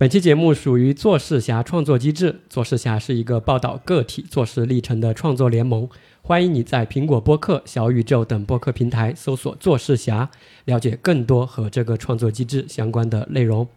[0.00, 2.40] 本期节目属于做事侠创作机制。
[2.48, 5.86] 做事侠是一个报道个体做事历程的创作联盟。
[6.22, 10.30] 欢迎你在苹果播客、小宇宙等播客平台搜索“做事侠”，
[10.64, 13.68] 了解更多和这个创作机制相关的内容。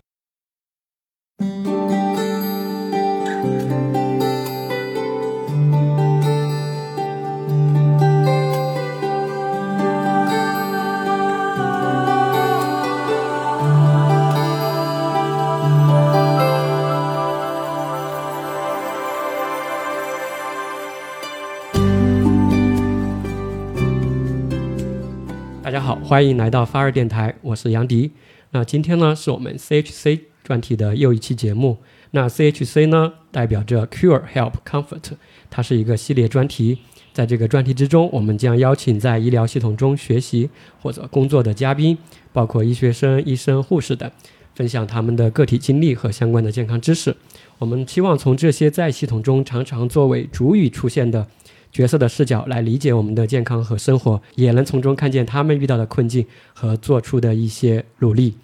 [26.04, 28.12] 欢迎来到发热电台，我是杨迪。
[28.52, 31.78] 那今天呢，是我们 CHC 专题的又一期节目。
[32.12, 35.14] 那 CHC 呢，代表着 Cure Help Comfort，
[35.50, 36.80] 它是一个系列专题。
[37.14, 40.50] 在这个专题之中，我们将邀请在医疗系统中学习
[40.81, 41.98] 或者工作的嘉宾，
[42.34, 44.12] 包括医学生、医生、护士等，
[44.56, 47.16] 分享他们的个体经历和相关的健康知识。
[47.59, 51.26] 我们期望从这些在系统中常常作为主语出现的
[51.74, 58.36] 角色的视角来理解我们的健康和生活，也能从中看见他们遇到的困境和做出的一些努力。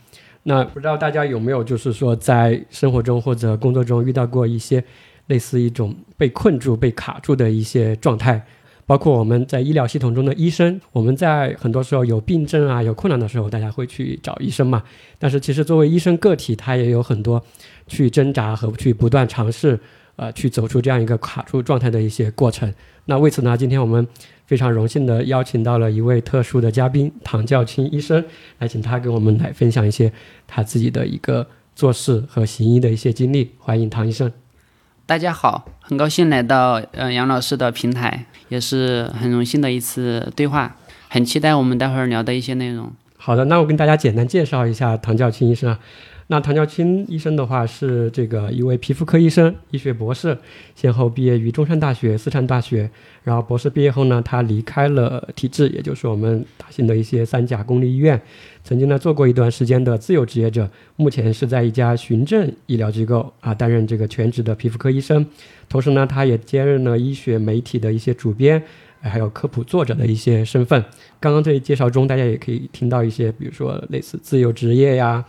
[0.44, 4.84] 那不知道大家有没有就是说在生活中或者工作中遇到过一些
[5.28, 8.44] 类似一种被困住、被卡住的一些状态？
[8.88, 14.82] 包括我们在医疗系统中的医生，我们在很多时候有病症啊、有困难的时候，大家会去找医生嘛。
[15.20, 17.40] 但是其实作为医生个体，他也有很多
[17.86, 19.80] 去挣扎和去不断尝试，
[20.16, 22.74] 呃，去走出这样一个卡住状态的一些过程。
[23.10, 24.08] 那为此呢，今天我们
[24.46, 28.24] 非常荣幸的邀请到了一位特殊的嘉宾唐教清医生，
[28.60, 30.14] 来请他给我们来分享一些
[30.46, 33.50] 他自己的一个做事和行医的一些经历。
[33.58, 34.32] 欢迎唐医生。
[35.08, 40.76] 大家好，很高兴来到呃杨老师的平台，也是很荣幸的一次对话，
[41.08, 42.94] 很期待我们待会儿聊的一些内容。
[43.18, 45.80] 好的，那我跟大家简单介绍一下唐教清医生啊。
[46.32, 50.38] 那唐教清医生的话是这个一位皮肤科医生、医学博士，
[50.76, 52.88] 先后毕业于中山大学、四川大学。
[53.24, 58.22] 然后博士毕业后呢，他离开了体制，也就是我们大型的一些三甲公立医院，
[58.64, 65.26] 曾经呢做过一段时间的自由职业者，目前是在一家循证医疗机构啊担任这个全职的皮肤科医生。
[65.68, 68.62] 同时呢，他也兼任了医学媒体的一些主编，
[69.02, 70.86] 还有科普作者的一些身份。
[71.20, 75.26] 刚刚这介绍中，大家也可以听到一些，比如说类似自由职业呀。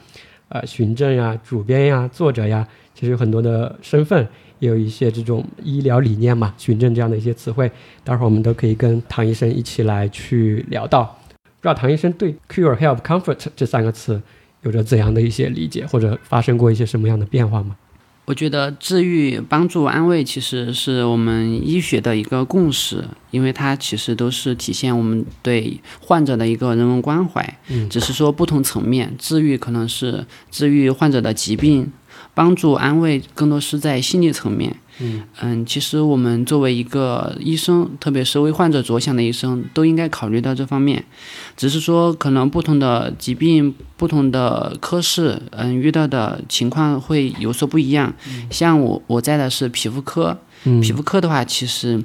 [0.51, 4.27] 呃，循证呀，主编呀，作者呀，其实有很多的身份，
[4.59, 7.71] 也有一些这种医疗理念嘛，循证这样的一些词汇，
[8.03, 11.05] 待会儿我们都可以跟唐医生一起来去聊到。
[11.35, 14.21] 不知道唐医生对 “cure help comfort” 这三个词
[14.63, 17.77] 有着怎样的一些理解，或者发生过一些什么样的变化吗？
[18.31, 27.59] 我觉得治愈、帮助、安慰，其实是我们医学的一个共识，因为它其实都是体现我们对患者的一个人文关怀。
[27.67, 31.91] 嗯，只是说不同层面，治愈可能是治愈患者的疾病，
[32.33, 34.77] 帮助、安慰更多是在心理层面。
[35.41, 41.05] 嗯其实我们作为一个医生，特别是为患者着想的医生，都应该考虑到这方面。
[41.57, 48.13] 只是说，可能不同的疾病、不同的科室，嗯，遇到的情况会有所不一样。
[48.51, 52.03] 像我我在的是皮肤科，嗯皮肤科的话，其实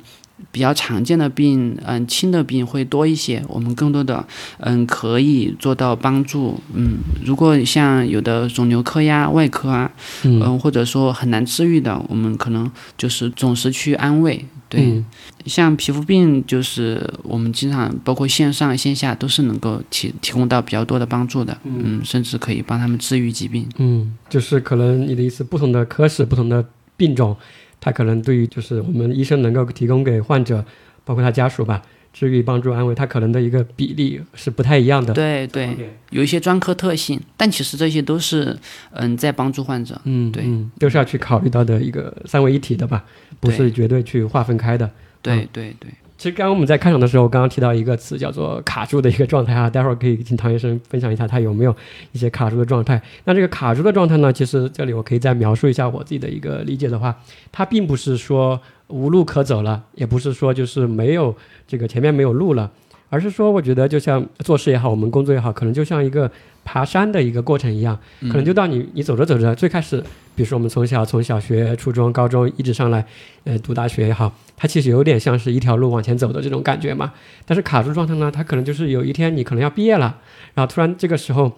[0.51, 3.44] 比较常见的病，嗯，轻的病会多一些。
[3.47, 4.25] 我们更多的，
[4.59, 6.59] 嗯，可以做到帮助。
[6.73, 9.91] 嗯，如果像有的肿瘤科呀、外科啊，
[10.23, 14.46] 嗯嗯，或者说很难治愈的，我们可能就是总是去安慰。
[14.68, 15.06] 对，嗯
[15.46, 21.56] 像皮肤病，就是我们经常包括线上线下都是能够提提供到比较多的帮助的。
[21.63, 23.69] 嗯，甚至可以帮他们治愈疾病。
[23.78, 26.66] 嗯，就是可能你的意思，不同的科室、不同的
[26.97, 27.38] 病种，
[27.85, 30.66] 它可能对于就是我们医生能够提供给患者，
[31.03, 35.13] 包括他家属吧，治愈、帮助、安慰，他可能的一个比例是不太一样的。
[35.13, 35.69] 对对，
[36.09, 38.57] 有一些专科特性，但其实这些都是
[38.94, 40.01] 嗯在帮助患者。
[40.06, 43.06] 嗯，对嗯，都是要去考虑到的一个三位一体的吧，
[43.40, 44.90] 不是绝对去划分开的。
[45.22, 45.91] 对对对，
[46.25, 51.75] 其实刚刚我们在开场的时候，刚刚提到一个词叫做卡住的一个状态啊， 待会儿可以请唐医生分享一下他有没有
[52.13, 52.99] 一些卡住的状态。
[53.25, 57.16] 那这个卡住的状态呢，其实这里我可以再描述一下我自己的一个理解的话，
[57.51, 61.35] 它并不是说无路可走了，也不是说就是没有
[61.67, 62.71] 这个前面没有路了，
[63.16, 66.29] 而是说我觉得就像做事也好，我们工作也好，可能就像一个
[66.66, 70.02] 爬山的一个过程一样，可能就到你你走着走着，最开始，
[70.35, 73.06] 比如说我们从小从小学、初中、高中一直上来，
[73.46, 77.14] 呃，读大学也好，它其实有点像是一条路往前走的这种感觉嘛。
[77.46, 80.17] 但是卡住状态呢，它可能就是有一天你可能要毕业了，
[80.56, 81.50] 然后突然这个时候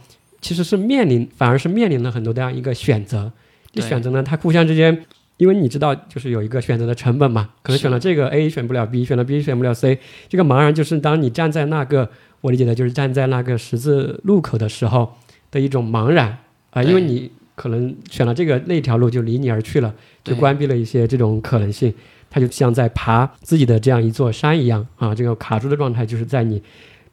[0.41, 3.31] 其实是面临，反而是面临了很多这样一个选择。
[3.73, 5.05] 这选择呢，它互相之间，
[5.37, 12.09] 因为你知道就是有一个选择的成本嘛，可能选了这个 A 选不了 B，选了 B 选不了 C，这个茫然就是当你站在那个
[12.41, 15.13] 我理解的就是站在那个十字路口的时候
[15.51, 16.37] 的一种茫然
[16.71, 19.93] 啊、因为你可能选了这个那条路就离你而去了，
[20.23, 21.91] 就关闭了一些这种可能性。
[22.29, 26.61] 它就像在爬自己的这样一座山一样啊，这个卡住的状态就是在你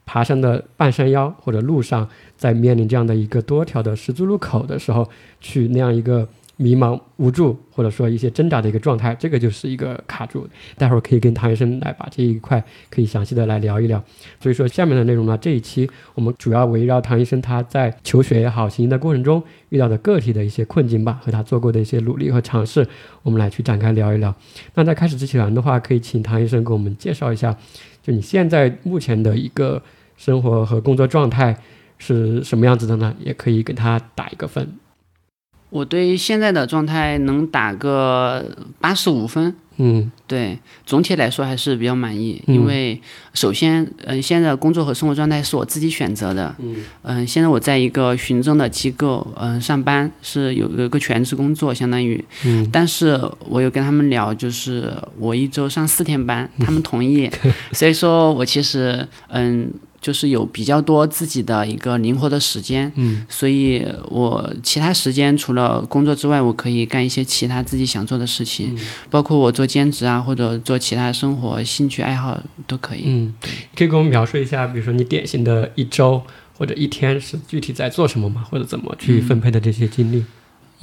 [0.04, 2.06] 爬山的半山腰或者路上，
[2.36, 5.08] 在面临这样的一个多条的十字路口的时候，
[5.40, 10.48] 去那样一个迷茫无助或者说一些挣扎的一个状态，这个就是一个卡住。
[10.76, 14.02] 待会儿可以跟唐医生来把这一块可以详细的来聊一聊。
[14.40, 22.86] 所以说下面的内容呢，这一期我们主要围绕唐医生他在求学也好、行医的过程中遇到的个体的一些困境吧，和他做过的一些努力和尝试，
[23.22, 24.34] 我们来去展开聊一聊。
[24.74, 27.56] 那在开始之前的话，可以请唐医生给我们介绍一下，
[28.02, 29.82] 就你现在目前的一个
[30.16, 31.56] 生活和工作状态
[31.98, 33.14] 是什么样子的呢？
[33.18, 34.68] 也可以给他打一个分。
[35.74, 38.44] 我对现在的状态能打个
[38.80, 39.52] 八十五分。
[39.78, 40.08] 嗯。
[40.24, 40.56] 对，
[40.86, 42.54] 总体来说还是比较满意，嗯。
[42.54, 43.00] 因为
[43.32, 46.76] 首先，嗯、现在的工作和生活状态是我自己选择的，嗯。
[47.02, 52.68] 嗯、现在我在一个行政的机构，嗯、上班是有有一个全职工作，相当于，嗯。
[52.70, 57.28] 但是我有跟他们聊，就是我一周上四天班，他们同意，
[57.74, 59.68] 所以说我其实，嗯，
[60.04, 68.76] 就是有比较多自己的一个灵活的时间，嗯所以我其他时间除了工作之外，我可以干一些其他自己想做的事情，
[69.08, 73.04] 包括我做兼职啊，或者做其他生活兴趣爱好都可以。
[73.06, 73.32] 嗯，
[73.74, 76.20] 可以给我们描述一下，比如说你典型的一周
[76.58, 78.44] 或者一天是具体在做什么吗？
[78.50, 80.22] 或者怎么去分配的这些精力？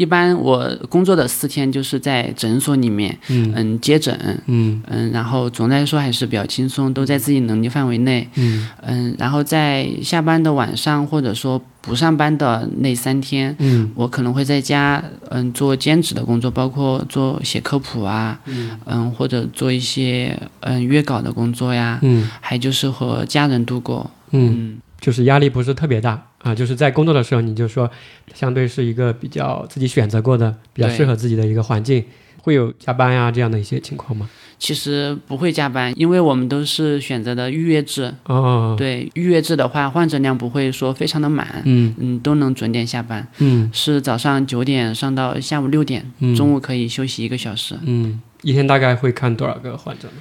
[0.02, 3.54] 一般我工作的四天就是在诊所里面，嗯。
[3.56, 4.82] 嗯，接诊，嗯。
[4.88, 8.68] 嗯，然后总的来说还是比较轻松，都在自己能力范围内，嗯。
[8.82, 13.92] 嗯，然后在下班的晚上或者说不上班的那三天，嗯。
[13.94, 19.12] 我可能会在家，嗯，做兼职的工作，包括做写科普啊，嗯。
[19.12, 22.28] 或者做一些嗯约稿的工作呀，嗯。
[22.42, 27.90] 还就是和家人度过，嗯，嗯，就是压力不是特别大啊，就是在工作的时候，你就说
[28.34, 32.04] 相对是一个比较自己选择过的、比较适合自己的一个环境，
[32.38, 34.30] 会有加班呀这样的一些情况吗？
[34.58, 47.76] 其实不会加班，因为我们都是选择的预约制，哦，对，预约制的话，患者量不会说非常的满，嗯嗯，都能准点下班，嗯是早上九点上到下午六点，嗯，中午可以休息一个小时。
[47.84, 50.14] 嗯，一天大概会看多少个患者呢？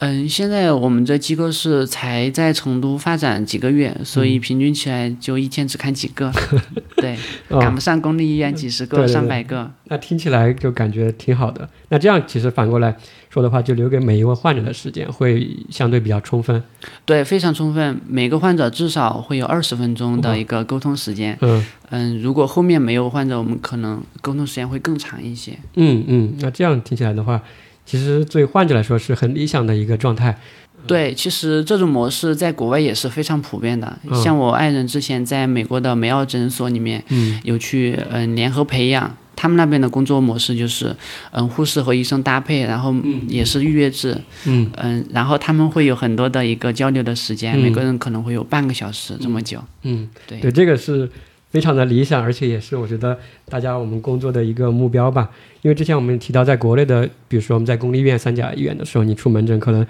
[0.00, 6.32] 嗯，现在我们这机构是才在成都发展几个月，所以平均起来就一天只看几个，
[6.96, 7.16] 对，
[7.48, 9.70] 赶哦不，上公立医院几十个、对对对上百个。
[9.84, 11.68] 那听起来就感觉挺好的。
[11.90, 12.96] 那这样其实反过来
[13.28, 16.62] 说的话，就留给每一位患者的时间会相对比较充分。
[17.04, 21.36] 对，非常充分，每个患者至少会有二十分钟的一个沟通时间。
[21.42, 25.58] 嗯嗯，如果后面没有患者，我们可能沟通时间会更长一些。
[25.74, 27.42] 嗯嗯，那这样听起来的话，
[27.84, 30.38] 其实对患者来说是很理想的一个状态。
[30.86, 33.98] 对，其实这种模式在国外也是非常普遍的。
[34.04, 34.22] 嗯。
[34.22, 37.38] 像我爱人之前在美国的梅奥诊所里面嗯。
[37.44, 40.96] 有去嗯联合培养，他们那边的工作模式就是
[41.32, 42.94] 嗯护士和医生搭配，然后
[43.28, 44.16] 也是预约制，
[44.46, 44.70] 嗯。
[44.78, 47.60] 嗯，然后他们会有很多的一个交流的时间，嗯。
[47.60, 49.62] 每个人可能会有半个小时这么久。
[49.82, 50.40] 嗯，对。
[50.40, 51.10] 对，这个是
[51.50, 55.30] 非常的理想，而且也是我觉得大家我们工作的一个目标吧。
[55.62, 59.86] 因为之前我们提到，在国内的，比如说我们在公立医院、三甲医院的时候，你出门诊可能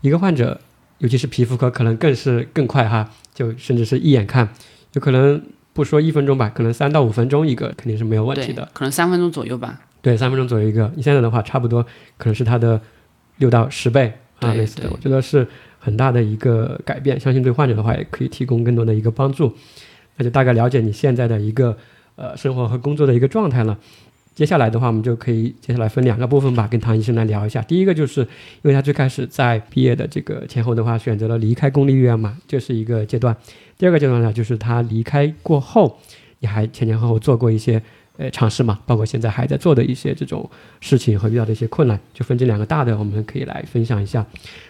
[0.00, 0.58] 一个患者，
[0.98, 4.48] 尤其是皮肤科，可能更是更快哈，就甚至是一眼看，
[4.92, 5.42] 有可能
[5.72, 9.80] 不说一分钟吧，可能三到五分钟一个肯定是没有问题的。，可能三分钟左右吧。
[10.00, 10.90] 对，三分钟左右一个。
[10.94, 11.82] 你现在的话，差不多
[12.16, 12.80] 可能是它的
[13.38, 14.84] 六到十倍啊，类似的。
[14.84, 15.46] 对我觉得是
[15.78, 19.54] 很大的一个改变，相信对患者的话也可以提供更多的一个帮助。
[20.16, 21.76] 那就大概了解你现在的一个
[22.16, 23.78] 呃生活和工作的一个状态了。
[24.32, 27.60] 接下来的话，我们就可以接下来分两个部分吧，跟唐医生来聊一下。
[27.62, 28.28] 第一个就是，因
[28.62, 33.36] 为他最开始在毕业的这个前后的话，选择了离开公立医院嘛，这是一个阶段。
[33.76, 35.98] 第二个阶段呢，就是他离开过后，
[36.38, 37.82] 你还前前后后做过一些
[38.16, 40.48] 呃尝试嘛，包括现在还在做的一些这种
[40.80, 44.24] 事情和遇到的一些困难，就分这两个大的，我们可以来分享一下。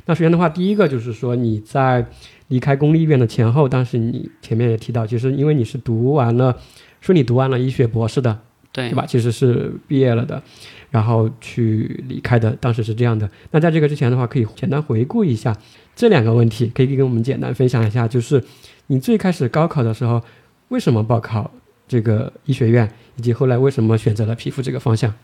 [0.06, 2.04] 那首先的话，第一个就是说你在
[2.50, 6.56] 离开公立医院的前后，当时你前面也提到，其实因为你是读完了，
[7.00, 8.38] 说你读完了医学博士的，
[8.72, 9.06] 对对吧？
[9.06, 10.42] 其实是毕业了的，
[10.90, 13.30] 然后去离开的，当时是这样的。
[13.52, 15.56] 那在这个之前的话，可以简单回顾一下
[15.94, 18.42] 这两个问题，可以跟我们简单分享一下，就是
[18.88, 20.20] 你最开始高考的时候
[20.68, 21.50] 为什么报考
[21.86, 25.14] 这个医学院，以及后来为什么选择了皮肤这个方向？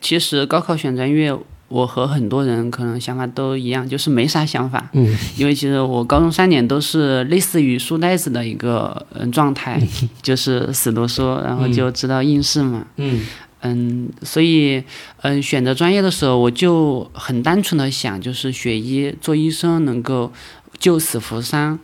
[0.00, 1.36] 其实高考选专业，
[1.68, 4.88] 我和很多人可能想法都一样，就是没啥想法。
[4.92, 9.80] 嗯因为其实我高中三年都是类似于书呆子的一个嗯状态，
[10.22, 12.86] 就是死读书，然后就知道应试嘛。
[12.96, 13.20] 嗯
[13.62, 14.84] 嗯，所以
[15.22, 20.32] 嗯选择专业的时候，我就很单纯的想，就是学医做医生能够
[20.78, 21.78] 救死扶伤。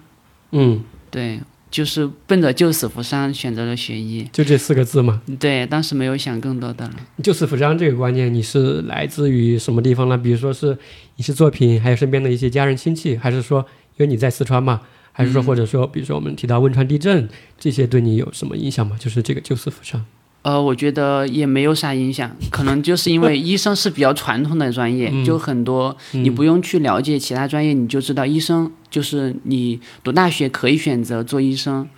[0.53, 1.41] 嗯对
[1.73, 4.29] 就是奔着救死扶伤选择了学医。
[4.31, 5.23] 就这四个字嘛。
[5.41, 6.95] 对，当时没有想更多的了。
[7.25, 10.17] 救死扶伤这个观念，你是来自于什么地方呢？
[10.17, 10.79] 比如说是
[11.17, 14.83] 影视作品，还有身边的一些家人亲戚，还是说因为你在四川嘛？
[15.15, 18.97] 还是说或者说，比如说我们提到汶川地震这些，对你有什么影响吗？
[18.99, 20.05] 就是这个救死扶伤。
[20.43, 31.89] 呃，我觉得也没有啥影响，可能就是因为 医生是比较传统的专业，就很多你不用去了解其他专业，你就知道医生就是你读大学可以选择做医生，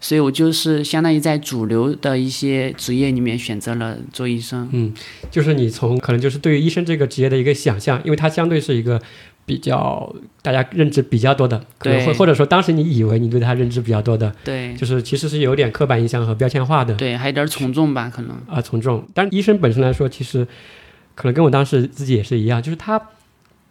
[0.00, 4.68] 所以我就是相当于在主流的一些职业里面选择了做医生。
[4.72, 4.92] 嗯，
[5.30, 9.00] 就是你从可能就是对于医生这个职业的一个想象，因为它相对是一个
[9.46, 16.94] 比较大家认知比较多的，可能对或或者说当时你以为你对他认知比较多的，对就是其实是有点刻板印象和标签化的。
[16.94, 18.30] 对，还有点从众吧，可能。
[18.48, 19.06] 啊，从众。
[19.12, 20.46] 但医生本身来说，其实
[21.14, 23.00] 可能跟我当时自己也是一样，就是他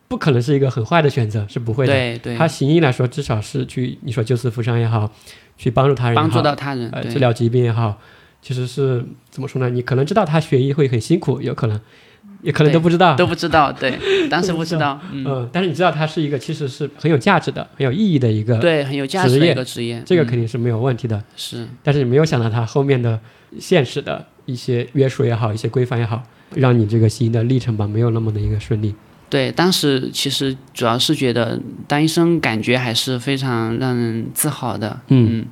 [0.07, 1.93] 不可能是一个很坏的选择，是不会的。
[1.93, 5.11] 对对，他行医来说，至少是去你说救死扶伤也好，
[5.57, 6.89] 去帮助他人，帮助到他人。
[6.91, 7.99] 呃治疗疾病也好，
[8.41, 9.69] 其实是怎么说呢？
[9.71, 11.81] 你可能知道他学医会很辛苦，有可能，
[12.43, 13.15] 也可能都不知道。
[13.15, 13.97] 都不知道，对，
[14.29, 21.23] 当时不知道，嗯，嗯，但是你知道它是一个其实是很有价值的、很有意义的一个，对，很有价值的一个职业，这个嗯肯定是没有问题的。
[21.35, 23.19] 是但是你没有想到它后面的
[23.59, 26.21] 现实的一些约束也好，一些规范也好，
[26.55, 28.93] 让你这个行医的历程吧没有那么的一个顺利。
[29.29, 35.43] 对，当时其实主要是觉得当医生感觉还是非常让人自豪的，嗯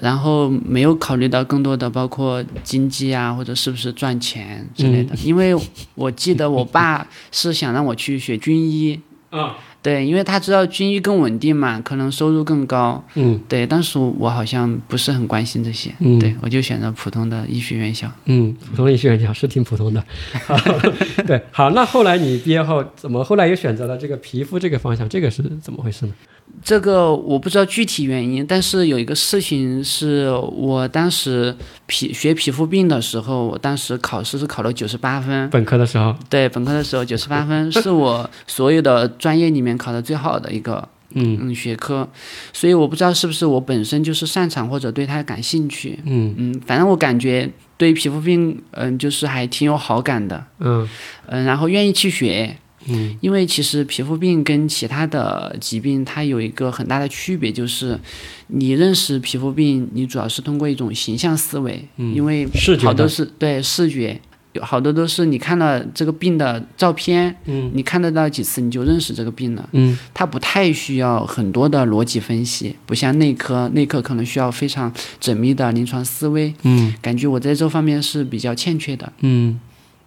[0.00, 5.14] 然后没有考虑到更多的包括经济啊，或者是不是赚钱之类嗯的。
[5.24, 5.56] 因为
[5.94, 13.02] 我记得我爸是想让我去学军医，啊，对，因为他知道军医更稳定嘛，可能收入更高。
[13.14, 18.10] 嗯对，当时我好像不是很关心这些，嗯对我就选择普通的医学院校。
[18.26, 20.04] 嗯，普通的医学院校是挺普通的。
[21.26, 25.08] 对，好，那后来你毕业后怎么后来又选择了这个皮肤这个方向？
[25.08, 26.12] 这个是怎么回事呢？
[26.62, 31.54] 这个我不知道具体原因，但是有一个事情是我当时
[31.86, 41.38] 皮学皮肤病的时候，我当时考试是考了九十八分，本科的时候，对本科的时候九十八分 是我所有的专业里面考的最好的一个嗯。
[41.40, 42.08] 嗯学科，
[42.52, 46.34] 所以我不知道是不是我本身就是擅长或者对它感兴趣，嗯。
[46.36, 50.88] 嗯，反正我感觉对皮肤病嗯就是还挺有好感的，嗯。
[51.26, 53.16] 嗯，然后愿意去学，嗯。
[53.20, 57.98] 因为其实皮肤病跟其他的疾病它有一个很大的区别，就是
[58.48, 64.20] 你认识皮肤病，你主要是通过一种形象思维，嗯因为视觉的，好多是对视觉，
[64.52, 67.70] 有好多都是你看了这个病的照片，嗯。
[67.72, 69.96] 你看得到几次你就认识这个病了，嗯。
[70.12, 76.92] 它不太需要很多的逻辑分析，不像内科，内科可能需要非常缜密的临床思维，嗯。
[77.00, 79.60] 感觉我在这方面是比较欠缺的，嗯，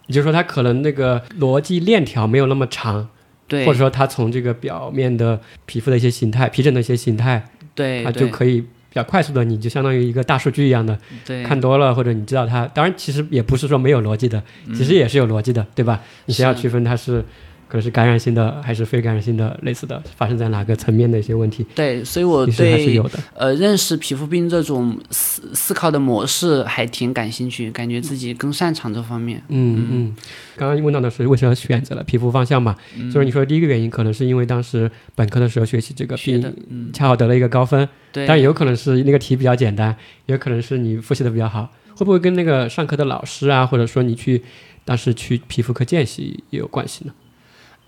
[0.08, 3.08] 也就是说，它可能那个逻辑链条没有那么长，
[3.48, 7.44] 对或者说它从这个表面的皮肤的一些形态、皮疹的一些形态，
[7.74, 12.68] 对它就可以比较快速的，你就相当于一个大数据一样的对，看多了，或者你知道它。
[12.68, 16.02] 当然，其实也不是说没有逻辑的，嗯其实也是有逻辑的，对吧？
[16.26, 17.24] 你先要区分它是
[17.74, 23.18] 可能是感染性的还是非感染性的，类似的发生在哪个层面的一些问题，对，所以我对有的。
[23.34, 29.42] 呃，认识皮肤病这种思思考的模式还挺感兴趣，感觉自己更擅长这方面。
[29.48, 30.16] 嗯嗯，
[30.56, 32.76] 刚刚问到的是为什么选择了皮肤方向嘛？
[33.12, 44.44] 就是你说第一个原因，可能是因为当时本科的时候学习这个病学的，嗯，恰好得了一个高分，对，但有可能是那个题比较简单，也可能是你复习的比较好，会不会跟那个上课的老师啊，或者说你去
[44.86, 47.14] 当时去皮肤科见习也有关系呢？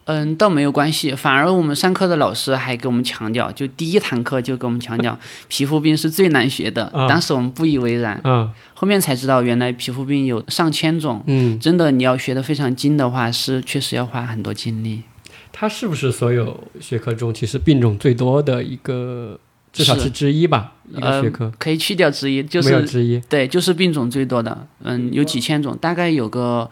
[0.06, 6.86] 嗯，倒没有关系，反而我们上课的老师还给我们强调，就第一堂课就给我们强调， 皮肤病是最难学的。
[6.94, 15.02] 啊当时我们不以为然，嗯，后面才知道原来皮肤病有上千种，嗯，真的你要学得非常精的话，是确实要花很多精力。
[15.52, 19.40] 它是不是所有学科中其实病种最多的一个，
[19.72, 20.74] 至少是是之一吧？
[20.92, 23.20] 一个呃学科，可以去掉之一，就没有是之一。
[23.30, 26.70] 对，就是病种最多的，嗯，有几千种，大概有个，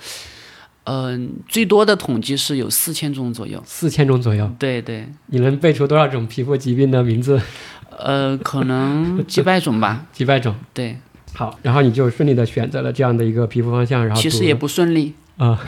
[0.86, 3.62] 嗯、最多的统计是有四千种左右。
[3.66, 7.40] 四千种左右，对对，你能背出多少种皮肤疾病的名字？
[7.98, 10.06] 呃，可能几百种吧。
[10.12, 10.56] 几百种。
[10.74, 10.98] 对，
[11.34, 15.60] 好，然后你就顺利的选择了这样的一个皮肤方向，然后其实也不顺利，啊，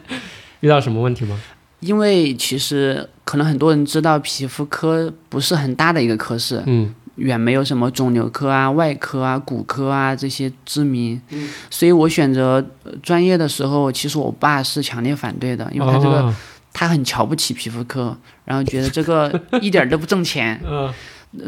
[0.60, 1.38] 遇到什么问题吗？
[1.80, 16.34] 因为其实可能很多人知道皮肤科不是很大的一个科室，嗯远没有什么肿瘤科啊、外科啊、骨科啊这些知名，嗯所以我选择呃专业的时候，其实我爸是强烈反对的，因为他这个、哦
[16.76, 20.60] 他很瞧不起皮肤科，然后觉得这个一点都不挣钱。
[20.66, 20.92] 嗯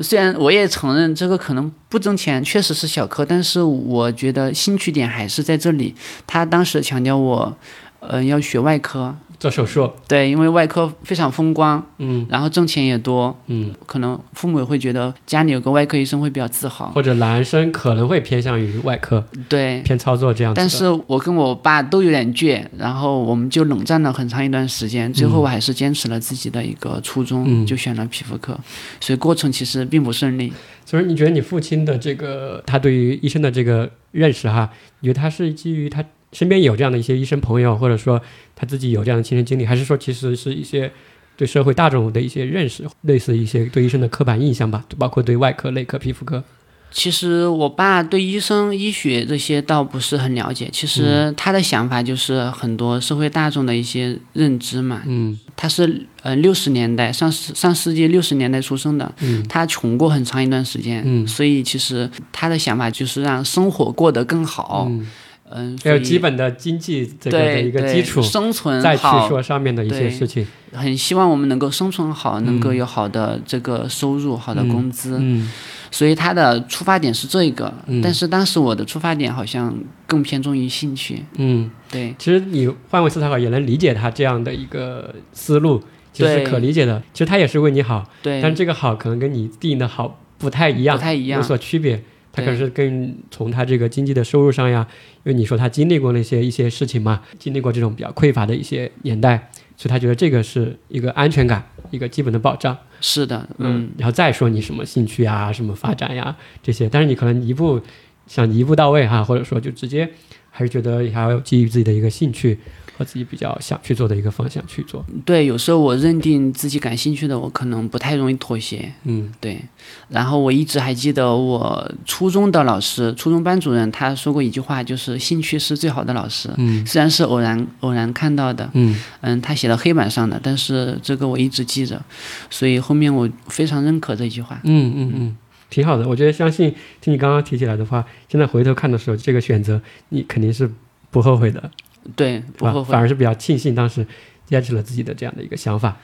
[0.01, 5.93] 虽然我也承认这个可能不挣钱，确实是小科，但是我觉得兴趣点还是在这里。
[6.29, 7.57] 他当时强调我，
[8.01, 12.27] 嗯、要学外科，做手术，对，因为外科非常风光，嗯。
[12.29, 19.81] 然后挣钱也多，嗯，可能父母也会觉得家里有个外科医生会比较自豪，或者男生可能会偏向于外科，对。
[19.83, 20.59] 偏操作这样子。
[20.59, 27.67] 但是我跟我爸都有点倔，然后我们就冷战了很长一段时间，最后我还是坚持了自己的一个初衷，嗯。
[27.67, 28.59] 就选了皮肤科，
[29.01, 30.53] 所以过程其实并不顺利。
[30.85, 36.05] 所以你觉得你父亲的这个他对于医生的这个认识哈，你觉得他是基于他
[36.37, 38.21] 身边有这样的一些医生朋友，或者说
[38.55, 40.93] 他自己有这样的亲身经历，还是说其实是一些
[41.35, 46.45] 对社会大众的一些认识，类似一些对医生的刻板印象吧，包括对外科、内科、皮肤科。
[46.93, 55.03] 其实我爸对医生、医学这些倒不是很了解，其实他的想法就是很多社会大众的一些认知嘛。
[55.07, 65.07] 嗯他是呃六十年代上世上世纪六十年代出生的，嗯他穷过很长一段时间，嗯所以其实他的想法就是让生活过得更好，嗯，
[65.51, 70.47] 嗯，还有基本的经济这个的一个基础，生存再去，说上面的一些事情。
[70.73, 75.51] 很希望我们能够生存好，能够嗯有好的这个收入、好的工资，嗯。
[75.91, 78.03] 所以他的出发点是这个，嗯。
[78.03, 79.75] 但是当时我的出发点好像
[80.07, 82.15] 更偏重于兴趣，嗯，对。
[82.19, 85.81] 其实你换位思考也能理解他这样的一个思路，
[86.13, 87.01] 其实是可理解的。
[87.13, 91.41] 其实他也是为你好，对，但这个好可能跟你定义的好不太一样，不太一样。
[91.41, 92.03] 有所区别。
[92.37, 94.87] 他可能是更从他这个经济的收入上呀，
[95.25, 102.77] 因为你说他经历过那些一些事情嘛，经历过这种比较匮乏的一些年代，所以他觉得这个是一个安全感，一个基本的保障。
[103.01, 107.81] 是的，嗯，然后再说你什么兴趣啊、什么发展呀这些，但是你可能一步
[108.27, 110.09] 想一步到位哈，或者说就直接
[110.57, 112.59] 还是觉得还要基于自己的一个兴趣
[112.97, 115.05] 和自己比较想去做的一个方向去做。
[115.27, 119.61] 对，有时候我认定自己感兴趣的，我可能不太容易妥协，嗯对。
[120.09, 126.49] 然后我一直还记得我初中的老师，初中班主任他说过一句话，就是兴趣是最好的老师。
[126.57, 132.01] 嗯虽然是偶然偶然看到的，嗯嗯，他写到黑板上的，但是这个我一直记着，
[132.49, 134.59] 所以后面我非常认可这句话。
[134.65, 135.37] 嗯嗯嗯，
[135.71, 136.09] 挺好的。
[136.09, 139.81] 我觉得相信听你刚刚提起来的话，现在回头看的时候，这个选择
[140.11, 140.71] 你肯定是
[141.11, 141.71] 不后悔的，
[142.15, 142.41] 对？
[142.57, 143.01] 不后悔反。
[143.01, 144.07] 而是比较庆幸当时
[144.45, 145.97] 坚持了自己的这样的一个想法。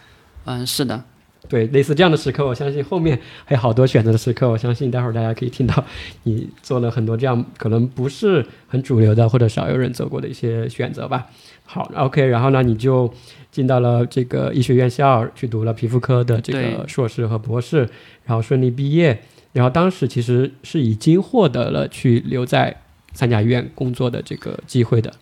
[0.45, 1.05] 嗯，是的，
[1.49, 4.49] 对，类似这样的时刻，我相信后面还有好多选择的时刻。
[4.51, 5.85] 我相信待会儿大家可以听到
[6.25, 11.27] 你做了很多这样可能不是很主流的或者少有人走过的一些选择吧。
[11.65, 13.13] 好，OK，然后呢，你就
[13.51, 17.89] 进到了这个医学院校去读了皮肤科的这个硕士和博士，
[18.25, 19.23] 然后顺利毕业。
[19.53, 25.13] 然后当时其实是已经获得了去留在三甲医院工作的这个机会的。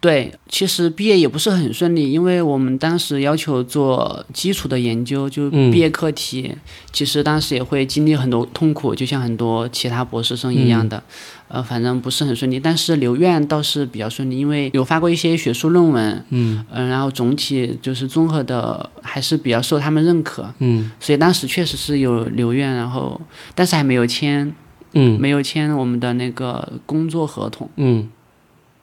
[0.00, 6.54] 对，其实毕业也不是很顺利，因为我们当时要求做基础的研究，就嗯毕业课题，
[6.92, 11.02] 其实当时也会经历很多痛苦，就像很多其他博士生一样的，
[11.52, 12.58] 呃，反正不是很顺利。
[12.58, 23.20] 但是留院倒是比较顺利，因为有发过一些学术论文，嗯嗯、然后总体就是综合的还是比较受他们认可，嗯所以当时确实是有留院，然后
[23.54, 24.50] 但是还没有签，
[24.94, 27.68] 嗯没有签我们的那个工作合同。
[27.76, 28.08] 嗯，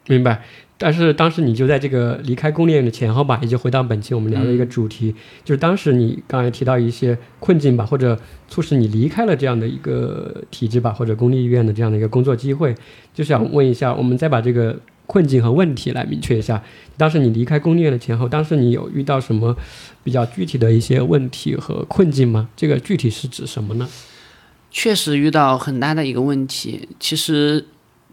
[0.07, 0.43] 明白。
[0.81, 5.13] 但是当时你就在这个离开公立医院的前后吧，也就回到本期我们聊的一个主题，
[5.43, 12.73] 就是当时你刚才提到一些困境吧，或者促使你离开了这样的一个体制吧，或者公立医院的这样的一个工作机会，
[13.13, 16.63] 就想问一下，我们再把这个困境和问题来明确一下。
[16.95, 19.53] 当时你离开公立医院的前后，当时你有遇到什么
[20.03, 22.47] 比较具体的一些问题和困境吗？
[22.55, 23.89] 这个具体是指什么呢？
[24.71, 26.87] 确实遇到很大的一个问题。
[26.99, 27.65] 其实，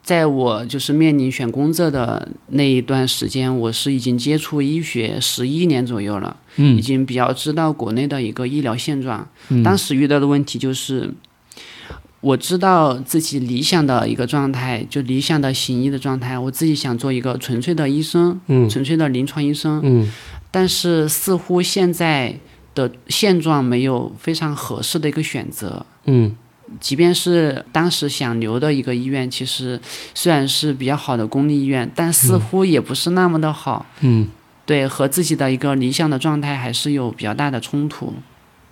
[0.06, 9.28] 在我就是面临选工作的那一段时间，我是已经接触医学十一年左右了，已嗯经比较知道国内的一个医疗现状。
[9.48, 11.12] 嗯当时遇到的问题就是，
[12.20, 19.80] 我知道自己理想的一个状态，就理想的行医的状态，我自己想做一个纯粹的医生，嗯纯粹的临床医生。
[19.82, 20.08] 嗯
[20.52, 22.38] 但是似乎现在
[22.76, 25.84] 的现状没有非常合适的一个选择。
[26.04, 26.36] 嗯
[26.80, 29.80] 即便是当时想留的一个医院，其实
[30.14, 33.86] 虽然是比较好的公立医院，但似乎也不是那么的好。
[34.00, 34.28] 嗯
[34.64, 38.12] 对，和自己的一个理想的状态还是有比较大的冲突。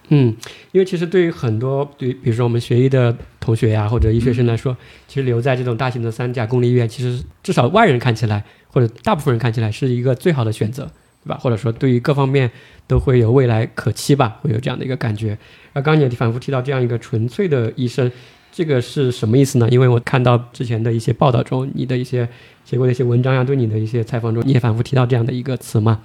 [0.09, 0.37] 嗯，
[0.72, 4.76] 因为其实对于很多对，比如说我们学医的同学呀，或者医学生来说，
[5.07, 10.90] 其实留在这种大型的三甲公立医院，其实至少外人看起来，或者大部分人看起来是一个最好的选择，
[11.24, 11.38] 对吧？
[11.40, 12.50] 或者说对于各方面
[12.88, 15.38] 都会有未来可期吧，会有这样的一个感觉。
[15.74, 18.10] 而刚刚你也反复提到这样一个纯粹的医生，
[18.50, 19.68] 这个是什么意思呢？
[19.68, 22.26] 因为我看到之前的一些报道中，你的一些
[22.64, 26.00] 写过的一些文章呀，对你的一些采访中，你也反复提到这样的一个词嘛，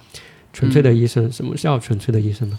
[0.52, 2.56] 纯粹的医生，什么叫纯粹的医生呢？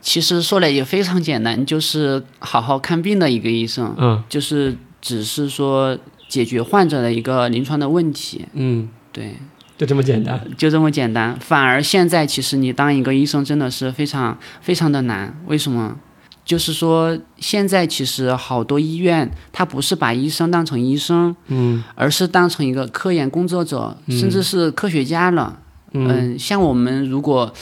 [0.00, 8.44] 其实说来也非常简单，就是好好看病的一个医生，嗯就是只是说解决患者的一个临床的问题。
[8.52, 8.88] 嗯。
[9.10, 9.32] 对，
[9.78, 10.44] 就这么简单。
[10.58, 11.38] 就这么简单。
[11.38, 15.40] 反而现在其实你当一个医生真的是非常非常的难。
[15.46, 15.96] 为什么？
[16.44, 25.58] 就是说现在其实好多医院，他不是把医生当成医生，嗯而是当成一个科研工作者，甚至是科学家了。
[25.92, 27.52] 嗯，像我们如果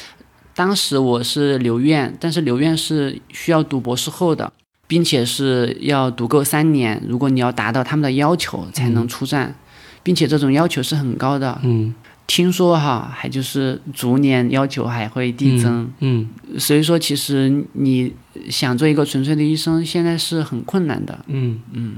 [0.55, 4.53] 当时我是留院，但是留院是需要读博士后的，
[4.87, 7.01] 并且是要读够三年。
[7.07, 9.55] 如果你要达到他们的要求才能出站，
[10.03, 11.59] 并且这种要求是很高的。
[11.63, 11.95] 嗯
[12.27, 15.91] 听说哈，还就是逐年要求还会递增。
[16.01, 18.13] 嗯所以说，其实你
[18.49, 21.25] 想做一个纯粹的医生，现在是很困难的。
[21.27, 21.95] 嗯嗯。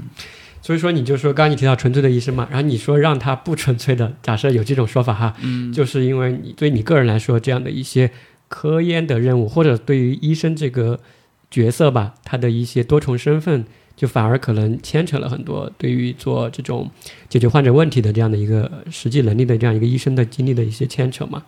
[0.61, 8.09] 所以说，你就说，刚刚你提到纯粹的医生嘛，然后你说让他不纯粹的，假设有这种说法哈，嗯，就是因为你对你个人来说，这样的一些
[8.47, 10.99] 科研的任务，或者对于医生这个
[11.51, 13.63] 角色吧，他的一些多重身份，
[13.95, 16.89] 就反而可能牵扯了很多对于做这种
[17.29, 21.43] 解决患者问题的这样的一个实际能力的这样一个医生的经历的一些牵扯嘛。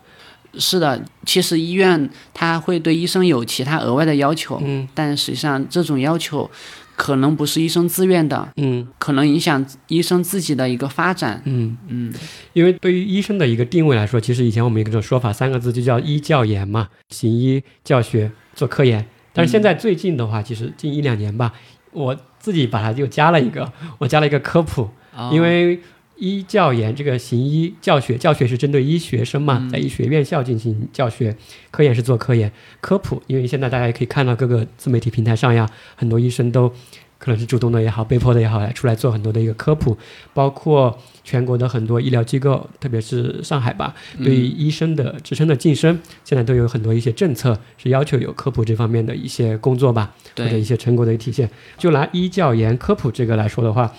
[0.57, 6.49] 是的，其实医院它会对医生有其他额外的要求，嗯但实际上这种要求
[6.95, 11.41] 可能不是医生自愿的，嗯可能影响医生自己的一个发展。
[11.45, 12.13] 嗯，嗯，
[12.53, 19.05] 因为对于医生的一个定位来说，其实以前我们有一种说法，三个字就叫医教研嘛，行医、教学、做科研。
[19.33, 21.53] 但是现在最近的话，其实近一两年吧，
[21.91, 25.29] 我自己把它又加了一个，我加了一个科普，哦。
[25.33, 25.77] 因为
[26.15, 31.35] 医教研这个行医教学，教学是针对医学生嘛，在医学院校进行教学，
[31.71, 36.71] 科研是做科研，科普，因为现在大家也可以看到各个自媒体平台上呀，很多医生都
[37.17, 39.97] 可能是主动的也好，被迫的也好，来出来做很多的一个科普，
[40.33, 51.49] 包括全国的很多医疗机构，特别是上海吧，对于医生的职称的晋升，现在都有很多一些政策是要求有科普这方面的一些工作吧，或者一，些成果的体现。
[51.77, 53.91] 就拿医教研科普这个来说的话，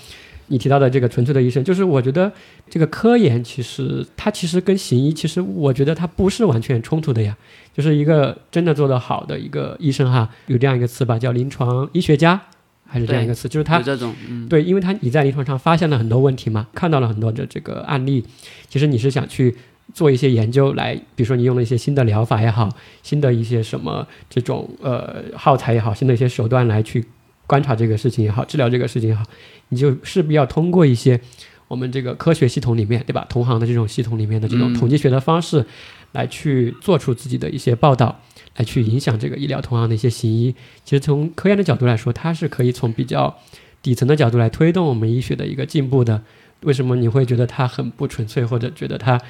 [0.47, 2.31] 你提到的这个纯粹的医生，就是我觉得
[2.71, 7.37] 这个科研其实它其实跟行医，其实我觉得它不是完全冲突的呀。
[7.75, 12.41] 就是一个真的做得好的一个医生哈，有这样一个词吧，叫临床医学家，
[12.91, 18.25] 还是这样一个词，就是他这种，嗯，对，因为他你在临床上发现了很多问题嘛，看到了很多的这个案例，
[18.69, 19.55] 其实你是想去
[19.93, 22.69] 做一些研究来，比如说你用了一些新的疗法也好，
[23.03, 27.05] 新的一些什么这种呃耗材也好，新的一些手段来去
[27.47, 29.23] 观察这个事情也好，治疗这个事情也好，
[29.69, 31.21] 你就势必要通过一些
[31.69, 33.27] 我们这个科学系统里面，对吧？
[33.29, 35.65] 同行的这种系统里面的这种嗯统计学的方式，
[36.13, 38.19] 来去做出自己的一些报道，
[38.59, 40.55] 来去影响这个医疗同行的一些行医。
[40.85, 43.39] 其实从科研的角度来说，它是可以从比较
[43.81, 46.23] 底层的角度来推动我们医学的一个进步的。
[46.63, 49.21] 为什么你会觉得它很不纯粹，或者觉得它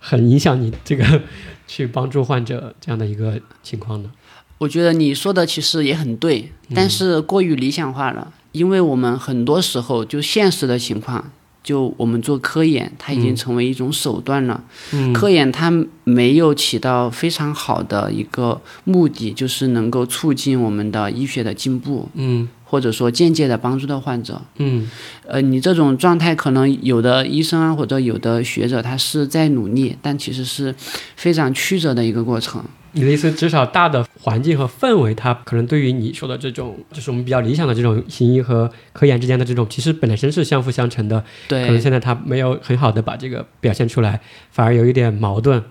[0.00, 1.22] 很影响你这个
[1.68, 4.10] 去帮助患者这样的一个情况呢？
[4.58, 11.32] 我觉得你说的其实也很对，嗯但是过于理想化了，因为我们很多时候就现实的情况。
[11.62, 14.62] 就我们做科研，它已经成为一种手段了。
[14.92, 15.72] 嗯科研它
[16.04, 24.40] 没有起到非常好的一个目的，就是能够促进我们的医学的进步，嗯或者说间接的帮助到患者。
[24.56, 24.88] 嗯
[25.26, 30.74] 呃，你这种状态，可能有的医生啊，或者有的学者，他是在努力，但其实是
[31.16, 32.64] 非常曲折的一个过程。
[32.92, 41.24] 你的意思，至少大的环境和氛围，它可能对于你说的这种，就是我们比较理想的这种行医和科研之间的这种，其实本身是相辅相成的。
[41.48, 45.62] 对可能现在它没有很好的把这个表现出来，反而有一点矛盾，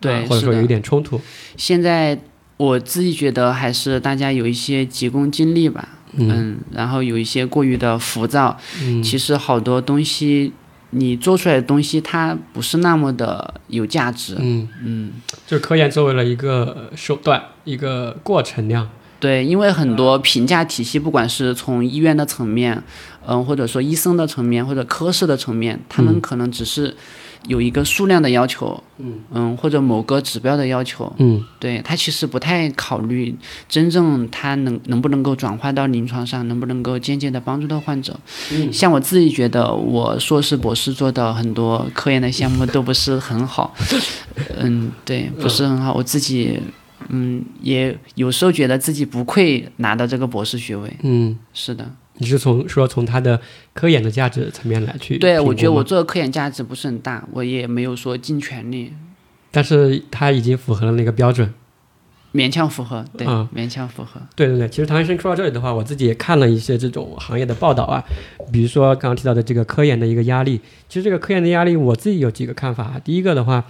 [0.00, 1.20] 对或者说有一点冲突。
[1.56, 2.18] 现在
[2.56, 8.56] 我自己觉得还是大家有一些急功近利吧，嗯然后有一些过于的浮躁。
[8.82, 10.52] 嗯其实好多东西，
[10.94, 14.36] 你做出来的东西，它不是那么的有价值。
[14.38, 15.12] 嗯，嗯，
[15.46, 18.88] 就是科研作为了一个手段，一个过程量。
[19.20, 22.82] 对，因为很多评价体系，不管是从医院的层面，
[23.26, 26.94] 嗯、或者说医生的层面，或者科室的层面，他们嗯可能只是
[27.46, 28.82] 有一个数量的要求，
[29.30, 29.56] 嗯。
[29.56, 31.42] 或者某个指标的要求，嗯。
[31.58, 33.34] 对他其实不太考虑
[33.68, 38.18] 真正他能能不能够转化到临床上，能不能够间接的帮助到患者。
[38.52, 38.72] 嗯。
[38.72, 43.74] 像我自己觉得，我硕士、博士做的很多科研的项目都不是很好，
[44.58, 45.92] 嗯，对，不是很好。
[45.94, 46.60] 我自己，
[47.08, 50.96] 嗯，也有时候觉得自己不愧拿到这个博士学位。
[51.02, 53.40] 嗯，是的，你是从说从它的
[53.72, 58.92] 科研的价值层面来去对，我觉得我，做的科研价值不是很大，我也没有说尽全力，
[59.50, 61.52] 但是它已经符合了那个标准。
[62.32, 64.20] 勉强符合，对，嗯勉强符合。
[64.34, 68.02] 对对对，其实唐医生说到这里的话，我自己也看了一些这种行业的报道啊，
[68.50, 70.60] 比如说刚刚提到的这个科研的一个压力。
[70.88, 73.00] 其实这个科研的压力，我自己有几个看法啊。
[73.04, 73.64] 第一个的话，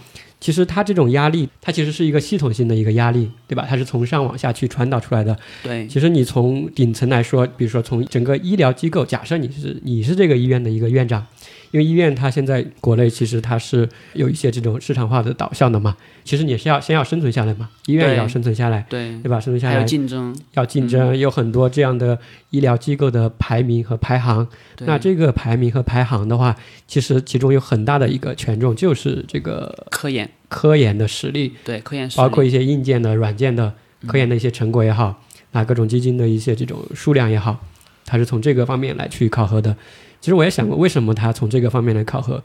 [0.44, 3.64] 其实它这种压力，它其实是一个系统性的一个压力，对吧？
[3.66, 5.35] 它是从上往下去传导出来的。
[5.62, 11.26] 对，其实你从顶层来说，比如说从整个医疗机构，假设你是你是这个医院的一个院长，
[11.74, 19.40] 因为医院它现在国内其实它是有一些这种市场化的导向的嘛，其实你是要先要生存下来嘛，医院也要生存下来，对，对吧？
[19.40, 22.16] 生存下来竞争，要竞争，有很多这样的
[22.50, 24.46] 医疗机构的排名和排行。
[24.82, 26.54] 那这个排名和排行的话，
[26.87, 33.74] 其实其中有很大的一个权重就是这个科研，科研的实力，对科研实力包括一些硬件的、软件的
[34.06, 37.58] 科研的一些成果也好，那各种基金的一些这种数量也好，
[38.06, 39.76] 它是从这个方面来去考核的。
[40.24, 42.42] 其实我也想过，为什么它从这个方面来考核？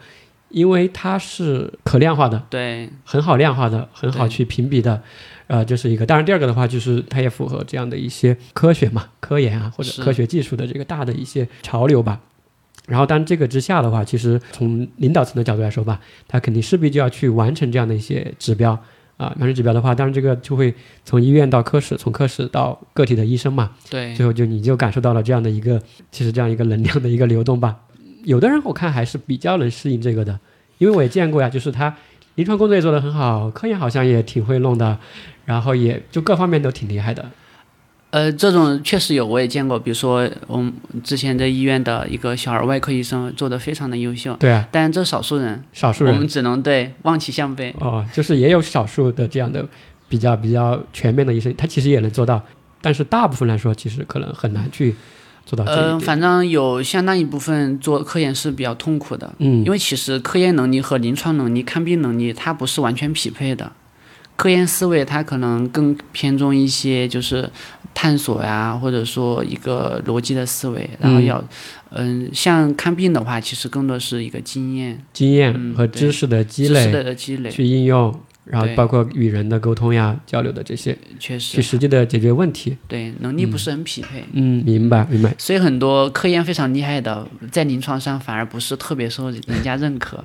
[0.49, 5.01] 因为它是可量化的，对很好量化的，很好去评比的，
[5.47, 6.05] 呃，这是一个。
[6.05, 12.19] 当然，第二个的话就是它也符合这样的一些科学嘛、科研啊或者科学技术的这个大的一些潮流吧。
[12.85, 18.77] 然后，当然这个之下的话，其实从领导层的角度来说吧，他肯定势必就要去完成这样的一些指标
[19.19, 19.27] 啊。
[19.37, 20.73] 完成指标的话，当然这个就会
[21.05, 25.79] 从医院到科室，从科室到个体的医生嘛，对最后就你就感受到了这样的一个，
[26.09, 27.77] 其实这样一个能量的一个流动吧。
[28.23, 30.39] 有的人我看还是比较能适应这个的，
[30.79, 31.95] 因为我也见过呀，就是他
[32.35, 34.97] 临床工作也做得很好，科研好像也挺会弄的，
[35.45, 37.29] 然后也就各方面都挺厉害的。
[38.11, 39.77] 呃，这种确实有，我也见过。
[39.77, 47.73] 比如说，我们之前在医院的一个小儿外科医生做的非常的优秀，对啊，但这少数人，少数人我们只能对望其项背。
[47.79, 49.63] 哦，就是也有少数的这样的
[50.07, 52.43] 比较比较全面的医生，他其实也能做到，
[52.81, 54.95] 但是大部分来说，其实可能很难去
[55.45, 55.99] 做到这一呃，点。
[55.99, 63.71] 反正有相当一部分做科研是比较痛苦的，嗯因为其实科研能力和临床能力、看病能力它不是完全匹配的。
[64.39, 67.49] 科研思维它可能更偏重一些就是
[67.93, 71.43] 探索呀，或者说一个逻辑的思维，然后嗯要，
[71.89, 78.17] 嗯、像看病的话，其实更多是一个经验、经验嗯和知识的积累知识累的积累，去应用，
[78.49, 82.75] 然后包括与人的沟通呀、交流的这些，确实去实实际的解决问题。
[82.87, 84.23] 对能力不是很匹配。
[84.33, 85.33] 嗯，明白明白。
[85.37, 90.23] 所以很多科研非常厉害的，在临床上反而不是特别受人家认可，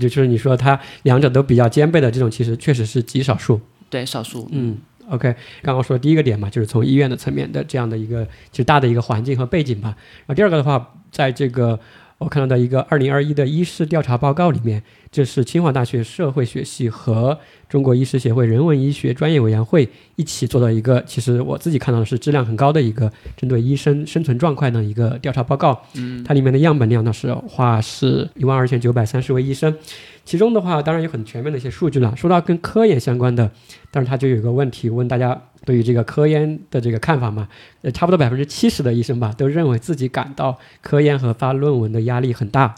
[0.00, 3.60] 就是你说他两者都比较兼备的这种，其实确实是极少数。
[3.90, 4.48] 对少数。
[4.52, 4.78] 嗯
[5.10, 9.94] ，OK，刚刚说第一个点嘛，就是从医院的层面的这样的一个其实大的一个环境和背景吧。
[10.20, 11.78] 然后第二个的话，在这个
[12.18, 25.78] 我看到的一个二零二一的医师调查报告里面，这是清华大学社会学系和中国医师协会人文医学专业委员会一起做的一个，其实我自己看到的是质量很高的一个针对医生生存状况的一个调查报告。
[25.94, 29.76] 嗯，它里面的样本量呢是话是一万二千九百三十位医生，
[30.24, 32.16] 其中的话当然有很全面的一些数据了。
[32.16, 33.50] 说到跟科研相关的，
[33.90, 37.46] 但是它就有一个问题问大家对于这个科研的这个看法嘛，
[37.82, 42.74] 呃，差不多百分之七十的医生吧都认为自己感到科研和发论文的压力很大。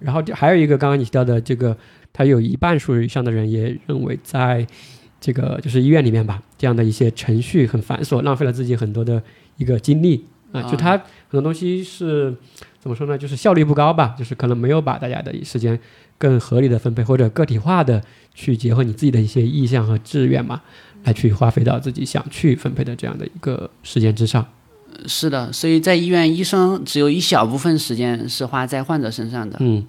[0.00, 1.74] 然后就还有一个刚刚你提到的这个，
[2.12, 4.66] 他有一半数以上的人也认为在
[5.20, 9.22] 这个就是医院里面吧，这样的一些程序很繁琐，浪费了自己很多的
[9.56, 10.24] 一个精力。
[10.50, 12.34] 啊，就他很多东西是
[12.78, 15.78] 怎么说呢，就是效率不高吧，就是可能没有把大家的时间
[16.18, 18.02] 更合理的分配或者个体化的
[18.34, 20.60] 去结合你自己的一些意向和志愿嘛，
[21.04, 24.46] 来去花费到自己想去分配的这样的一个时间之上。
[25.06, 29.56] 是的，所以在医院，医生只有一小部分时间是花在患者身上的。
[29.60, 29.84] 嗯，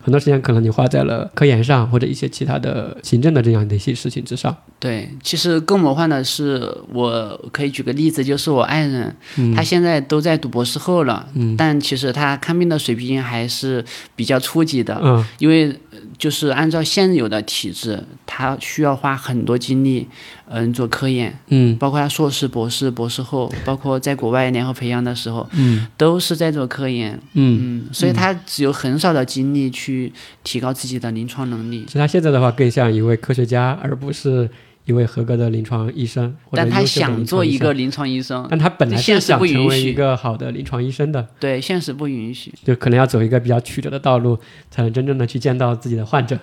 [0.00, 4.54] 很多时间可能你花在了科研上或者一些其他的行政的这样的一些事情之上。
[4.78, 13.82] 对，其实更魔幻的是，我可以举个例子，就是我爱人，嗯他现在都在读博士后了，嗯但其实他看病的水平还是
[14.14, 20.06] 比较初级的，嗯因为呃就是按照现有的体制，他需要花很多精力，
[20.48, 31.84] 嗯，做科研，嗯包括他硕士、博士、博士后，包括在国外联合培养的时候，嗯都是在做科研，嗯，嗯，所以他只有很少的精力去提高自己的临床能力。
[31.86, 34.48] 其实他现在的话更像一位科学家，而不是
[34.88, 36.34] 一位合格的临床医生。
[36.46, 42.52] 或者但他想做一个，临床医生，但他本来是现实想不允许成为一个好的临床医生的，对，现实不允许。
[42.64, 44.38] 就可能要走一个比较曲折的道路，
[44.70, 46.38] 才能真正的去见到自己的患者。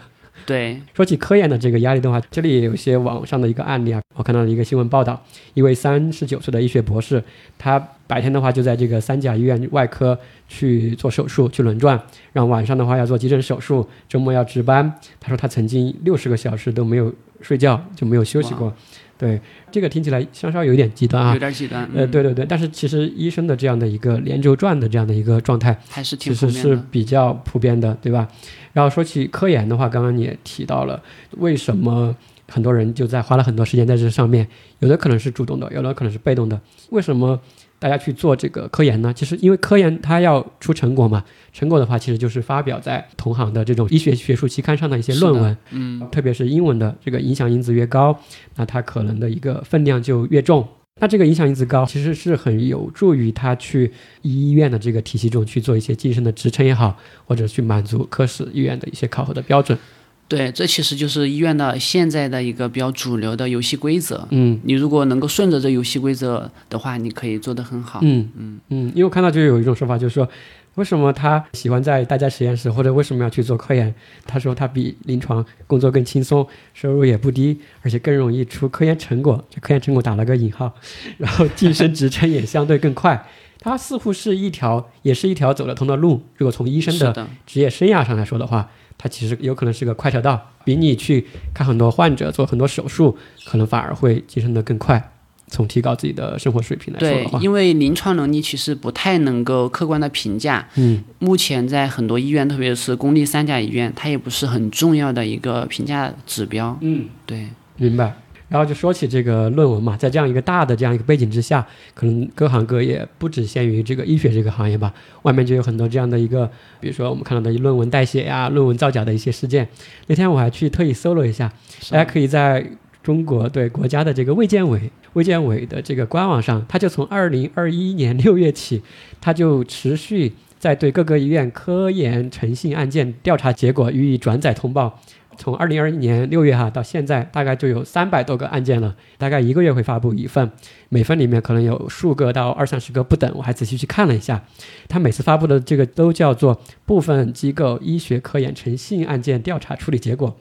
[0.45, 5.19] 对，说起科研的这个压力的话，这里也有一些网上的一个案例啊，我看到了一个新闻报道，
[5.53, 7.23] 一位三十九岁的医学博士，
[7.57, 10.17] 他白天的话就在这个三甲医院外科
[10.47, 11.99] 去做手术去轮转，
[12.33, 14.93] 然后晚上的话要做急诊手术，周末要值班。
[15.19, 18.71] 他说他曾经六十个小时都没有睡觉，就没有休息过。
[19.17, 19.39] 对，
[19.71, 21.39] 这个听起来稍稍有点极端啊有。
[21.39, 21.83] 点极端。
[21.95, 26.79] 呃，嗯，对对对，但是其实医生的这样的一个连轴转的这样的一个状态，还是其实是。
[26.91, 28.27] 比较普遍的，对吧？
[28.73, 31.01] 然后说起科研的话，刚刚你也提到了，
[31.31, 32.15] 为什么
[32.47, 34.47] 很多人就在花了很多时间在这上面？
[34.79, 36.59] 有的可能是主动的，有的可能是被动的。
[36.89, 37.39] 为什么
[37.85, 39.13] 大家去做这个科研呢？
[39.13, 48.19] 其实因为科研它要出成果嘛，成果的话其实就是发表在同行的这种医学学术期刊上的一些论文，嗯，特别是英文的这个影响因子越高，
[48.55, 50.67] 那它可能的一个分量就越重。
[50.99, 53.91] 那这个影响因子高，其实是很有助于他去
[54.23, 59.77] 医院的这个体系中去做一些晋升的职称也好，或者去满足科室医院的一些考核的标准。
[60.27, 64.27] 对，这其实就是医院的现在的一个比较主流的游戏规则。
[64.31, 67.99] 嗯你如果能够顺着这游戏规则的话，你可以做得很好。
[68.01, 70.27] 嗯嗯嗯，因为我看到就有一种说法，就是说
[70.73, 73.93] 为什么他喜欢在大家实验室，或者为什么要去做科研？
[74.25, 79.45] 他说他比临床工作更轻松，收入也不低，而且更容易出科研成果。
[79.49, 80.73] 这科研成果打了个引号，
[81.17, 83.27] 然后晋升职称也相对更快。
[83.59, 86.21] 它似乎是一条，也是一条走得通的路。
[86.37, 95.11] 如果从医生的职业生涯上来说的话，它其实有可能是个快车道，比你去看很多患者、做很多手术，可能反而会晋升的更快。
[95.47, 100.67] 从提高自己的生活水平来说的话，，因为临床能力其实不太能够客观的评价。
[100.73, 106.75] 嗯目前在很多医院，特别是公立三甲医院，它也不是很重要的一个评价指标。
[106.81, 108.15] 嗯，对，明白。
[108.47, 116.45] 然后就说起这个论文嘛，在这样一个大的这样一个背景之下，可能各行各业不只限于这个医学这个行业吧，外面就有很多这样的一个，
[116.79, 119.67] 比如说我们看到的论文代写呀、论文造假的一些事件。
[120.07, 121.51] 那天我还去特意搜了一下，
[121.89, 122.63] 大家可以在
[123.01, 128.83] 中国对国家的这个卫健委卫健委的这个官网上，它就从二零二一年六月起，
[129.19, 134.99] 它就持续在对各个医院科研诚信案件调查结果予以转载通报。
[135.37, 140.51] 从二零二一年六月哈到现在，大概就有三百多个案件了，大概一个月会发布一份，
[140.89, 143.31] 每份里面可能有数个到二三十个不等。
[143.35, 144.43] 我还仔细去看了一下，
[144.87, 150.35] 他每次发布的这个都叫做部分机构医学科研诚信案件调查处理结果。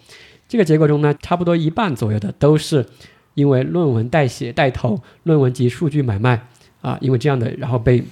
[0.47, 2.87] 这个结果中呢，差不多一半左右的都是
[3.35, 6.47] 因为论文代写、带头、论文及数据买卖
[6.81, 8.05] 啊，因为这样的，然后被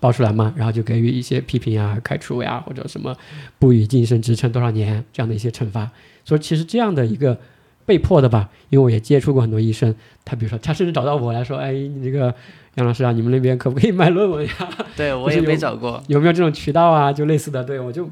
[0.00, 3.16] 爆出来嘛，然后就给予一些批评啊、开除呀，或者什么
[3.58, 5.90] 不予晋升职称多少年这样的一些惩罚。
[6.28, 7.38] 所以其实这样的一个
[7.86, 9.94] 被迫的吧，因为我也接触过很多医生，
[10.26, 12.34] 他比如说他甚至找到我来说，哎，你这个
[12.74, 14.52] 杨老师啊，你们那边可不可以卖论文呀？
[14.94, 16.02] 对 我也没找过。
[16.06, 17.10] 有没有这种渠道啊？
[17.10, 18.10] 就类似的，对我就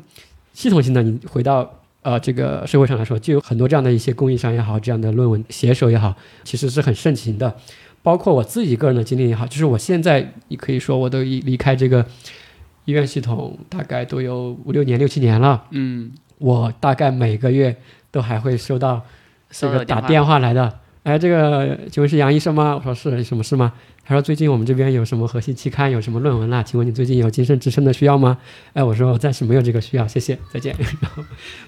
[0.55, 7.55] 系统性的，你回到呃这个社会上来说，就有很多这样的一些供应商也好，这样的论文写手也好，其实是很盛行的。
[8.03, 12.07] 包括我自己个人的经历也好，就是我现在你可以说我都已离开这个
[12.87, 15.65] 医院系统，大概都有五六年、六七年了。
[15.73, 17.77] 嗯，我大概每个月
[18.17, 19.05] 都还会收到
[19.51, 22.75] 这个打电话来的，哎，这个请问是杨医生吗？
[22.75, 23.75] 我说是，有什么事吗？
[24.07, 26.63] 他说最近我们这边有什么核心期刊，有什么论文啦？
[26.63, 28.39] 请问你最近有精神支撑的需要吗？
[28.73, 30.75] 哎，我说我暂时没有这个需要，谢谢，再见。
[31.03, 31.23] 然后，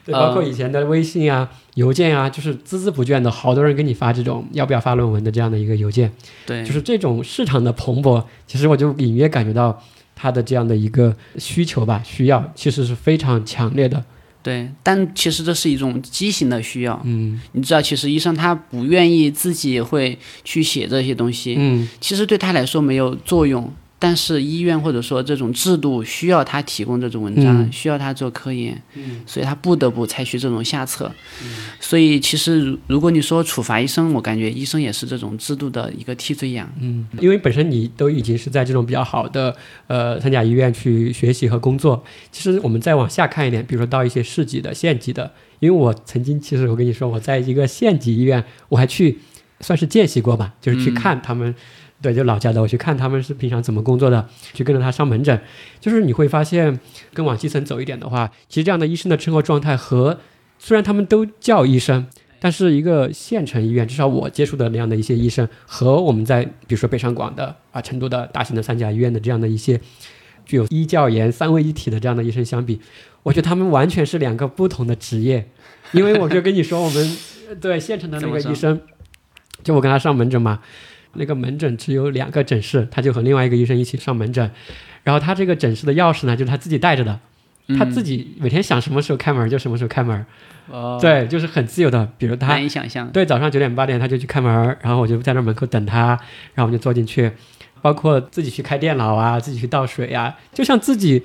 [0.06, 6.10] 对，包括以前的微信啊、邮件啊，就是孜孜不倦的，好多人给你发这种要不要发论文的这样的一个邮件，
[6.46, 9.78] 对，就是这种市场的蓬勃，其实我就隐约感觉到
[10.16, 14.02] 它的这样的一个需求吧，需要其实是非常强烈的。
[14.48, 16.98] 对，但其实这是一种畸形的需要。
[17.04, 21.86] 嗯你知道，其实医生他不愿意自己会去写这些东西，嗯。
[22.00, 23.70] 其实对他来说没有作用。
[24.00, 31.10] 但是医院或者说这种制度需要他提供这种文章，嗯需要他做科研，嗯所以他不得不采取这种下策。
[31.80, 36.72] 所以其实如如果你说处罚医生，我感觉医生也是这种制度的一个替罪羊。
[36.80, 39.56] 嗯，因为本身你都已经是在这种比较好的
[39.88, 49.18] 呃三甲医院去学习和工作，其实我们再往下看一点，比如说到一些市级的、县级的，因为我曾经其实我跟你说，我在一个县级医院，我还去
[49.60, 51.52] 算是见习过吧，就是去看他们。
[52.00, 55.40] 对，就老家的，我去看他们是平常怎么工作的，去跟着他上门诊，
[55.80, 56.78] 就是你会发现，
[57.12, 60.18] 更往基层走一点的话，其实这样的医生的生活状态和
[60.58, 62.06] 虽然他们都叫医生，
[62.38, 69.80] 但是一个县城医院，至少我接触的那样的一些医生，和我们在比如说北上广的啊、成都的大型的三甲医院的这样的一些
[70.44, 72.80] 具有医教研三位一体的这样的医生相比，
[73.24, 75.48] 我觉得他们完全是两个不同的职业。
[75.92, 77.16] 因为我就跟你说，我们
[77.48, 78.80] 呃对县城的那个医生，
[79.64, 80.60] 就我跟他上门诊嘛，
[81.14, 84.50] 那个门诊只有两个诊室，他就和另外一个医生一起上门诊，
[85.02, 87.18] 然后他这个诊室的钥匙呢，就是他自己带着的。
[87.78, 90.24] 他自己每天想什么时候开门就什么时候开门，
[90.70, 92.08] 哦，对，就是很自由的。
[92.16, 93.06] 比如他难以想象。
[93.10, 96.18] 对早上九点八点他就去开门，然后我就在那门口等他，
[96.54, 97.30] 然后我们就坐进去，
[97.82, 101.22] 包括自己去开电脑啊，自己去倒水啊，就像自己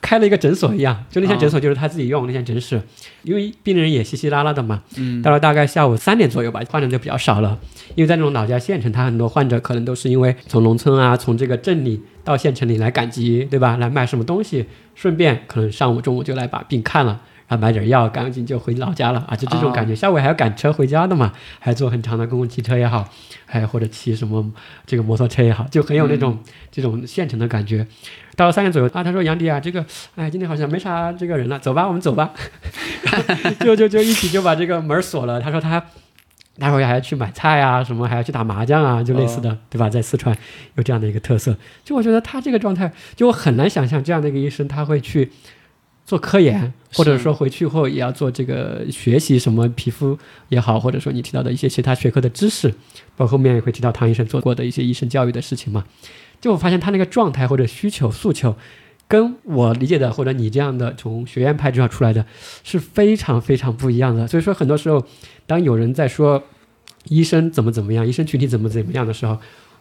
[0.00, 1.04] 开了一个诊所一样。
[1.10, 2.80] 就那间诊所就是他自己用、那间诊室，
[3.22, 4.82] 因为病人也稀稀拉拉的嘛。
[4.96, 7.58] 嗯，到了大概下午三点左右吧，患者就比较少了，
[7.94, 13.76] 因为在那种老家县城，他很多患者可能都是因为从农村啊，从这个镇里到县城里来赶集，对吧？
[13.76, 17.20] 来买什么东西，顺便可能上午中午就来把病看了。
[17.50, 19.34] 然后买点药，赶紧就回老家了啊！
[19.34, 23.08] 就这种感觉，下午还要赶车回家的嘛，还坐很长的公共汽车也好，
[23.44, 24.52] 还或者骑什么
[24.86, 26.38] 这个摩托车也好，就很有那种、
[26.70, 27.84] 这种县城的感觉。
[28.36, 29.84] 到了三点左右啊，他说杨迪啊，这个
[30.14, 32.30] 哎今天好像没啥这个人了，走吧，我们走吧。
[33.58, 35.40] 就就就一起就把这个门锁了。
[35.40, 35.84] 他说他
[36.56, 39.90] 待会儿还要去买菜啊，什么还要去打麻将啊，就类似的，对吧？
[39.90, 40.36] 在四川
[40.76, 45.32] 有这样的一个特色，就我觉得他这个状态，就我很难想象这样的一个医生他会去
[46.10, 52.68] 做科研，或者说回去后也要做这个学习什么皮肤也好，或者说你提到的一些其他学科的知识，
[53.14, 55.84] 包括后面也会提到唐医生做过的一些医生教育的事情嘛。
[56.40, 58.56] 就我发现他那个状态或者需求诉求。
[59.06, 62.24] 跟我理解的或者你这样的从学院派这样出来的
[62.62, 64.24] 是非常非常不一样的。
[64.28, 65.04] 所以说，很多时候，
[65.48, 66.40] 当有人在说
[67.08, 69.36] 医生怎么怎么样，医生群体怎么怎么样的时候，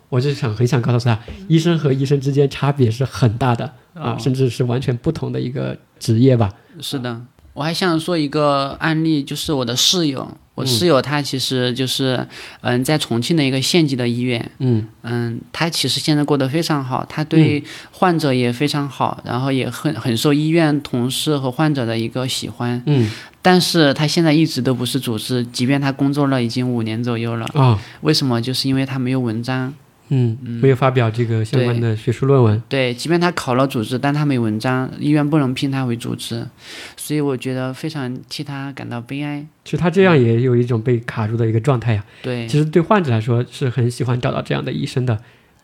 [0.10, 6.52] 我就想很想告诉他，医生和医生之间差别是很大的啊，甚至是完全不同的一个职业吧。
[6.82, 7.22] 是的，
[7.54, 10.38] 我还想说一个案例，就是我的室友。
[10.56, 12.28] 我室友他其实就是，
[12.60, 14.86] 嗯，在重庆的一个县级的医院，嗯。
[15.04, 23.10] 嗯，他其实现在过得非常好，他对患者也非常好，然后也很很受医院同事和患者的一个喜欢，嗯，
[23.42, 28.42] 但是他现在一直都不是主治，即便他工作了已经五年左右了，啊，为什么？
[28.42, 29.74] 就是因为他没有文章。
[30.10, 32.62] 嗯，没有发表这个相关的学术论文。
[32.68, 36.46] 对，即便他考了主治，但他没文章，医院不能聘他为主治，
[36.98, 39.46] 所以我觉得非常替他感到悲哀。
[39.64, 42.04] 其实他这样也有一种被卡住的一个状态呀。
[42.24, 45.16] 对，其实对患者来说是很喜欢找到这样的医生的，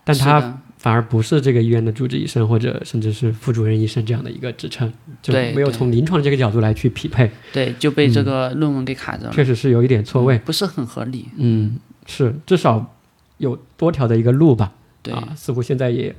[0.04, 7.28] 但他反而不是这个医院的主治医生或者甚至是副主任医生这样的一个职称，就没有从临床这个角度来去匹配。
[7.52, 9.32] 对，就被这个论文给卡着了。
[9.32, 11.26] 确实是有一点错位，不是很合理。
[11.36, 11.76] 嗯，
[12.06, 12.92] 是至少。
[13.38, 14.72] 有多条的一个路吧，
[15.02, 16.14] 对啊，似乎现在也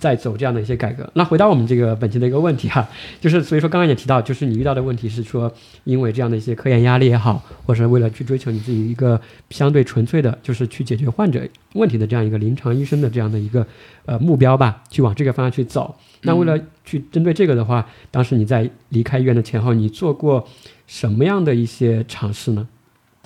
[0.00, 1.08] 在走这样的一些改革。
[1.14, 2.88] 那回到我们这个本期的一个问题哈，
[3.20, 5.52] 就是所以说刚刚也提到，就是你遇到的问题是说，
[5.84, 13.64] 因为这样的一些科研压力也好，或者是为了去追求你自己一个相对纯粹的，就是去解决患者问题的这样一个临床医生的这样的一个
[14.06, 15.94] 呃目标吧，去往这个方向去走。
[16.22, 20.44] 那为了去针对这个的话，当时你在离开医院的前后，你做过
[20.88, 22.66] 什么样的一些尝试呢？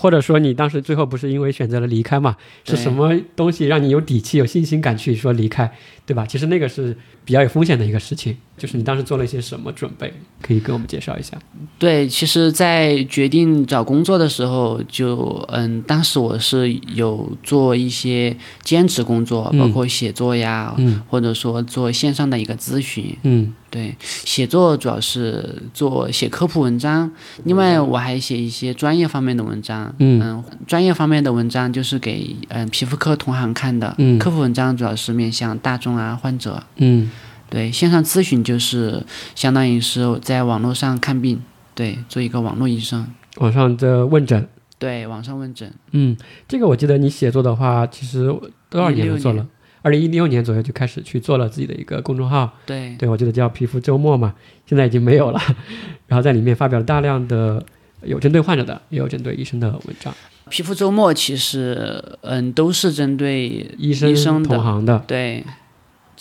[0.00, 2.34] 或者说你当时最后不是因为选择了离开嘛？
[2.64, 5.70] 是什么东西让你有底气、有信心敢去说离开，
[6.10, 6.26] 对吧？
[6.26, 8.36] 其实那个是比较有风险的一个事情。
[8.58, 10.12] 就是你当时做了一些什么准备？
[10.42, 11.38] 可以跟我们介绍一下。
[11.78, 20.76] 对，其实，在决定找工作的时候，就嗯，当时我是有做一些兼职工作，包括写作呀，
[21.08, 23.16] 或者说做线上的一个咨询。
[23.22, 27.10] 嗯，对，写作主要是做写科普文章，
[27.44, 29.94] 另外我还写一些专业方面的文章。
[30.00, 33.94] 嗯，专业方面的文章就是给嗯皮肤科同行看的。
[33.96, 36.62] 嗯，科普文章主要是面向大众啊患者。
[36.76, 37.10] 嗯。
[37.50, 41.42] 对，线上咨询就是相当于是在网络上看病，
[41.74, 43.04] 对，做一个网络医生。
[43.38, 44.48] 网上的问诊。
[44.78, 45.68] 对，网上问诊。
[45.90, 48.32] 嗯，这个我记得你写作的话，其实
[48.68, 49.44] 多少年做了？
[49.82, 52.56] 二零一六年左右就开始去做了自己的一个公众号。
[52.64, 54.32] 对，对我记得叫皮肤周末嘛，
[54.64, 55.40] 现在已经没有了。
[56.06, 57.60] 然后在里面发表了大量的
[58.04, 60.14] 有针对患者的，也有针对医生的文章。
[60.48, 65.02] 皮肤周末其实嗯都是针对医生同行的。
[65.08, 65.44] 对。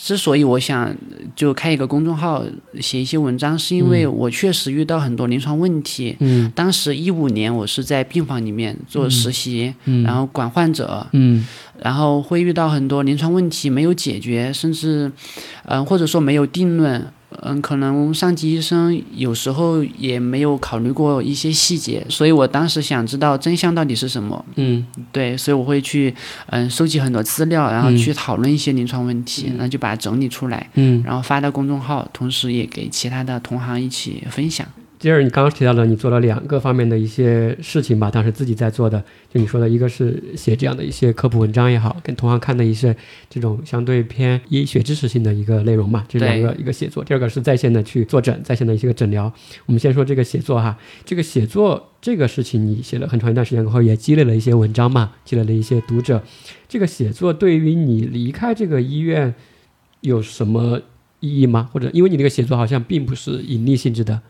[0.02, 0.96] 之所以我想
[1.36, 2.42] 就开一个公众号
[2.80, 6.16] 写一些文章，是因为我确实遇到很多临床问题。
[6.20, 11.06] 嗯，当时一五年我是在病房里面做实习，然后管患者。
[11.12, 11.46] 嗯，
[11.78, 15.12] 然后会遇到很多临床问题没有解决，甚至，
[15.66, 17.06] 嗯，或者说没有定论。
[17.42, 24.44] 嗯，可能上级医生有时候也没有考虑过一些细节，所以我当时想知道真相到底是什么。
[24.56, 26.14] 嗯，对，所以我会去
[26.46, 34.66] 嗯收集很多资料，然后去讨论一些临床问题，那就把它整理出来，嗯，然后发到公众号，同时也给其他的同行一起分享。
[35.00, 42.94] 接着你刚刚提到了，你做了两个方面的一些事情吧，当时自己在做的，就你说的一个是写这样的一些科普文章也好，跟同行看的一些
[43.30, 47.02] 这种相对偏医学知识性的一个内容嘛，这两个一个写作。
[47.02, 49.32] 第二个是在线的去坐诊，在线的一些个诊疗。
[49.64, 56.22] 我们先说这个写作哈，这个写作这个事情你写了很长一段时间过后，也积累了一些文章嘛，积累了一些读者。
[56.68, 59.34] 这个写作对于你离开这个医院
[60.02, 60.82] 有什么
[61.20, 61.70] 意义吗？
[61.72, 64.20] 或者因为你那个写作好像并不是盈利性质的。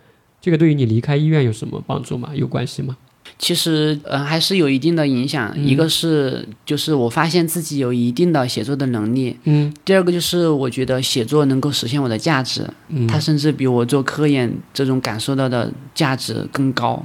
[0.40, 2.30] 这个对于你离开医院有什么帮助吗？
[2.34, 2.96] 有关系吗？
[3.38, 5.56] 其实，嗯，还是有一定的影响。
[5.62, 9.36] 一个是，就是我发现自己有一定的写作的能力。
[9.44, 9.72] 嗯。
[9.84, 12.68] 第二个就是，我觉得写作能够实现我的价值。
[12.88, 13.06] 嗯。
[13.06, 17.02] 它甚至比我做科研这种感受到的价值更高。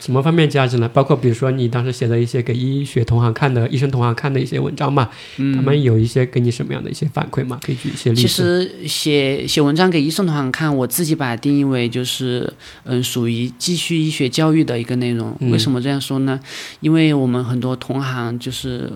[0.00, 0.88] 什么方面价值呢？
[0.88, 7.58] 包括比如说你当时写的一些给医学同行看的、医生同行看的一些文章嘛，他们有一些给你什么样的一些反馈嘛？
[7.62, 8.22] 可以举一些例子。
[8.22, 12.52] 其实写写文章给医生同行看，我自己把它定义为就是
[12.84, 15.36] 嗯，属于继续医学教育的一个内容。
[15.50, 16.38] 为什么这样说呢？
[16.80, 18.90] 因为我们很多同行就是。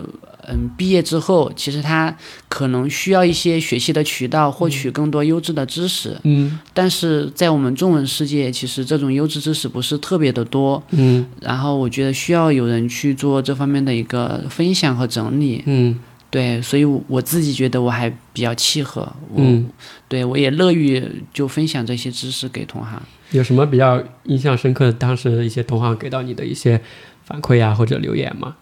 [0.45, 2.13] 嗯，毕业之后，其实他
[2.49, 6.17] 可能需要一些学习的渠道，获取更多优质的知识。
[6.23, 10.83] 嗯，但是在我们中文世界，其实这种优质知识不是特别的多。
[10.95, 15.63] 嗯然后我觉得需要有人去做这方面的一个分享和整理。
[15.65, 19.69] 嗯对，所以我自己觉得我还比较契合，我、嗯，
[20.07, 20.99] 对我也乐于
[21.31, 22.99] 就分享这些知识给同行。
[23.29, 26.81] 有什么比较印象深刻的当时一些同行给到你的一些
[27.23, 28.55] 反馈啊或者留言吗？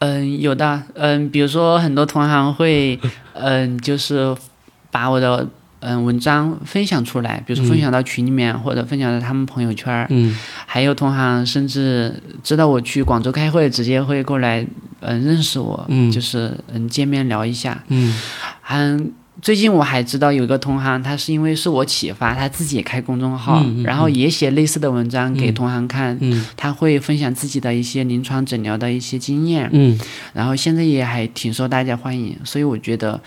[0.00, 3.00] 嗯，有的，嗯，比如说很多同行会，
[3.32, 4.36] 嗯，就是
[4.90, 5.48] 把我的
[5.88, 10.06] 嗯文章分享出来，比如说分享到群里面，或者分享到他们朋友圈儿。
[10.10, 10.36] 嗯。
[10.66, 14.66] 还有同行甚至知道我去广州开会，直接会过来，
[15.00, 16.10] 嗯，认识我，嗯。
[16.10, 17.82] 就是嗯见面聊一下。
[17.88, 18.12] 嗯。
[18.68, 25.54] 嗯，最近我还知道有一个同行，他是因为是我启发，他自己也开公众号，嗯嗯然后也写类似的文章给嗯。
[25.54, 26.18] 同行看。
[26.20, 26.44] 嗯。
[26.56, 29.96] 他会分享自己的一些临床诊疗的一些经验，嗯。
[30.32, 33.20] 然后现在也还挺受大家欢迎，所以我觉得，呃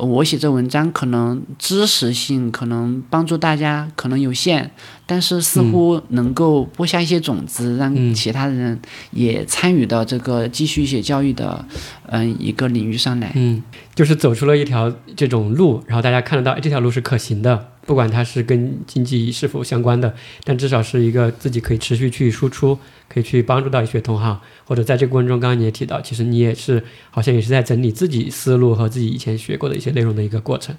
[0.00, 4.70] 我写这文章可能知识性可能帮助大家可能有限，
[5.10, 8.78] 但是似乎能够播下一些种子，嗯让其他人
[9.10, 11.66] 也参与到这个继续写教育的，
[12.06, 13.32] 嗯、一个领域上来。
[13.34, 13.60] 嗯，
[13.92, 30.72] 就是走出了一条这种路，然后大家看得到，哎，这条路是可行的，不管它是跟经济是否相关的，但至少是一个自己可以持续去输出，可以去帮助到一些同行，或者在这个过程中，刚刚你也提到，其实你也是好像也是在整理自己思路和自己以前学过的一些内容的一个过程。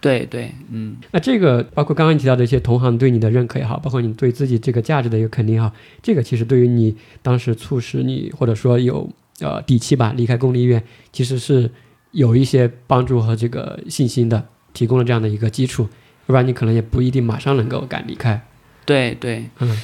[0.00, 5.70] 对对，嗯，那这个包括刚刚你提到的一些同行对你的认可也好，包括你对自己这个价值的一个肯定也好，
[6.02, 9.08] 这个其实对于你当时促使你或者说有
[9.40, 10.82] 呃底气吧离开公立医院，
[11.12, 11.70] 其实是
[12.12, 14.42] 有一些帮助和这个信心的，
[14.72, 18.40] 提供了这样的一个基础，要不然你可能也不一定马上能够敢离开。
[18.86, 19.78] 对对，嗯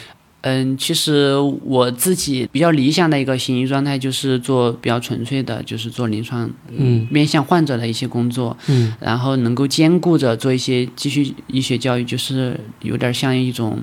[0.47, 1.35] 嗯，其实
[1.65, 7.05] 我自己比较理想的一个行医状态就是做比较纯粹的，就是做临床，嗯。
[7.11, 8.95] 面向患者的一些工作，嗯。
[9.01, 13.83] 然后能够兼顾着做一些继续医学教育，就是有点像一种，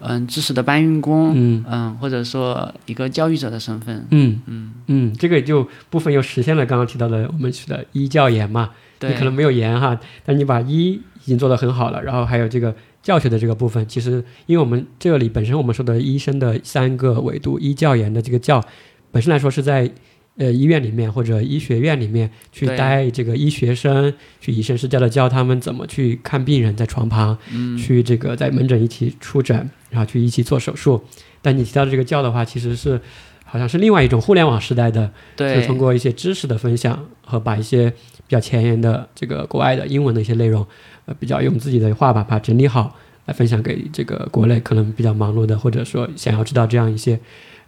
[0.00, 1.64] 嗯，知识的搬运工，嗯。
[1.70, 4.40] 嗯，或者说一个教育者的身份，嗯。
[4.46, 4.72] 嗯。
[4.88, 18.62] 嗯，这个就部分又实现了刚刚提到的我们说的医教研嘛，你对可能没有研哈，但你把医已经做得很好了，然后还有这个教学的这个部分，其实因为我们这里本身我们说的医生的三个维度，医教研的这个教，
[19.10, 19.90] 本身来说是在
[20.36, 22.76] 呃医院里面或者医学院里面去对。
[22.76, 31.02] 带这个医学生，去以身试教的教他们怎么去看病人在床旁，嗯，去这个在门诊一起出诊，然后去一起做手术。
[31.42, 33.00] 但你提到的这个教的话，其实是
[33.44, 40.66] 好像是另外一种互联网时代的就是通过一些知识的分享和把一些比较前沿的这个国外的英文的一些内容，
[41.06, 42.96] 呃，比较用自己的话吧，把它整理好
[43.26, 47.18] 来分享给这个国内可能比较忙碌的，或者说想要知道这样一些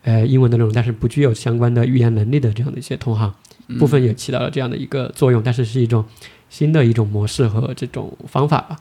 [0.02, 3.34] 呃英文的内容，但是不具有相关的语言能力的这样的一些同行，
[3.68, 6.04] 嗯部分也起到了这样的一个作用，但是是一种
[6.48, 8.78] 新的一种模式和这种方法吧。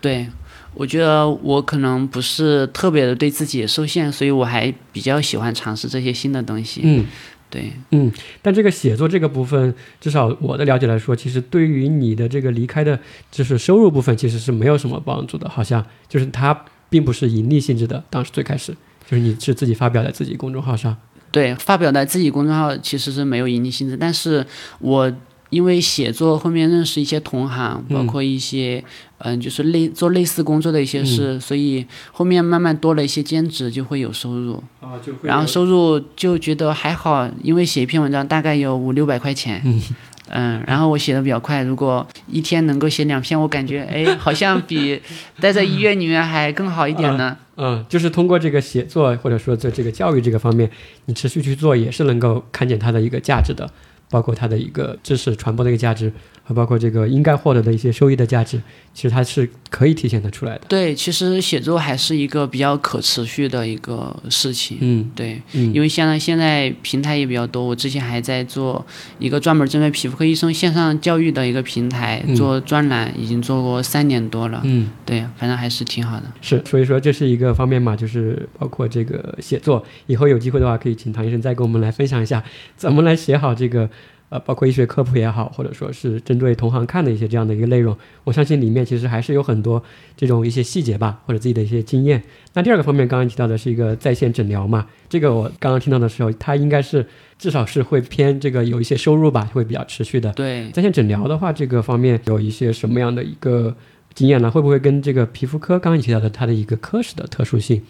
[0.00, 0.26] 对，
[0.74, 6.82] 我觉得我可能不是特别的对自己受限，所以我还比较喜欢尝试这些新的东西。
[6.84, 7.06] 嗯。
[7.54, 8.10] 对，嗯，
[8.42, 12.98] 但这个写作这个部分，至少我的了解来说，其实对于你的这个离开的，
[13.30, 15.48] 就是收入部分，其实是没有什么帮助的。
[15.48, 18.02] 好像就是它并不是盈利性质的。
[18.10, 18.72] 当时最开始
[19.08, 20.96] 就是你是自己发表在自己公众号上，
[21.30, 24.44] 对，发表在自己公众号其实是没有盈利性质，但是
[24.80, 25.12] 我
[25.50, 28.82] 因为写作后面认识一些同行，包嗯括一些
[29.24, 39.62] 嗯、就是类做类似工作的一些事，所以后面慢慢多了一些兼职，就会有收入，啊，就会然后收入就觉得还好，因为写一篇文章大概有五六百块钱。
[39.64, 39.82] 嗯
[40.30, 44.98] 嗯，然后我写的比较快，如果一天能够写两篇，我感觉哎，好像比
[45.38, 47.36] 待在医院里面还更好一点呢。
[47.56, 50.68] 嗯，就是通过这个写作或者说在这个教育这个方面，
[51.04, 53.70] 你持续去做，也是能够看见它的一个价值的，
[54.14, 56.12] 包括它的一个知识传播的一个价值，
[56.44, 58.62] 和包括这个应该获得的一些收益的价值，
[58.94, 60.60] 其实它是可以体现得出来的。
[60.68, 64.78] 对，其实写作还是一个比较可持续的一个事情。
[64.80, 68.86] 嗯对，嗯因为现在现在平台也比较多，我之前还在做
[69.18, 74.60] 一个专门针对皮肤科医生线上教育的一个平台，嗯做专栏，已经做过三年多了。
[74.62, 74.90] 嗯。
[75.04, 76.32] 对，反正还是挺好的。
[76.40, 82.44] 是，所以说这是一个方面嘛，就是包括这个写作，以后有机会的话，可以请唐医生再跟我们来分享一下，
[82.76, 83.90] 怎么来写好这个，
[84.34, 87.96] 呃，包括医学科普也好，或者说是针对同行看的一些这样的一个内容。
[88.24, 89.80] 我相信里面其实还是有很多
[90.16, 92.20] 这种一些细节吧，或者自己的一些经验。
[92.52, 97.06] 那第二个方面，刚刚提到的是一个在线诊疗嘛，这个我刚刚听到的时候，它应该是
[97.38, 100.32] 至少是会偏这个有一些收入吧，会比较持续的。
[100.32, 103.76] 对，在线诊疗的话，这个方面有一些什么样的一个
[104.14, 104.50] 经验呢？
[104.50, 107.80] 会不会跟这个皮肤科刚刚提到的它的一个科室的特殊性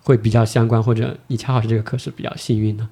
[0.00, 2.88] 会比较相关，或者你恰好是这个科室比较幸运呢？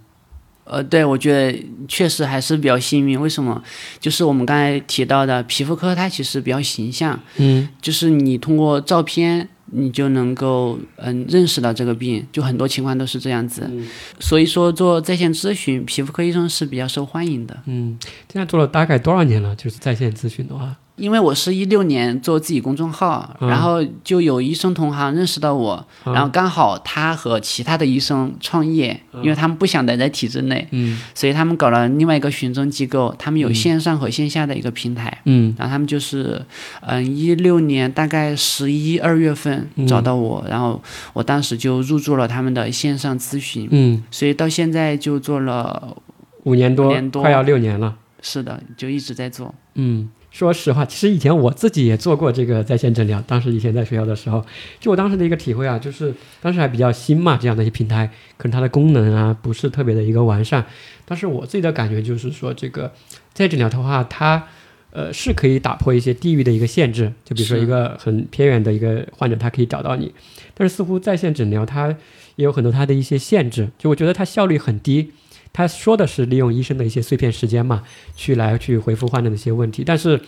[0.70, 3.20] 呃，对，我觉得确实还是比较幸运。
[3.20, 3.60] 为什么？
[3.98, 13.66] 就是我们刚才提到的皮肤科，它其实比较形象，嗯就是你通过照片，你就能够嗯认识到这个病，就很多情况都是这样子。
[13.68, 13.88] 嗯
[14.20, 17.56] 所以说做在线咨询，皮肤科医生是比较受欢迎的。
[17.66, 17.98] 嗯，
[18.32, 19.56] 现在做了大概多少年了？
[19.56, 23.48] 就是在线咨询的话，因为我是一六年做自己公众号，嗯。
[23.48, 26.12] 然后就有医生同行认识到我，嗯。
[26.12, 31.01] 然后刚好他和其他的医生创业，因为他们不想待在体制内，嗯。
[31.14, 35.20] 所以他们搞了另外一个寻踪机构，他们有线上和线下的一个平台。
[35.24, 35.55] 嗯。
[35.59, 36.44] 然后他们就是，
[36.82, 39.86] 嗯，一六年大概十一二月份嗯。
[39.86, 40.80] 找到我，然后
[41.14, 45.96] 我当时就入驻了他们的线上咨询，嗯，所以到现在就做了，
[46.44, 47.22] 五年多，五年多。
[47.22, 47.96] 快要六年了。
[48.22, 49.55] 是的，就一直在做。
[49.76, 53.20] 嗯，说实话，其实以前我自己也做过这个在线诊疗。
[53.26, 54.44] 当时以前在学校的时候，
[54.78, 60.64] 就我当时的一个体会啊，就是当时还比较新嘛，这样的一些平台，可能它的功能啊不是特别的一个完善。
[61.04, 62.92] 但是我自己的感觉就是说，这个
[63.32, 64.46] 在线诊疗的话，它
[64.92, 70.12] 呃是可以打破一些地域的一个限制，就比如说一个很偏远的一个患者，他可以找到你。
[70.54, 71.88] 但是似乎在线诊疗它
[72.36, 75.12] 也有很多它的一些限制，就我觉得它效率很低。
[75.53, 77.82] 他说的是利用医生的一些碎片时间嘛，
[78.14, 80.20] 去来去回复患者的一些问题，但是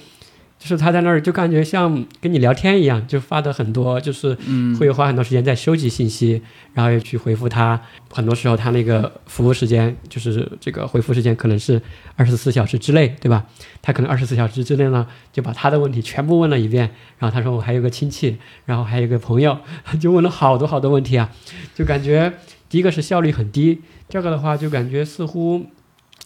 [0.58, 4.36] 就是他在那儿就感觉像跟你聊天一样，就发的很多，就是
[4.78, 6.40] 会花很多时间在收集信息，
[6.72, 7.80] 然后又去回复他。
[8.12, 11.82] 很多时候他那个服务时间就是这个回复时间可能是
[12.14, 13.44] 二十四小时之内，对吧？
[13.80, 19.58] 他可能二十四小时之内呢就把他的问题全部问了一遍，然后他说我还有个亲戚，然后还有个朋友，
[20.00, 21.28] 就问了好多好多问题啊，
[21.74, 22.32] 就感觉
[22.72, 25.66] 第一个是效率很低，第二个的话就感觉似乎。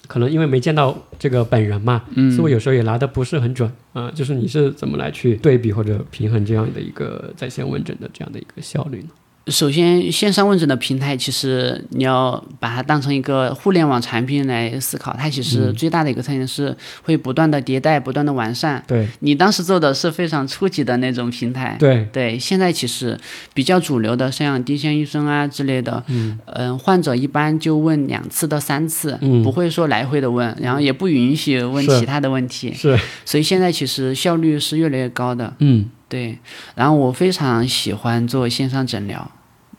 [0.07, 9.09] 可能因为没见到这个本人嘛，嗯似乎有时候也拿的不是很准啊、就是你是怎么来去对比或者平衡这样的一个在线问诊的这样的一个效率呢？
[9.49, 15.15] 首先，线上问诊的平台，其实你要把它当成一个互联网产品来思考。
[15.17, 18.83] 它其实最大的一个特点是会不断的迭代、不断的完善。
[18.89, 19.07] 对。
[19.21, 23.17] 你当时做的是非常初级的那种平台，对，对，现在其实
[23.55, 26.37] 比较主流的，像丁香医生啊之类的，嗯。
[26.81, 29.45] 患者一般就问两次到三次，嗯。
[29.45, 35.55] 不会说来回的问，然后也不允许问其他的问题，是，所以现在其实效率是越来越高的。
[35.61, 35.89] 嗯。
[36.09, 36.39] 对，
[36.77, 39.29] 然后我非常喜欢做线上诊疗，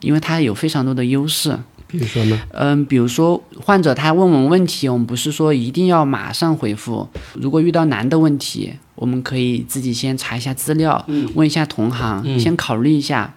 [0.00, 1.58] 因为它有非常多的优势。
[1.86, 2.38] 比如说呢？
[2.52, 7.08] 嗯，比如说患者他问我们问题，我们不是说一定要马上回复。
[7.32, 11.02] 如果遇到难的问题，我们可以自己先查一下资料，
[11.34, 13.32] 问一下同行，嗯先考虑一下，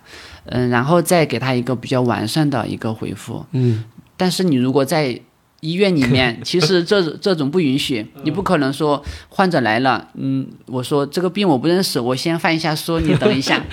[0.47, 3.45] 嗯，然后再给他一个比较完善的一个回复。
[3.53, 3.85] 嗯
[4.17, 5.17] 但是你如果在
[5.61, 13.63] 医院里面， 其实这这种不允许，你不可能说患者来了，嗯，我说这个病我不认识，我先翻一下书，你等一下，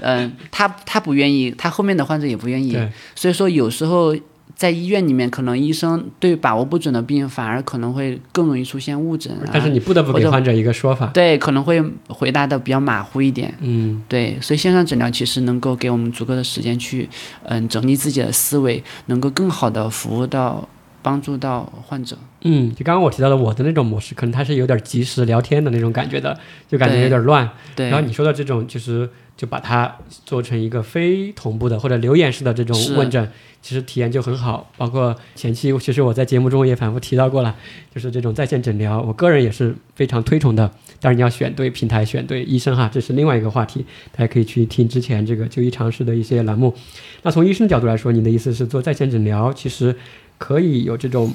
[0.00, 2.78] 嗯， 他他不愿意，他后面的患者也不愿意，
[3.14, 4.14] 所以说有时候
[4.54, 11.06] 在医院里面，可能医生对把握不准的病，反而可能会更容易出现误诊、啊，但是你不得不给患者一个说法。
[11.08, 13.54] 对可能会回答的比较马虎一点。
[13.60, 14.02] 嗯。
[14.08, 17.06] 对，所以线上诊疗其实能够给我们足够的时间去，
[17.42, 20.66] 嗯，整理自己的思维，能够更好的服务到、
[21.06, 22.18] 帮助到患者。
[22.42, 26.36] 嗯，就刚刚我提到的我的那种模式，可能它是有点即时聊天的那种感觉的，
[26.66, 27.48] 就感觉有点乱。
[27.76, 33.30] 对，然后你说的这种，其实就把它做成一个非同步的或者留言式的这种问诊，
[33.62, 34.68] 其实体验就很好。
[34.76, 37.54] 包括前期，其实我在节目中也反复提到过了，
[37.94, 40.68] 就是这种在线诊疗，我个人也是非常推崇的。
[40.98, 46.74] 当然你要选对平台，选对医生哈，这是另外一个话题，大家可以去听之前这个就医常识的一些栏目。
[47.22, 49.94] 那从医生角度来说，你的意思是做在线诊疗，其实
[50.38, 51.32] 可以有这种。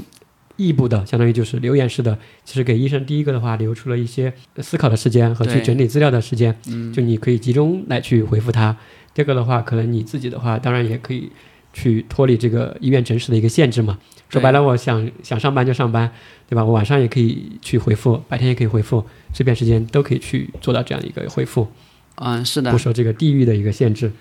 [0.58, 6.56] 异步的，相当于就是留言式的，其实给医生第一个的话留出了一些思考的时间和去整理资料的时间，
[6.94, 8.78] 就你可以集中来去回复他。
[9.12, 11.32] 这个的话，可能你自己的话，当然也可以
[11.74, 13.98] 去脱离这个医院诊室的一个限制嘛。
[14.30, 16.12] 说白了，我想想上班就上班，
[16.48, 16.64] 对吧？
[16.64, 21.68] 我晚上也可以去回复，白天也可以回复，碎片时间都可以去做到这样一个回复，
[22.16, 24.12] 嗯，是的不，受这个地域的一个限制。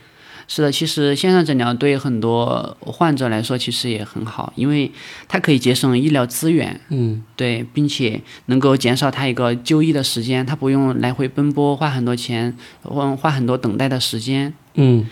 [0.52, 4.90] 是的，其实线上诊疗对很多患者来说其实也很好，因为
[5.28, 14.52] 它可以节省医疗资源，嗯对，并且能够减少他一个就医的时间，他不用来回奔波，花很多钱，花花很多等待的时间。
[14.74, 15.06] 嗯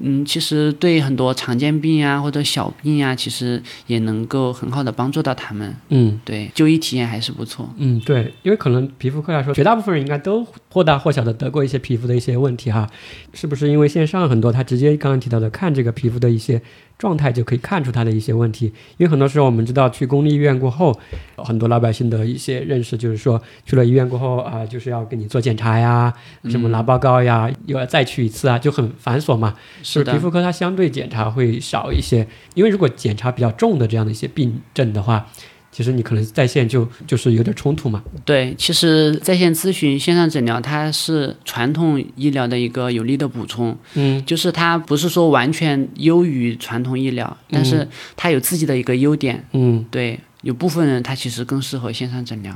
[0.00, 5.74] 嗯，其实对很多常见病啊或者小病啊，其实也能够很好的帮助到他们。
[5.88, 7.72] 嗯对，就医体验还是不错。
[7.76, 12.88] 嗯，对，因为可能皮肤科来说，绝大部分人应该都或大或小的得过一些皮肤的一些问题哈，
[13.32, 13.68] 是不是？
[13.68, 16.60] 因为线上很多他直接刚刚提到的看这个皮肤的一些
[17.02, 20.96] 状态就可以看出他的一些问题，因为很多时候我们知道去公立医院过后，
[21.36, 26.12] 很多老百姓的一些认识就是说去了医院过后啊、就是要给你做检查呀，
[26.44, 29.56] 什么拿报告呀，又要再去一次啊，就很繁琐嘛。
[29.82, 30.12] 是的。
[30.12, 32.24] 皮，肤科它相对检查会少一些，
[32.54, 35.26] 因为如果检查比较重的这样的一些病症的话，
[35.72, 38.04] 其实你可能在线就就是有点冲突嘛。
[38.24, 43.76] 对，其实在线咨询、线上诊疗，它是传统医疗的一个有力的补充。
[43.94, 49.42] 嗯，就是它不是说完全优于传统医疗，但是它有自己的一个优点。
[49.52, 52.54] 嗯对，有部分人他其实更适合线上诊疗。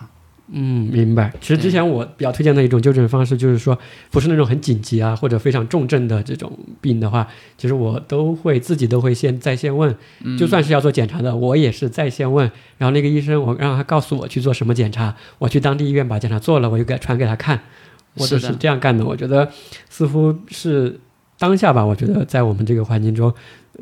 [0.53, 1.33] 嗯，明白。
[1.41, 3.77] 其实之前我比较推荐的一种就诊方式，就是说
[4.13, 7.27] 不是那种很紧急啊或者非常重症的这种病的话，
[7.59, 9.93] 其实我都会自己都会先在线问，
[10.39, 17.61] 就算是要做检查的，我也是在线问，然后那个医生我让他告诉我去做什么检查，我去当地医院把检查做了，我就给传给他看，
[18.15, 19.05] 我都是的是这样干的。
[19.05, 19.51] 我觉得
[19.91, 21.01] 似乎是
[21.41, 23.35] 当下吧，我觉得在我们这个环境中，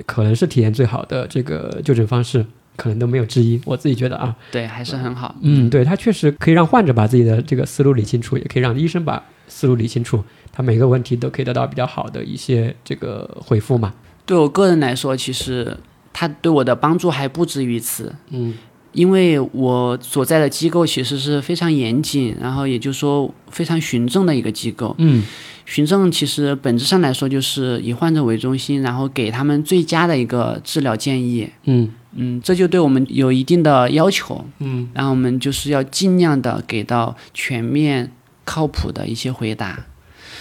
[0.06, 2.46] 可能是体验最好的这个就诊方式，
[2.76, 3.60] 可能都没有之一。
[3.64, 5.34] 我自己觉得啊，对，还是很好。
[5.42, 10.22] 嗯，对，它确实可以让患者把自己的这个思路理清楚，也可以让医生把思路理清楚，
[10.52, 13.92] 他每个问题都可以得到比较好的一些这个回复嘛。
[14.26, 15.76] 对我个人来说，其实
[16.12, 18.14] 它对我的帮助还不止于此。
[18.30, 18.54] 嗯
[18.94, 24.94] 因为我所在的机构其实是非常严谨，然后也就是说非常循证的一个机构。
[24.98, 25.24] 嗯
[25.66, 31.48] 循证其实本质上来说就是以患者为中心，然后给他们最佳的一个治疗建议。
[31.64, 34.44] 嗯嗯，这就对我们有一定的要求。
[34.58, 38.12] 嗯然后我们就是要尽量的给到全面、
[38.44, 39.86] 靠谱的一些回答。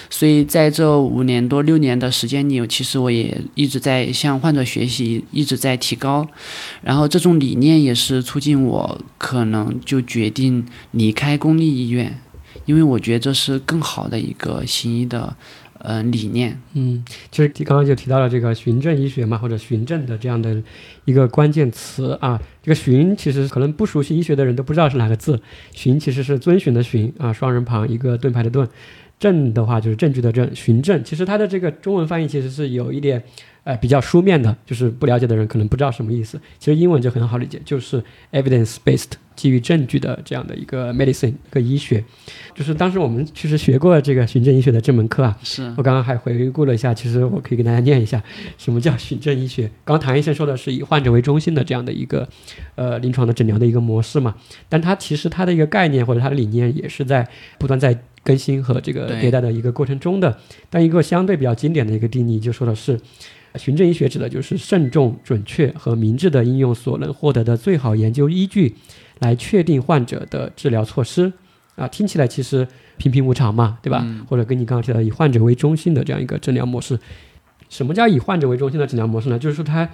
[0.10, 6.28] 所以在这五年多六年的时间里，其实我也一直在向患者学习，一直在提高。
[6.84, 12.20] 然后这种理念也是促进我可能就决定离开公立医院，
[12.66, 15.36] 因为我觉得这是更好的一个行医的
[15.80, 16.60] 呃理念。
[16.74, 20.62] 嗯，其实刚刚就提到了这个循证医学嘛，或者循证的这样的
[21.06, 22.42] 一个关键词啊。
[22.62, 25.42] 这个循其实可能不熟悉医学的人都不知道是哪个字，
[25.74, 28.68] 循其实是遵循的循啊，双人旁一个盾牌的盾。
[29.20, 33.24] 证的话就是证据的证，循证其实它的这个中文翻译其实是有一点，
[33.64, 36.40] 呃，比较书面的，就是不了解的人可能不知道什么意思。
[36.60, 38.04] 其实英文就很好理解，就是
[38.34, 42.04] evidence based，基于证据的这样的一个 medicine 一个医学。
[42.54, 48.22] 就是当时我们其实学过这个循证医学的这门课啊，是我刚刚还回顾了一下，其实我可以给大家念一下
[48.58, 49.64] 什么叫循证医学。
[49.86, 52.28] 刚刚谭医生说的是以患者为中心的这样的一个
[52.76, 54.36] 呃临床的诊疗的一个模式嘛，
[54.68, 60.38] 但它其实它的一个概念或者它的理念也是在不断在更新和这个迭代的一个过程中的。
[60.70, 63.00] 但一个相对比较经典的一个定义就说的是，
[63.56, 68.76] 循证医学指的就是慎重、准确和明智的应用所能获得的最好研究依据，
[69.20, 71.32] 来确定患者的治疗措施。
[71.76, 72.68] 啊，听起来其实
[72.98, 74.06] 平平无常嘛，对吧？
[74.28, 77.00] 或者跟你刚刚提到以患者为中心的这样一个诊疗模式。
[77.68, 79.40] 什么叫以患者为中心的诊疗模式呢？
[79.40, 79.90] 就是说它，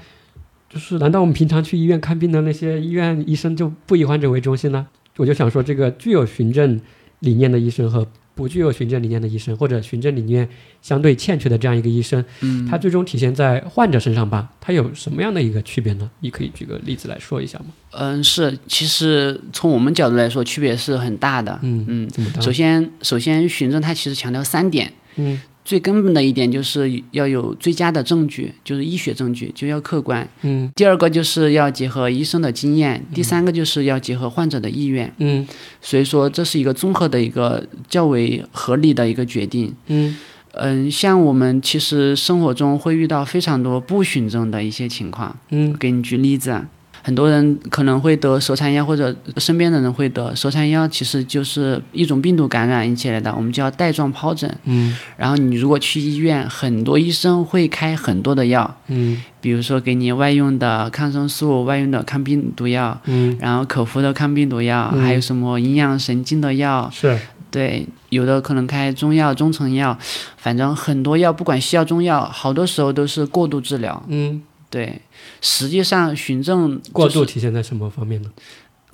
[0.70, 4.86] 就是难道我们平常去医院看病的那些医院医生就不以患者为中心呢？
[5.16, 6.82] 我就想说，这个具有循证
[7.20, 10.48] 理念的医生和不具有循证理念的医生，或者循证理念
[10.82, 14.50] 相对欠缺的这样一个医生，嗯，他最终体现在患者身上吧？
[14.62, 16.10] 他有什么样的一个区别呢？
[16.22, 17.66] 你可以举个例子来说一下吗？
[17.92, 21.60] 嗯是，其实从我们角度来说，区别是很大的。
[21.64, 22.10] 嗯嗯？
[22.42, 30.28] 首先，首先循证它其实强调三点，嗯最根本的一点就是要有最佳的证据，就是医学证据，就要客观。
[30.42, 35.14] 嗯第二个就是要结合医生的经验，第三个就是要结合患者的意愿。
[35.20, 35.48] 嗯
[35.80, 39.72] 所以说，这是一个综合的一个较为合理的一个决定。
[39.86, 40.18] 嗯
[40.54, 45.38] 嗯，像我们其实生活中会遇到非常多不循证的一些情况。
[45.52, 46.68] 嗯给你举例子啊，
[47.02, 54.54] 很多人可能会得舌缠腰，或者身边的人会得舌缠腰，其实就是一种病毒感染引起来的，我们叫带状疱疹。
[54.66, 54.96] 嗯。
[55.18, 59.22] 然后你如果去医院，很多医生会开很多的药，嗯。
[59.42, 65.02] 比如说给你外用的抗生素、外用的抗病毒药，嗯，然后口服的抗病毒药，嗯。
[65.02, 67.18] 还有什么营养神经的药，是。
[67.52, 69.98] 对，有的可能开中药、中成药，
[70.38, 74.04] 反正很多药，不管西药、中药，好多时候都是过度治疗。
[74.08, 74.40] 嗯，
[74.70, 75.02] 对，
[75.42, 78.30] 实际上循证过度体现在什么方面呢？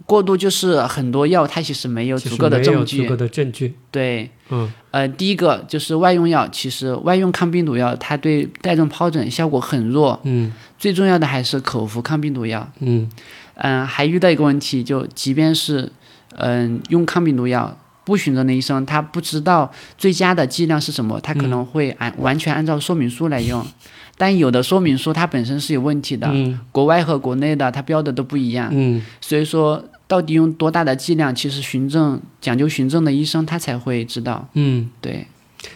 [0.05, 3.03] 过度就是很多药它其实没有足够的证据。
[3.03, 3.73] 足够的证据。
[3.89, 12.69] 对，嗯呃，第一个就是外用药，其实外用抗病毒药它对带状疱疹效果很弱，嗯最重要的还是口服抗病毒药。
[12.79, 13.09] 嗯
[13.55, 15.91] 嗯、还遇到一个问题，就即便是
[16.37, 17.77] 嗯、用抗病毒药。
[18.03, 23.65] 不循证的医生，他不知道最佳的剂量是什么，他可能会按、完全按照说明书来用，
[24.17, 34.47] 但有的说明书它本身是有问题的，嗯国外和国内的它标的都不一样，嗯所以说到底用多大的剂量，其实循证讲究循证的医生他才会知道。
[34.53, 35.25] 嗯，对，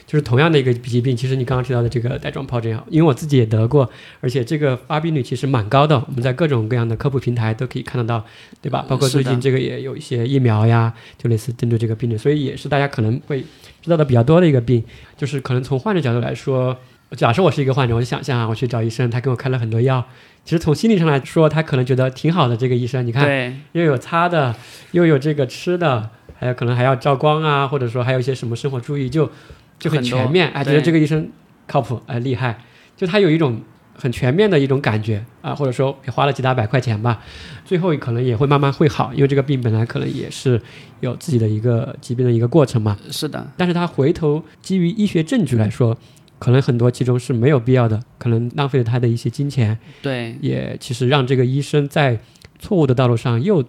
[0.05, 3.89] 就是同样的一个疾病，其实你刚刚提到的这个带状疱疹因为我自己也得过，
[4.21, 8.23] 而且这个发病率其实蛮高的，我们在各种各样的科普平台都可以看得到，
[8.61, 8.85] 对吧？
[8.87, 13.43] 包括最近这个也有一些疫苗呀，就类似针对这个病例，所以也是大家可能会
[13.81, 14.83] 知道的比较多的一个病，
[15.17, 16.77] 就是可能从患者角度来说。
[17.17, 20.05] 假设我是一个患者，我就想象啊，我去找医生，他给我开了很多药，
[20.45, 22.55] 其实从心理上来说，他可能觉得挺好的。
[22.55, 23.27] 这个医生，你看
[23.71, 24.55] 又有擦的，
[24.91, 29.31] 又有这个吃的，还有可能还要照光啊，或者说还有一些什么生活注意，就
[29.79, 30.49] 就很全面。
[30.49, 31.29] 哎，觉得这个医生
[31.65, 32.59] 靠谱，哎，厉害。
[32.95, 33.59] 就他有一种
[33.95, 37.21] 很全面的一种感觉啊，或者说也花了几大百块钱吧，
[37.65, 40.61] 最后可能也会慢慢会好，因为这个病本来可能也是
[40.99, 42.95] 有自己的一个疾病的一个过程嘛。
[43.09, 45.97] 是的，但是他回头基于医学证据来说，
[46.39, 52.19] 可能很多其中是没有必要的，可能浪费了他的一些金钱，对也其实让这个医生在
[52.57, 53.63] 错误的道路上又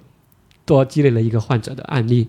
[0.65, 2.29] 多积累了一个患者的案例。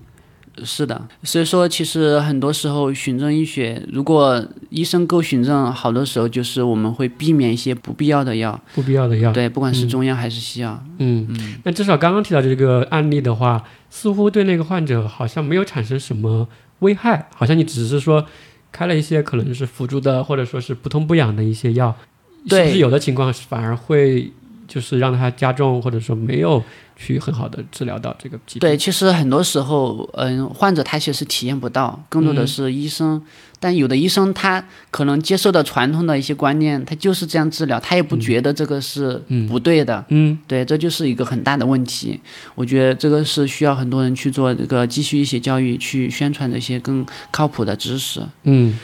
[0.65, 1.07] 是的。
[1.23, 8.59] 所以说，其实很多时候循证医学，如果医生够循证，好多时候就是我们会避免一些不必要的药。
[8.75, 10.83] 不必要的药，对，不管是中药还是西药。
[10.97, 11.25] 嗯，
[11.63, 18.25] 那至少刚刚提到这个案例的话，似乎对那个患者好像没有产生什么危害，好像你只是说
[18.71, 21.95] 开了一些可能是辅助的，或者说是不痛不痒的一些药，
[22.43, 24.31] 是对不是有的情况反而会
[24.67, 26.63] 就是让它加重，或者说没有
[26.95, 28.61] 去很好的治疗到这个疾病？
[28.61, 33.21] 对，其实很多时候，嗯，患者他其实体验不到，更多的是医生。
[33.61, 40.03] 但有的医生他可能接受的传统的一些观念，他就是这样治疗，他也不觉得这个是不对的。
[40.09, 42.19] 嗯对，这就是一个很大的问题。
[42.55, 48.19] 我觉得这个是需要很多人去做这个继续一些教育，去宣传这些更靠谱的知识。
[48.43, 48.77] 嗯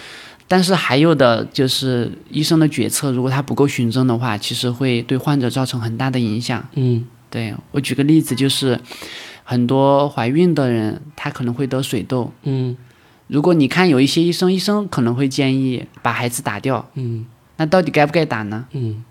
[0.50, 6.66] 但是还有的就是医生的决策，如果他不够循证的话，其实会对患者造成很大的影响。
[6.76, 8.80] 嗯对我举个例子，就是
[9.44, 12.32] 很多怀孕的人，她可能会得水痘。
[12.44, 12.78] 嗯
[13.28, 17.26] 如果你看有一些医生，医生可能会建议把孩子打掉，嗯
[17.58, 18.66] 那到底该不该打呢？
[18.72, 19.04] 嗯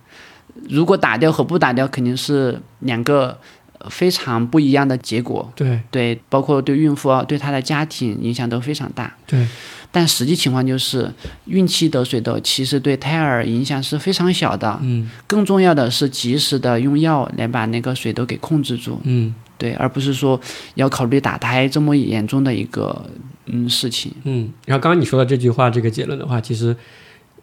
[0.71, 3.39] 如果打掉和不打掉，肯定是两个
[3.79, 5.53] 呃非常不一样的结果。
[5.55, 9.15] 对对，包括对孕妇啊，对她的家庭影响都非常大。
[9.27, 9.47] 对
[9.93, 11.13] 但实际情况就是，
[11.45, 14.79] 孕期得水痘其实对胎儿影响是非常小的。
[14.83, 18.99] 嗯更重要的是及时的用药来把那个水痘给控制住。
[19.05, 20.41] 嗯对，而不是说
[20.75, 23.09] 要考虑打胎这么严重的一个
[23.47, 24.13] 嗯事情。
[24.25, 24.53] 嗯。
[24.67, 26.77] 然后刚刚你说的这句话，这个结论的话，其实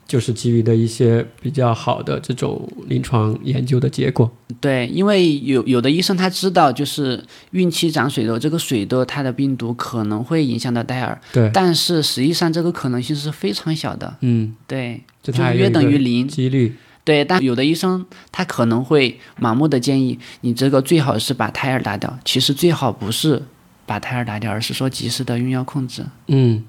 [0.08, 4.32] 就是基于的一些比较好的这种临床研究的结果。
[4.62, 14.16] 对，因为有有的医生他知道，就是孕期长水痘，这个水痘它的病毒可能会影响到胎儿，对，但是实际上这个可能性是非常小的。
[14.22, 16.28] 嗯，对，就就是约等于零。
[16.28, 16.76] 几率。
[17.04, 23.42] 对，但有的医生他可能会盲目的建议你这个最好是把胎儿打掉，其实最好不是
[23.86, 26.04] 把胎儿打掉，而是说及时的用药控制。
[26.28, 26.64] 嗯，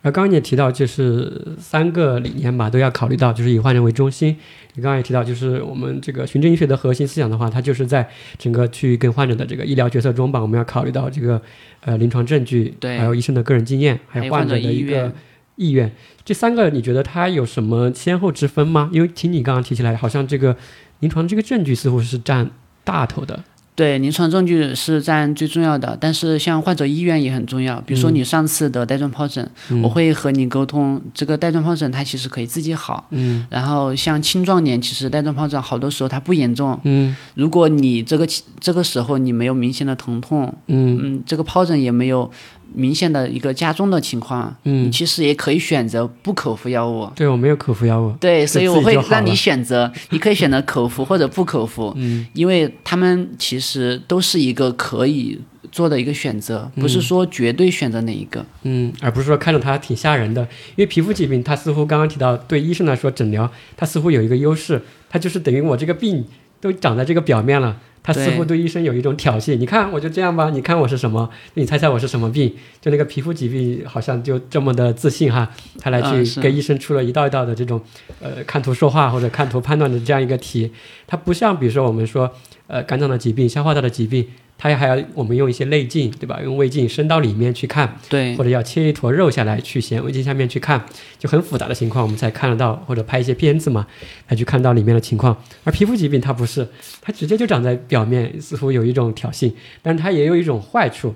[0.00, 4.34] 然后刚刚你也提到，就是三个理念吧，都要考虑到，就是以患者为中心。
[4.76, 8.08] 你刚刚也提到，就是我们这个循证医学的核心思想的话，它就是在
[8.38, 11.40] 整个去跟患者的这个医疗决策中吧，我们要考虑到这个
[11.82, 15.12] 呃临床证据，对还有医生的个人经验，还有患者的一个
[15.56, 15.90] 意愿。
[16.24, 18.88] 这三个你觉得它有什么先后之分吗？
[18.92, 20.56] 因为听你刚刚提起来，好像这个
[21.00, 22.50] 临床这个证据似乎是占
[22.82, 23.44] 大头的。
[23.76, 27.80] 对，临床证据是占最重要的，但是像患者意愿也很重要。
[27.80, 29.50] 比如说嗯你上次得带状疱疹，
[29.82, 33.08] 我会和你沟通，这个带状疱疹它其实可以自己好。
[33.10, 36.78] 嗯然后像青壮年，其实带状疱疹好多时候它不严重。
[36.84, 38.24] 嗯如果你这个
[38.60, 42.30] 这个时候你没有明显的疼痛，嗯嗯，这个疱疹也没有
[42.74, 47.08] 明显的一个加重的情况，嗯你，其实也可以选择不口服药物。
[47.14, 48.12] 对我没有口服药物。
[48.20, 55.40] 对，所以我会让你选择，你可以选择口服或者不口服，嗯因为他们其实都是一个可以
[55.72, 58.44] 做的一个选择，不是说绝对选择哪一个。
[58.62, 66.24] 嗯，而不是说看着它挺吓人的，因为皮肤疾病它似乎刚刚提到，对医生来说诊疗它似乎有一个优势，它就是等于我这个病
[66.60, 69.56] 都长在这个表面了，它似乎对医生有一种挑衅。
[69.56, 72.52] 你看我就这样吧，你看我是什么，你猜猜我是什么病？
[72.80, 75.50] 就那个皮肤疾病好像就这么的自信哈，
[75.80, 77.80] 他来去给医生出了一道一道的这种
[78.20, 80.70] 呃看图说话或者看图判断的这样一个题，
[81.06, 82.30] 它不像比如说我们说
[82.66, 84.28] 呃肝脏的疾病、消化道的疾病。
[84.70, 86.40] 它还要我们用一些内镜，对吧？
[86.42, 90.82] 用胃镜伸到里面去看，对或者要切一坨肉下来去显微镜下面去看，
[91.18, 93.86] 就很复杂的情况我们才看得到，或者拍一些片子嘛，
[94.26, 95.36] 才去看到里面的情况。
[95.64, 96.66] 而皮肤疾病它不是，
[97.02, 99.52] 它直接就长在表面，似乎有一种挑衅，
[99.82, 101.14] 但是它也有一种坏处，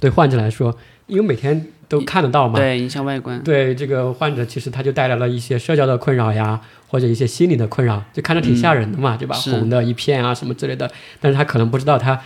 [0.00, 0.74] 对患者来说，
[1.06, 3.42] 因为每天都看得到嘛，对，影响外观。
[3.42, 9.36] 对这个患者，其实他就带来了一些社交的困扰呀，或者一些心理的困扰，就看着挺吓人的嘛，对吧？
[9.36, 12.18] 红的一片啊什么之类的，但是他可能不知道他，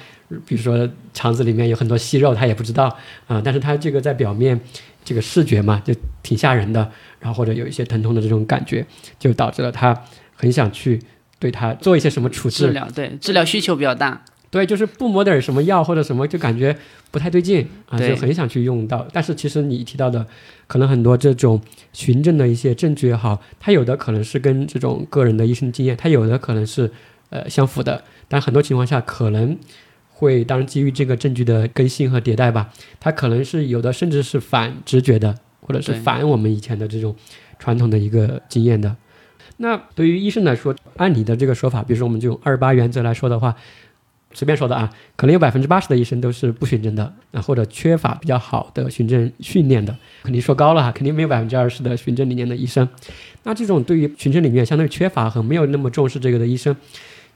[0.47, 2.97] 比如说肠子里面有很多息肉，他也不知道
[3.27, 4.59] 啊、但是他这个在表面
[5.05, 8.87] 这个视觉嘛，就挺吓人的，然后或者有一些疼痛的这种感觉，
[9.18, 10.03] 就导致了他
[10.35, 11.01] 很想去
[11.39, 14.25] 对他做一些什么处置，治疗对治疗需求比较大。
[14.51, 16.77] 对，就是不抹点什么药或者什么，就感觉
[17.11, 19.05] 不太对劲啊，就很想去用到。
[19.12, 20.25] 但是其实你提到的，
[20.68, 21.61] 可能很多这种
[21.93, 26.89] 循证的一些证据也好，它有的可能是跟这种个人的医生经验，它有的可能是
[27.31, 29.59] 呃相符的，但很多情况下可能
[30.15, 37.15] 会，当然基于这个证据的更新和迭代吧，它可能是有的甚至是反直觉的，或者是反我们以前的这种
[37.59, 38.97] 传统的一个经验的。
[39.57, 43.55] 那对于医生来说，按你的这个说法，比如说我们就用二八原则来说的话，
[44.33, 52.89] 随便说的啊，可能有百分之八十的医生都是不循证的，啊或者缺乏比较好的循证训练的，肯定说高了哈，肯定没有百分之二十的循证理念的医生。
[53.45, 56.75] 那这种对于循证理念相对缺乏和没有那么重视这个的医生，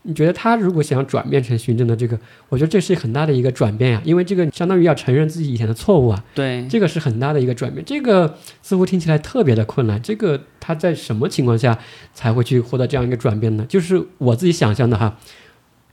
[0.02, 2.18] 你觉得他如果想转变成循证的这个，
[2.48, 10.00] 我觉得这是很大的一个转变呀，因为这个相当于要承认自己以前的错误啊，对，这个是很大的一个转变，这个似乎听起来特别的困难。
[10.00, 11.78] 这个他在什么情况下
[12.14, 13.66] 才会去获得这样一个转变呢？
[13.68, 15.18] 就是我自己想象的哈，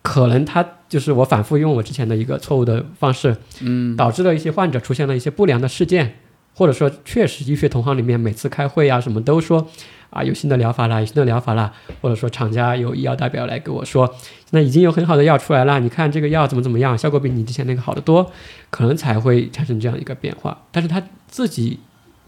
[0.02, 6.16] 可能他就是我反复用我之前的一个错误的方式，嗯，导致了一些患者出现了一些不良的事件，
[6.54, 9.68] 或者说确实医学同行里面每次开会啊什么都说
[10.16, 14.16] 啊有新的疗法啦，有新的疗法啦，或者说厂家有医药代表来跟我说，
[14.52, 18.32] 那已经有很好的药出来了，你看这个药怎么怎么样，效果比你之前那个好得多，
[18.70, 20.58] 可能才会产生这样一个变化。
[20.72, 21.80] 但是他自己，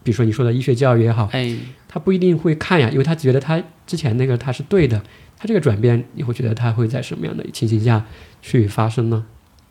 [0.04, 1.56] 比如说你说的医学教育也好，哎，
[1.88, 5.02] 他不一定会看呀，因为他觉得他之前那个他是对的，
[5.40, 8.06] 他这个转变你会觉得他会在什么样的情形下
[8.42, 9.26] 去发生呢？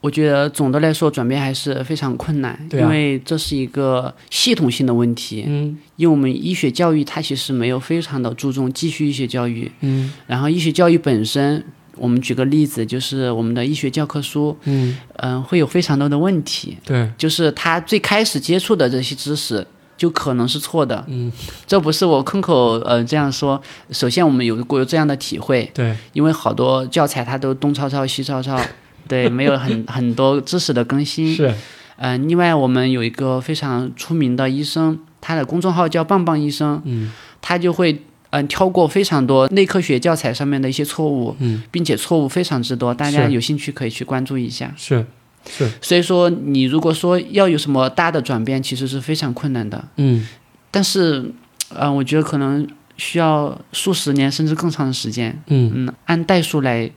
[0.07, 5.44] 我觉得总的来说转变还是非常困难，对啊因为这是一个系统性的问题。
[5.48, 11.64] 嗯因为我们医学教育它其实没有非常的注重继续医学教育，嗯然后医学教育本身，
[11.96, 19.66] 我们举个例子，就是我们的医学教科书，嗯，嗯、会有非常多的问题，对，就是他最开始接触的这些知识。
[19.96, 21.32] 就可能是错的，嗯，
[21.66, 23.59] 这不是我空口呃这样说。
[23.90, 28.61] 首先，我们有过这样的体会，对，因为好多教材它都东抄抄西抄抄，
[29.09, 31.34] 对，没有很 很多知识的更新。
[31.34, 31.54] 是，
[31.96, 37.12] 嗯、另外我们有一个非常出名的医生，他的公众号叫棒棒医生，嗯。
[37.40, 44.74] 他就会嗯、挑过非常多内科学教材上面的一些错误，嗯，并且错误非常之多，大家有兴趣可以去关注一下。
[44.76, 45.07] 是
[45.48, 49.82] 是，所以说，你如果说要有什么大的转变，其实是非常困难的。
[49.96, 50.26] 嗯。
[50.72, 51.30] 但是，
[51.68, 56.90] 嗯、我觉得可能需要数十年甚至更长的时间，嗯，嗯，按代数来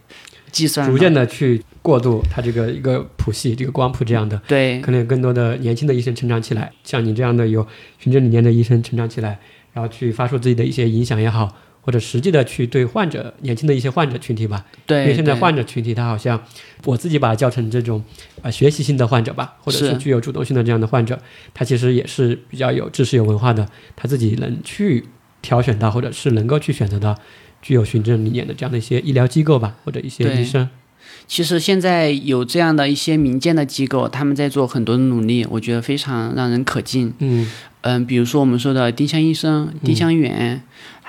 [0.52, 4.80] 计算，逐渐的去过渡它这个一个谱系，这个光谱这样的，对。
[4.82, 7.66] 可能有更多的年轻的医生成长起来，像你这样的有
[7.98, 9.40] 循证理念的医生成长起来，
[9.74, 11.56] 然后去发出自己的一些影响也好。
[11.82, 16.40] 或者实际的去对患者年轻的一些患者群体吧，对，因为现在患者群体他好像
[16.84, 18.04] 我自己把它叫成这种
[18.44, 19.98] 呃学习性的患者吧，或者是是。
[19.98, 21.18] 具有主动性的这样的患者，
[21.54, 25.06] 他其实也是比较有知识有文化的，他自己能去
[25.42, 27.18] 挑选到或者是能够去选择到
[27.62, 30.70] 具有循证理念的这样的一些医疗机构吧，或者一些医生。
[31.28, 37.14] 其实现在有这样的一些民间的机构，他们在做很多的努力，我觉得非常让人可敬。
[37.20, 37.48] 嗯
[37.82, 40.62] 嗯，比如说我们说的丁香医生、丁香园，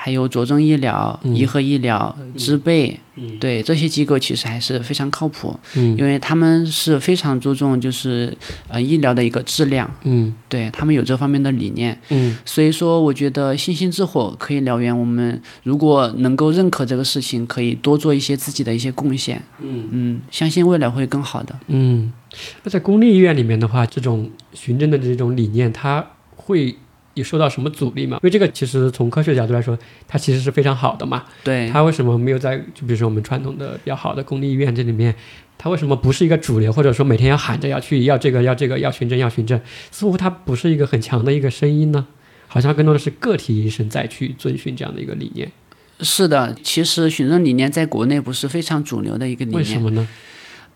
[0.03, 8.35] 还有佐证医疗、嗯颐和医疗、知贝，嗯对这些机构其实还是非常靠谱，嗯因为他们是非常注重就是
[8.69, 11.95] 呃医疗的一个质量，嗯对他们有这方面的理念。
[12.09, 14.99] 嗯所以说，我觉得星星之火可以燎原。
[14.99, 19.43] 我们如果能够认可这个事情，可以多做一些自己的一些贡献。
[19.61, 21.55] 嗯嗯，相信未来会更好的。
[21.67, 22.11] 嗯。
[22.63, 26.05] 那在公立医院里面的话，这种循证的这种理念，它
[26.37, 26.75] 会
[27.21, 28.17] 有受到什么阻力吗？
[28.23, 31.25] 因为这个其实从科学角度来说，它其实是非常好的嘛。
[31.45, 35.15] 对，它为什么没有在就比如说我们传统的比较好的公立医院这里面，
[35.57, 39.61] 它为什么不是一个主流，或者说每天要喊着要去要这个要这个要循证要循证，
[39.93, 42.07] 似乎它不是一个很强的一个声音呢？
[42.53, 45.49] 好像更多的是个体医生在去遵循这样的一个理念，
[46.01, 49.59] 是的，其实循证理念在国内不是非常主流的一个理念。
[49.59, 50.09] 为什么呢？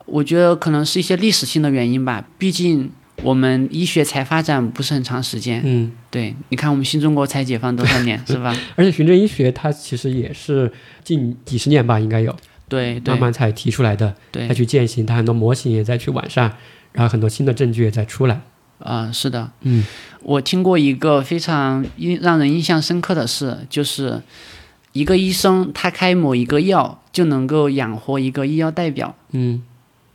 [0.06, 2.24] 我觉得可能是一些历史性的原因吧。
[2.38, 2.92] 毕竟
[3.22, 5.62] 我们医学才发展不是很长时间。
[5.64, 8.54] 嗯，对，你看我们新中国才解放多少年， 是吧？
[8.76, 10.70] 而且循证医学它其实也是
[11.02, 12.34] 近几十年吧，应该有
[12.68, 16.52] 对对慢慢才提出来的，对再，去践行，它很多模型也在去完善，
[16.92, 18.40] 然后很多新的证据也在出来。
[18.78, 19.50] 啊、是的。
[19.62, 19.84] 嗯
[20.22, 24.20] 我听过一个非常印让人印象深刻的事，就是
[24.92, 29.14] 一个医生他开某一个药就能够养活一个医药代表。
[29.32, 29.62] 嗯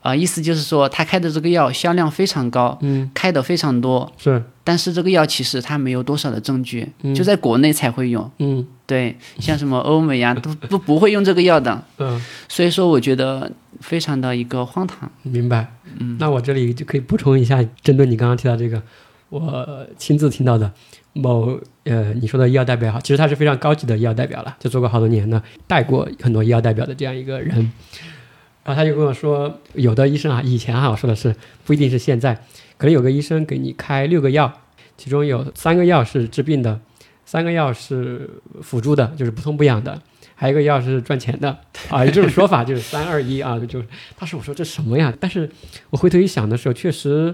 [0.02, 8.30] 啊、意思就是说他开的这个药销量非常高，嗯，开的非常多，是但是这个药其实他没有多少的证据，嗯就在国内才会用。
[8.38, 11.84] 嗯对，像什么欧美呀、都都不会用这个药的。
[11.98, 12.20] 嗯。
[12.48, 15.12] 所以说，我觉得非常的一个荒唐。
[15.22, 15.72] 明白。
[16.00, 18.82] 嗯，那我这里就可以补充一下，针对你刚刚提到这个，
[19.30, 20.72] 我亲自听到的
[21.14, 27.72] 某呃你说的医药代表哈，其实他是非常高级的医药代表了，就做过好多年的，带过很多医药代表的这样一个人。
[28.70, 32.36] 然后他就跟我说，有的医生啊，以前哈我说的是不一定是现在，
[32.78, 34.62] 可能有个医生给你开六个药，
[34.96, 36.80] 其中有三个药是治病的，
[37.26, 38.30] 三个药是
[38.62, 40.00] 辅助的，就是不痛不痒的，
[40.36, 41.58] 还有一个药是赚钱的
[41.90, 43.88] 啊，有这种说法就是三二一啊，就是
[44.20, 45.12] 当时我说这什么呀？
[45.20, 45.50] 但是
[45.90, 47.34] 我回头一想的时候，确实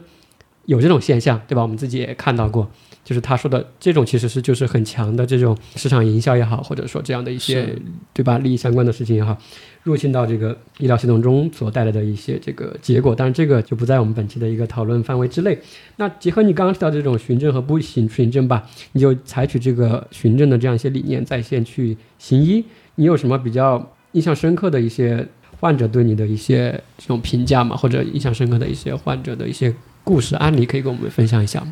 [0.63, 1.61] 有这种现象，对吧？
[1.61, 2.71] 我们自己也看到过。
[3.06, 7.74] 就是他说的这种，其实是就是很强的这种市场营销也好，或者说这样的一些
[8.12, 9.38] 对吧利益相关的事情也好，
[9.84, 13.14] 入侵到这个医疗系统中所带来的一些这个结果。
[13.14, 15.56] 当然，这个就不在我们本期的一个讨论范围之内。
[15.97, 22.66] 那结合你刚刚提到这种循证和不循循证吧，你就采取这个循证的这样一些理念在线去行医。
[22.95, 25.28] 你有什么比较印象深刻的一些
[25.60, 27.76] 患者对你的一些这种评价吗？
[27.76, 29.72] 或者印象深刻的一些患者的一些
[30.03, 31.72] 故事案例，可以跟我们分享一下吗？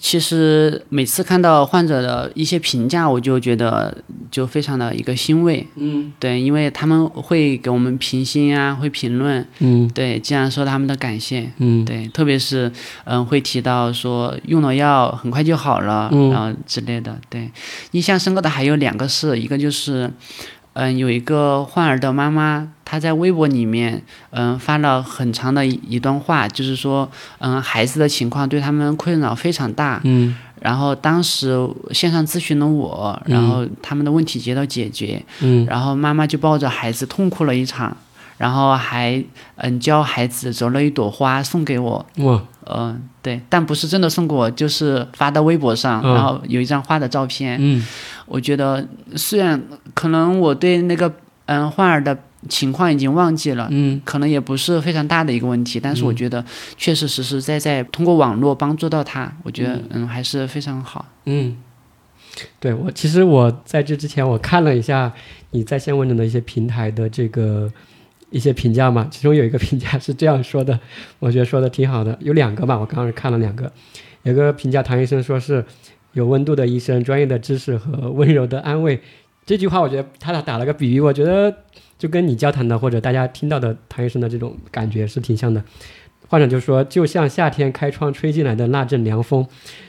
[0.00, 3.96] 其实每次看到患者的一些评价，我就觉得
[4.30, 5.66] 就非常的一个欣慰。
[5.76, 9.46] 嗯，对，因为他们会给我们评星啊，会评论。
[9.60, 11.50] 嗯，对，既然说他们的感谢。
[11.58, 12.70] 嗯，对，特别是
[13.04, 17.18] 嗯，会提到说用了药很快就好了，然后之类的。
[17.28, 17.50] 对，
[17.92, 20.10] 印象深刻的还有两个事，一个就是。
[20.74, 37.94] 嗯，有一个患儿的妈妈，她在微博里面，嗯，发了很长的一一段话，就是说，嗯，孩子的情况对他们困扰非常大，嗯，然后当时线上咨询了我，然后他们的问题得到解决，嗯，然后妈妈就抱着孩子痛哭了一场，
[38.42, 39.24] 然后还
[39.54, 47.86] 嗯教孩子折了一朵花送给我，哇，嗯，对，但不是真的送给我，就是发到微博上，然后有一张花的照片，嗯。
[48.26, 48.84] 我觉得
[49.14, 49.62] 虽然
[49.94, 51.12] 可能我对那个
[51.46, 52.18] 嗯患儿的
[52.48, 56.44] 情况已经忘记了，嗯，可能也不是非常大的一个问题，但是我觉得
[56.76, 61.04] 确实实实在在通过网络帮助到他，我觉得嗯还是非常好。
[61.26, 61.56] 嗯，
[62.58, 65.12] 对我其实我在这之前我看了一下
[65.50, 67.70] 你在线问诊的一些平台的这个
[68.32, 70.80] 一些评价嘛，其中有一个评价是这样说的，
[71.20, 73.70] 我觉得说的挺好的，有两个吧，我刚刚看了两个，
[74.24, 75.64] 有个评价唐医生说是。
[76.14, 79.00] 有温度的医生，专业的知识和温柔的安慰，
[79.46, 81.50] 这句话我觉得他俩打了个比喻，我觉得
[81.98, 85.64] 就跟你交谈的或者大家听到的唐医生的这种感觉是挺像的。
[86.28, 89.46] 患者就说，就像夏天开窗吹进来的那阵凉风，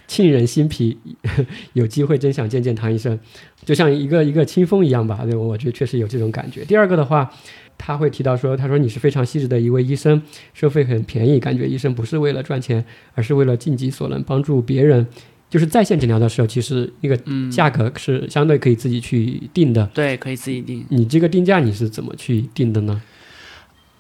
[0.07, 0.97] 沁人心脾。
[1.73, 3.19] 有机会真想见见唐医生，
[3.65, 5.25] 就像一个一个清风一样吧。
[5.25, 6.63] 对，我觉得确实有这种感觉。
[6.63, 7.29] 第二个的话，
[7.77, 10.21] 他会提到说，他说你是非常细致的一位医生，
[10.53, 15.05] 收费很便宜，感觉医生不是为了赚钱，而是为了尽己所能帮助别人。
[15.49, 17.15] 就是在线诊疗的时候，其实那个
[17.51, 19.85] 价格是相对可以自己去定的。
[19.93, 20.83] 对，可以自己定。
[20.89, 22.99] 你这个定价你是怎么去定的呢？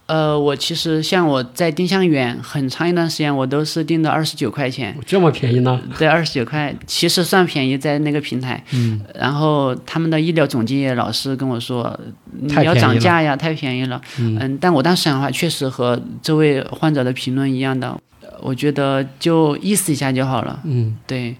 [0.05, 4.95] 呃，我其实像我在丁香园很长一段时间，我都是定的二十九块钱。
[5.05, 5.81] 这么便宜呢？
[5.97, 8.61] 对，二十九块，其实算便宜，在那个平台。
[8.73, 8.99] 嗯。
[9.15, 11.97] 然后他们的医疗总监也老是跟我说
[12.41, 14.57] ：“你要涨价呀，太便宜了。”嗯。
[14.59, 17.97] 但我当时想的话，确实和这位患者的评论一样的，
[18.41, 20.59] 我觉得就意思一下就好了。
[20.65, 21.35] 嗯，对。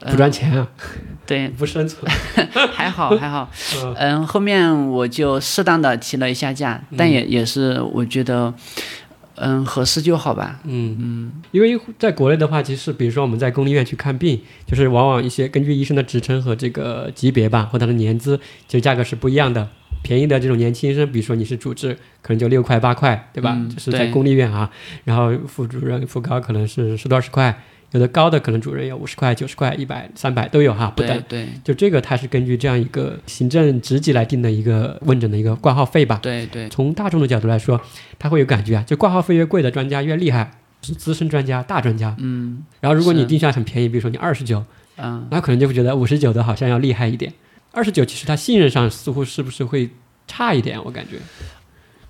[0.00, 0.68] 不赚钱啊，
[1.26, 2.10] 对， 不生存，
[2.72, 3.50] 还好还好，
[3.96, 8.54] 嗯，后面我就适当的提了一下价，但也也是我觉得，
[9.34, 10.96] 嗯，合适就好吧，嗯。
[11.00, 19.68] 嗯，因为在国内的话，其实比如说我们在公立医院去看病，就是往往一些根据医生的职称和这个级别吧，或他的年资，其实价格是不一样的。
[20.00, 21.92] 便宜的这种年轻医生，比如说你是主治，
[22.22, 23.58] 可能就六块八块，对吧？
[23.68, 24.70] 就是在公立医院啊，
[25.04, 27.60] 然后副主任、副高可能是十多二十块。
[27.92, 31.24] 有的高的可能主任有五十块、九十块、一百、三百都有哈，不等。
[31.28, 36.18] 对，就这个它是根据这样一个行政职级来定的一个问诊的一个挂号费吧。
[36.22, 36.68] 对对。
[36.68, 37.80] 从大众的角度来说，
[38.18, 40.50] 他会有感觉啊，就挂号费越贵的专家越厉害，
[40.82, 42.14] 是资深专家、大专家。
[42.18, 42.62] 嗯。
[42.80, 44.62] 然后如果你定下很便宜，比如说你二十九，
[44.96, 47.32] 嗯，那可能就会觉得五十九的好像要厉害一点。
[47.72, 49.88] 二十九其实他信任上似乎是不是会
[50.26, 50.78] 差一点？
[50.84, 51.16] 我感觉。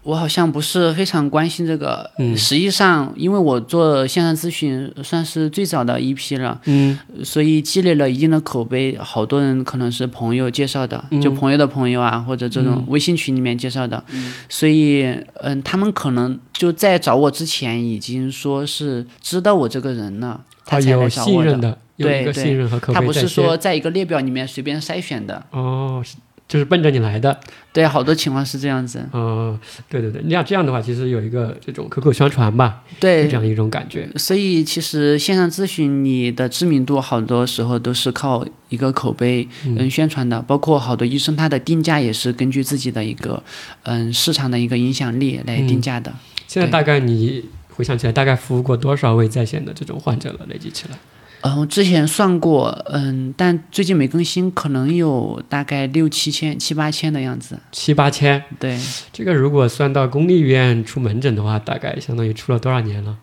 [0.09, 2.35] 我好像不是非常关心这个，嗯。
[2.35, 14.03] 实际上，因为我做线上咨询算是最早的一批了，嗯，所以积累了一定的口碑，好多人可能是朋友介绍的，就朋友的朋友啊，或者这种微信群里面介绍的，
[14.49, 15.05] 所以，
[15.43, 26.03] 嗯，他们可能就在找我之前已经说是知道我这个人了，他才来找我的，对对，他不是说在一个列表里面随便筛选的，哦。
[26.49, 27.39] 就是奔着你来的，
[27.75, 29.07] 对，好多情况是这样子。
[29.13, 29.59] 嗯，
[29.89, 34.09] 对对对，那这样的话，其实有一个这种口口相传吧，对，这样一种感觉。
[34.17, 43.43] 所以其实线上咨询你的知名度，好多时候都是靠一个口碑嗯宣传的，包括好多医生他的定价也是根据自己的一个
[43.83, 46.11] 嗯市场的一个影响力来定价的。
[46.47, 47.45] 现在大概你
[47.75, 50.41] 回想起来，大概服务过多少位在线的这种患者了？
[50.49, 50.97] 累计起来？
[51.43, 57.59] 嗯，我之前算过，嗯，但最近没更新，可能有大概六七千、七八千的样子。
[57.71, 58.79] 七八千，对，
[59.13, 63.17] 这个如果算到公立医院出门诊的话，大概相当于出了多少年了？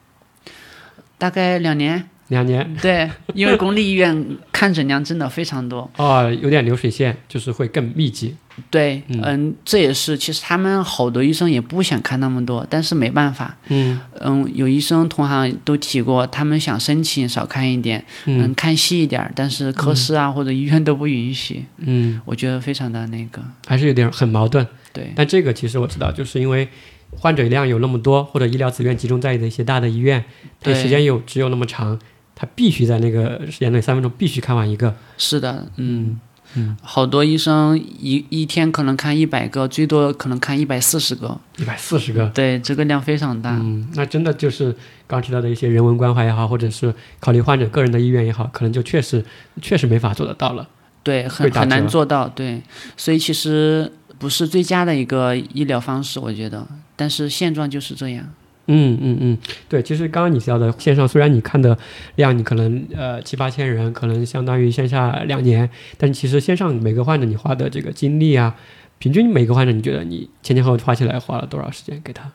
[1.17, 5.89] 大概两年，两年对，因为公立医院看诊量真的非常多。
[5.97, 8.35] 哦，有点流水线，就是会更密集。
[8.69, 13.55] 对，嗯，这也是其实他们好多医生也不想看那么多，但是没办法。
[13.67, 21.65] 嗯嗯，有医生同行都提过，他们想申请少看一点，嗯，看细一点儿，但是科室啊、或者医院都不允许。
[21.79, 23.41] 嗯，我觉得非常的那个。
[23.67, 24.65] 还是有点很矛盾。
[24.93, 26.67] 对，但这个其实我知道，就是因为
[27.11, 30.23] 患者量有那么多，或者医疗资源集中在一些大的医院，
[30.61, 31.99] 它对时间有只有那么长，
[32.35, 34.93] 他必须在那个时间内三分钟必须看完一个。
[35.17, 36.19] 是的，嗯。
[36.57, 42.29] 嗯，好多医生一一天可能看一百个，最多可能看一百四十个，一百四十个。
[42.29, 43.57] 对，这个量非常大。
[43.57, 44.73] 嗯，那真的就是
[45.05, 49.25] 刚提到的一些人文关怀也好，或者是考虑患者个人的意愿也好，可能就确实
[49.61, 50.65] 确实没法做得到了。
[51.03, 52.29] 对，很很难做到。
[52.29, 52.61] 对，
[52.95, 56.65] 所以其实不是最佳的一个医疗方式，我觉得。
[56.95, 58.25] 但是现状就是这样。
[58.67, 59.37] 嗯嗯嗯，
[59.69, 61.77] 对，其实刚刚你提到的线上，虽然你看的
[62.15, 68.55] 量你可能呃七八千人，可能相当于线下两年，但其实线上每个患者你花的这个精力啊，
[68.97, 72.31] 平均每个患者你觉得你前前后后花起来花了多少时间给他？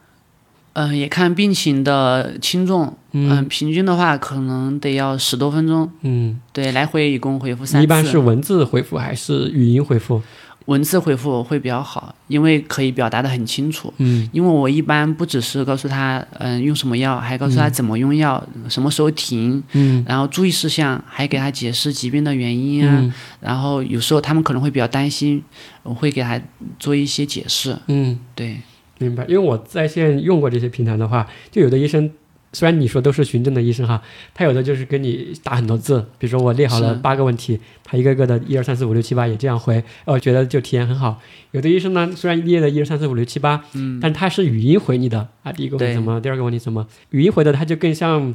[0.75, 2.97] 嗯、也看病情的轻重。
[3.11, 5.91] 嗯、嗯平均的话可能得要十多分钟。
[6.03, 7.85] 嗯，对，来回一共回复三次。
[7.85, 10.23] 一般是文字回复还是语音回复？
[10.71, 13.93] 文字回复会比较好，因为可以表达的很清楚。
[13.99, 22.99] 嗯因为我一般不只是告诉他，嗯、用什么药，还告诉他怎么用药，什么时候停，嗯然后注意事项，还给他解释疾病的原因啊。
[23.01, 25.43] 嗯然后有时候他们可能会比较担心，
[25.83, 26.41] 我会给他
[26.79, 27.77] 做一些解释。
[27.89, 28.61] 嗯，对，
[28.99, 29.25] 明白。
[29.25, 32.09] 因为我在线用过这些平台的话，就有的医生。
[32.53, 34.03] 虽然你说都是循证的医生哈，
[34.35, 41.21] 他有的就是跟你打很多字，比如说我列好了八个问题，他一个个的一二三四五六七八也这样回，哦，觉得就体验很好。
[41.53, 48.35] 有的医生呢，虽然列了一二三四五六七八，嗯，但他是语音回你的啊，第一个问题对怎么，第二个问题什么，语音回的他就更像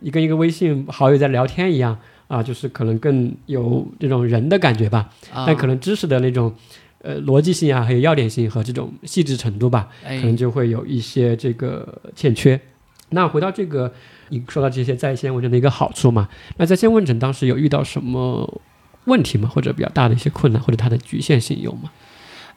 [0.00, 1.98] 你跟一个微信好友在聊天一样
[2.28, 6.54] 啊，就是可能更有这种人的感觉吧，啊、但可能知识的那种
[7.02, 10.20] 呃逻辑性啊，还有要点性和这种细致程度吧，哎。
[10.20, 12.60] 可能就会有一些这个欠缺。
[13.10, 13.92] 那回到这个，
[14.30, 16.28] 你说到这些在线问诊的一个好处嘛？
[16.56, 18.60] 那在线问诊当时有遇到什么
[19.04, 19.48] 问题吗？
[19.48, 21.90] 或者比较大的一些困难，或者它的局限性有吗？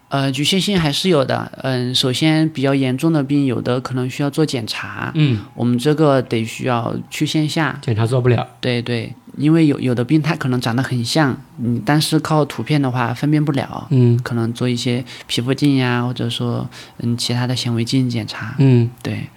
[0.09, 1.51] 呃，局限性还是有的。
[1.61, 7.77] 嗯，首先比较严重的病，有的可能需要做检查，嗯，我们这个得需要去线下。
[7.84, 8.47] 检查做不了。
[8.59, 16.67] 对对，因为有有的病它可能长得很像，嗯，但是靠图片的话分辨不了，嗯可能做一些皮肤镜呀，或者说
[16.97, 18.55] 嗯其他的显微镜检查。
[18.57, 19.27] 嗯，对，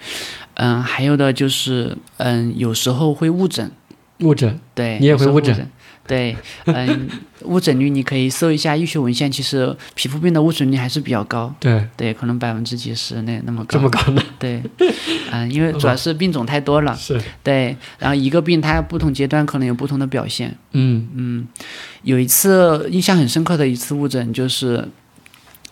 [0.54, 3.70] 嗯，还有的就是嗯有时候会误诊，
[4.20, 4.58] 误诊。
[4.74, 5.68] 对，你也会误诊诊。
[6.04, 7.08] 对，嗯，
[7.46, 13.78] 误诊率你可以搜一下医学文献，其实皮肤病的误诊率还是比较高，对，对，可能百分之几十那那么高。
[13.78, 14.22] 这么高呢？
[14.36, 14.60] 对，
[15.30, 17.20] 嗯，因为主要是病种太多了，是。
[17.44, 20.52] 对，然后一个病它不同阶段可能有不同的表现。
[20.72, 21.46] 嗯嗯，
[22.02, 24.86] 有一次印象很深刻的一次误诊就是。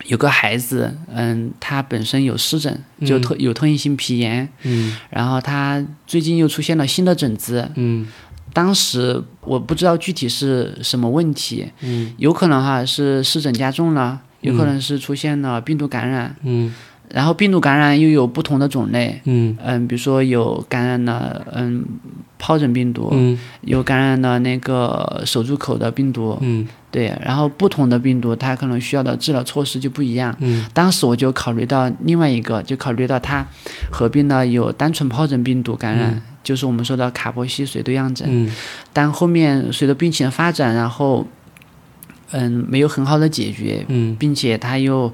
[0.06, 4.96] 有个孩子，嗯，他本身有湿疹，就特有特异性皮炎，嗯。
[5.10, 8.06] 然后他最近又出现了新的疹子，嗯。
[8.52, 12.12] 当时我不知道具体是什么问题，嗯。
[12.18, 16.74] 有可能哈是湿疹加重了，有可能是出现了病毒感染，嗯
[17.12, 19.56] 然后病毒感染又有不同的种类，嗯。
[19.62, 21.84] 嗯，比如说有感染了嗯
[22.40, 23.38] 疱疹病毒，嗯。
[23.62, 26.66] 有感染了那个手足口的病毒，嗯。
[26.90, 30.34] 对，然后不同的病毒它可能需要的治疗措施就不一样。
[30.40, 30.64] 嗯。
[30.72, 33.46] 当时我就考虑到另外一个，就考虑到它
[33.90, 38.26] 合并了有单纯疱疹病毒感染，就是我们说的卡波西水痘样疹。
[38.30, 38.50] 嗯。
[38.92, 41.26] 但后面随着病情的发展，然后
[42.32, 44.16] 嗯没有很好的解决，嗯。
[44.18, 45.12] 并且它又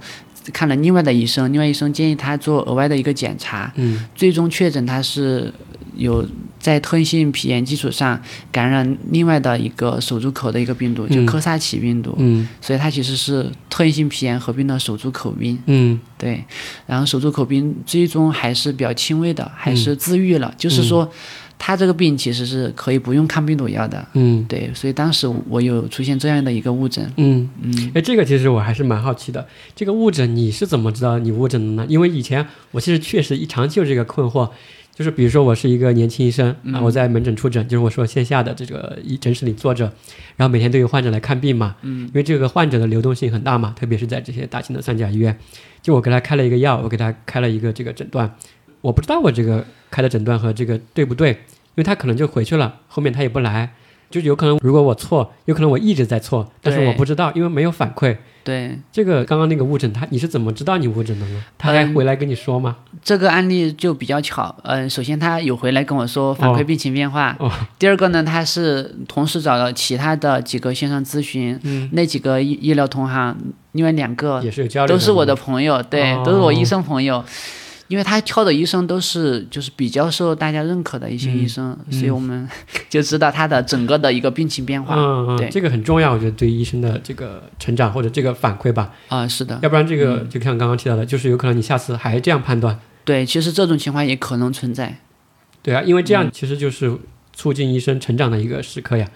[0.53, 4.05] 看了另外的医生，另外医生建议他做额外的一个检查，嗯。
[4.15, 5.53] 最终确诊他是
[5.97, 6.27] 有
[6.59, 8.21] 在特异性皮炎基础上
[8.51, 12.49] 感染另外的一个手足口的一个病毒，就嗯科萨奇病毒，嗯。
[12.61, 15.59] 所以他其实是特异性皮炎合并的手足口病。
[15.67, 15.99] 嗯。
[16.19, 16.45] 对，
[16.87, 21.11] 然后手足口病最终还是比较轻微的，还是自愈了，就是说。
[21.59, 24.45] 他这个病其实是可以不用抗病毒药的，嗯。
[24.49, 27.49] 对，所以当时我有出现这样的一个误诊，嗯。
[27.63, 29.47] 嗯，哎，这个其实我还是蛮好奇的。
[29.75, 31.87] 这个误诊你是怎么知道你误诊的呢？
[31.89, 34.51] 因为以前我其实确实一长期有这个困惑，
[34.95, 39.93] 就是比如说我是一个年轻医生啊，我在门诊出诊，就是我说线下的这个医诊室里坐着，
[40.37, 45.37] 然后每天都有患者来看病嘛，嗯，因为这个患者的流动性很大嘛，特别是在这些大型的三甲医院，
[45.83, 48.35] 就我给他开了一个药，我给他开了一个这个诊断，
[48.87, 51.37] 我不知道我这个开的诊断和这个对不对，因
[51.77, 53.71] 为他可能就回去了，后面他也不来。
[54.09, 58.17] 就有可能如果我错，有可能我一直在错，但是我不知道，因为没有反馈。
[58.45, 61.45] 对，这个刚刚那个误诊，他你是怎么知道你误诊的呢？
[61.59, 62.77] 他还嗯回来跟你说吗？
[63.03, 67.51] 这个案例就比较巧，嗯、首先他有回来跟我说反馈病情变化，哦
[67.81, 73.37] 第二个呢，他是同时找了其他的几个线上咨询，嗯，那几个医医疗同行，
[73.73, 75.35] 另外两个也是有交流，都是我的。
[75.35, 77.25] 朋友，对，哦都是我医生朋友。
[77.89, 82.49] 因为他挑的医生都是就是比较受大家认可的一些医生，嗯所以我们
[82.91, 84.95] 就知道他的整个的一个病情变化。
[84.97, 94.99] 嗯对嗯，这个很重要，我觉得对医生的这个成长或者这个反馈吧，啊、是的，要不然这个嗯就像刚刚提到的，就是有可能你下次还这样判断，对，其实这种情况也可能存在。
[95.63, 96.97] 对啊，因为这嗯样其实就是
[97.33, 99.09] 促进医生成长的一个时刻呀。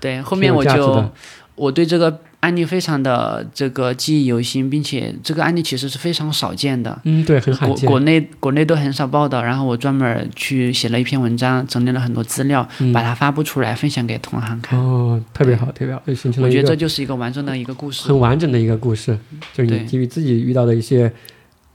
[0.00, 1.10] 对，后面我就
[1.54, 6.96] 我对这个案例非常的这个记忆犹新，并且这个案例其实是非常少见的。
[7.04, 7.84] 嗯，对，很罕见。
[7.86, 14.78] 国国内国内都很少报道，然后我专门去写了一篇文章，整理了很多资料，嗯把它发布出来，分享给同行看。
[14.78, 18.06] 哦，特别好，特别好，就形成了我觉得这就是一个完整的一个故事。
[18.06, 19.18] 很完整的一个故事，
[19.52, 21.12] 就是你基于自己遇到的一些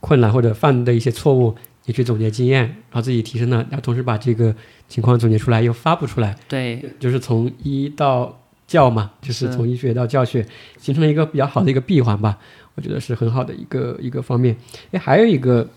[0.00, 1.54] 困难或者犯的一些错误，
[1.84, 4.54] 你去总结经验，然后自己提升了，然后同时把这个
[4.88, 8.40] 情况总结出来又发布出来，对就是从一到
[8.74, 10.44] 教嘛，就是是从医学到教学，
[10.78, 12.36] 形成了一个比较好的一个闭环吧。
[12.74, 14.56] 我觉得是很好的一个一个方面。
[14.90, 15.68] 哎，还有一个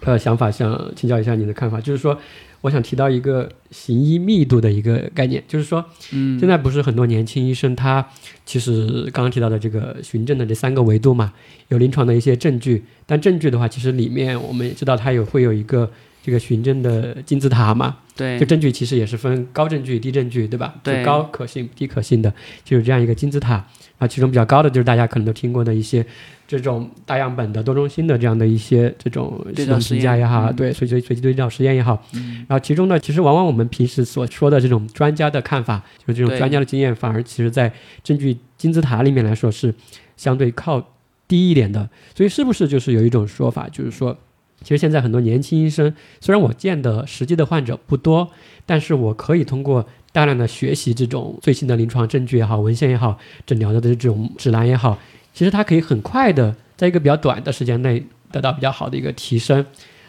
[0.00, 2.18] 呃想法，想请教一下你的看法，就是说，
[2.62, 8.08] 我想提到一个行医密度的一个概念，就是说，嗯，现在不是很多年轻医生他
[8.46, 11.34] 其实刚刚提到的这个循证的这三个维度嘛，
[11.68, 15.90] 有临床的一些证据，但证据的话，其实里面我们也知道它有会有一个
[16.24, 20.74] 这个循证的金字塔嘛，对就证据其实也是分高证据、低证据，对吧？
[20.82, 22.32] 对就高可信、低可信的，
[22.64, 23.64] 就是这样一个金字塔。
[23.98, 26.04] 啊，其中比较高的就是大家可能都听过的一些
[26.48, 37.72] 这种大样本的多中心的这样的一些这种系统对照实验评价也好，嗯对随随随机对照实验也好，然后其中呢，其实往往我们平时所说的这种专家的看法，就是这种对专家的经验，反而其实在
[38.02, 39.72] 证据金字塔里面来说是
[40.16, 40.84] 相对靠
[41.28, 41.88] 低一点的。
[42.16, 44.18] 所以是不是就是有一种说法，就是说，
[44.62, 48.30] 其实现在很多年轻医生，虽然我见的实际的患者不多，
[48.64, 54.98] 但是我可以通过大量的学习这种最新的临床证据也好、文献也好、诊疗的这种指南也好，
[55.32, 59.64] 其实他可以很快的在一个比较短的时间内得到比较好的一个提升，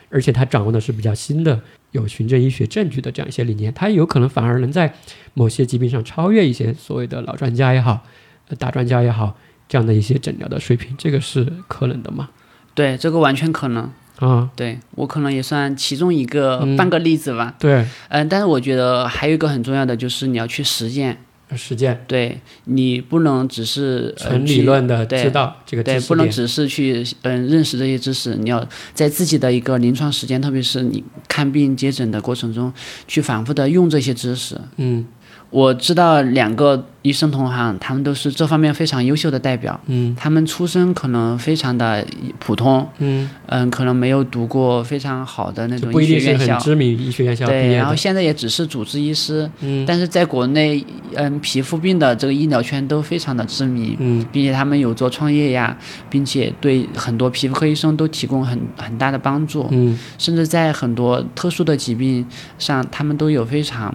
[0.09, 1.61] 而且他掌握的是比较新的
[1.91, 4.93] 有循证医学证据的这样一些理念，他有可能反而能在
[5.33, 8.03] 某些疾病上超越一些所谓的老专家也好、
[8.49, 9.35] 呃大专家也好
[9.67, 12.29] 这样的一些诊疗的水平，这个是可能的吗？
[12.75, 13.89] 对，这个完全可能。
[14.19, 16.77] 啊，对我可能也算其中一个嗯。
[16.77, 17.53] 半个例子吧。
[17.59, 21.17] 对，嗯，但是我觉得还有一个很重要的就是你要去实践，
[21.55, 22.03] 实践。
[22.07, 32.71] 对你不能只是呃纯理论的对知道这个对，知识点，不能只是去嗯认识这些知识，你要在自己的一个临床实践，特别是你看病接诊的过程中，
[33.07, 34.59] 去反复的用这些知识。
[34.77, 35.05] 嗯
[35.53, 39.79] 我知道两个医生同行，他们都是这方面非常优秀的代表。
[39.85, 40.15] 嗯。
[40.19, 42.03] 他们出身可能非常的
[42.39, 46.59] 普通，嗯，嗯，可能没有读过非常好的那就种不一定是很医学院校。
[46.59, 49.85] 知名医学院校毕对，然后，现在也只是主治医师，嗯。
[49.85, 53.95] 但是在国内，嗯，皮肤病的这个医疗圈都非常的知名。
[53.99, 54.25] 嗯。
[54.31, 55.77] 并且他们有做创业呀，
[56.09, 62.25] 并且对很多皮肤科医生都提供很很大的帮助，嗯，甚至在很多特殊的疾病
[62.57, 63.93] 上，他们都有非常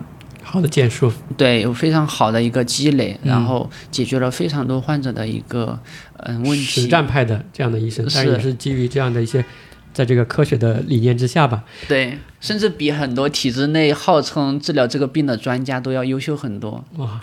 [0.51, 5.79] 好的建树，对有非常好的一个积累，嗯然后解决了非常多患者的一个
[6.21, 6.87] 嗯问题实。
[6.87, 9.45] 战派的这样的医生，但也是基于这样的一些，
[9.93, 11.63] 在这个科学的理念之下吧。
[11.87, 16.83] 对，甚至比很多体制内号称治疗这个病的专家都要优秀很多。
[16.97, 17.21] 哇，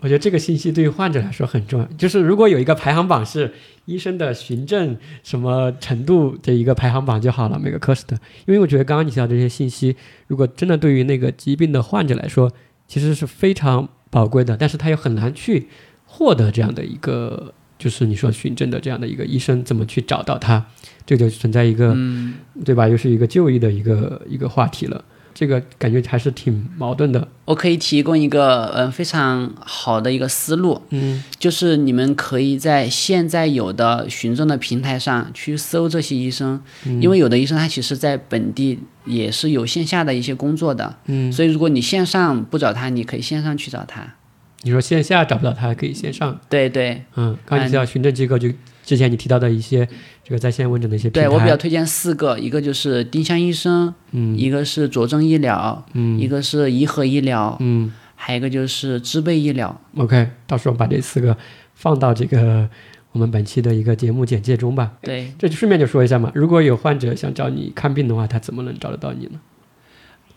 [0.00, 1.86] 我觉得这个信息对于患者来说很重要。
[1.98, 3.52] 就是如果有一个排行榜是
[3.86, 8.16] 医生的循证什么程度的一个排行榜就好了，每个科室的。
[8.46, 9.96] 因为我觉得刚刚你提到这些信息，
[10.26, 12.52] 如果真的对于那个疾病的患者来说，
[12.86, 15.68] 其实是非常宝贵的，但是他又很难去
[16.06, 17.52] 获得这样的一个。
[17.78, 20.66] 就是你说循证的这样的一个医生，怎么去找到他？
[21.06, 22.34] 这就存在一个，嗯，
[22.64, 22.88] 对吧？
[22.88, 25.04] 又是一个就医的一个一个话题了。
[25.38, 27.28] 这个感觉还是挺矛盾的。
[27.44, 44.14] 我可以提供一个嗯、呃非常好的一个思路，嗯就是你们可以在现在有的循证的平台上去搜这些医生，嗯因为有的医生他其实在本地也是有线下的一些工作的，嗯，所以如果你线上不找他，你可以线上去找他。
[44.62, 46.36] 你说线下找不到他，可以线上。
[46.48, 48.48] 对对嗯，刚才提到循证机构，就
[48.88, 49.86] 之前你提到的一些
[50.24, 51.28] 这个在线问诊的一些平台。
[51.28, 59.78] 对，我比较推荐四个，一个就是丁香医生，嗯一个是佐证医疗，嗯一个是颐和医疗，嗯还有一个就是知贝医疗。
[59.98, 61.36] ，OK，到时候把这四个
[61.74, 62.66] 放到这个
[63.12, 64.92] 我们本期的一个节目简介中吧。
[65.02, 69.38] 对，这就顺便就说一下嘛，如果有患者想找你看病的话，他怎么能找得到你呢？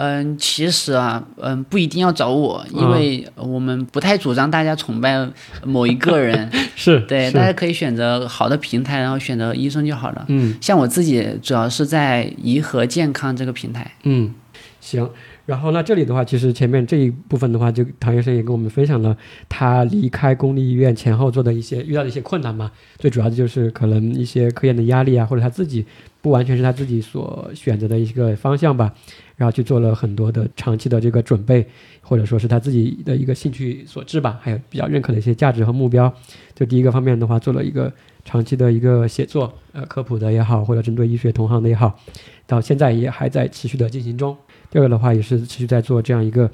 [0.03, 5.29] 嗯，其实啊，嗯，不一定要找我，因为我们不太主张大家崇拜
[5.63, 6.49] 某一个人。
[6.75, 10.25] 是，对，是大家可以选择好的平台，然后选择医生就好了。
[10.29, 13.91] 嗯像我自己主要是在颐和健康这个平台。
[14.01, 14.33] 嗯，
[14.79, 15.07] 行。
[15.45, 19.15] 然后那，这里的话，其实前面这一部分的话，就唐医生也跟我们分享了
[19.49, 22.71] 他离开公立医院前后做的一些遇到的一些困难嘛。
[22.97, 25.85] 最主要的就是可能一些科研的压力啊，或者他自己
[26.21, 28.93] 不完全是他自己所选择的一个方向吧。
[29.41, 31.65] 然后去做了很多的长期的这个准备，
[31.99, 36.13] 或者说是他自己的一个兴趣所致吧，还有比较认可的一些价值和目标。
[36.53, 37.91] 就第一个方面的话，做了一个
[38.23, 41.99] 长期的一个写作，呃，科普的也好，或者针对医学同行的也好，
[42.45, 44.37] 到现在也还在持续的进行中。
[44.69, 46.47] 第二个的话，也是持续在做这样一个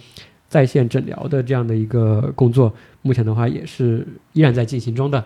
[0.48, 5.22] 在线诊疗的这样的一个工作，目前的话也是依然在进行中的。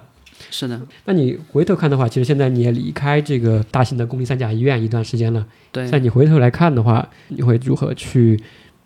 [0.49, 5.45] 是的，那你回头看的话，其实现在你也离开这个大型的公立三甲医院一段时间了。
[5.71, 5.87] 对。
[5.87, 8.41] 在你回头来看的话，你会如何去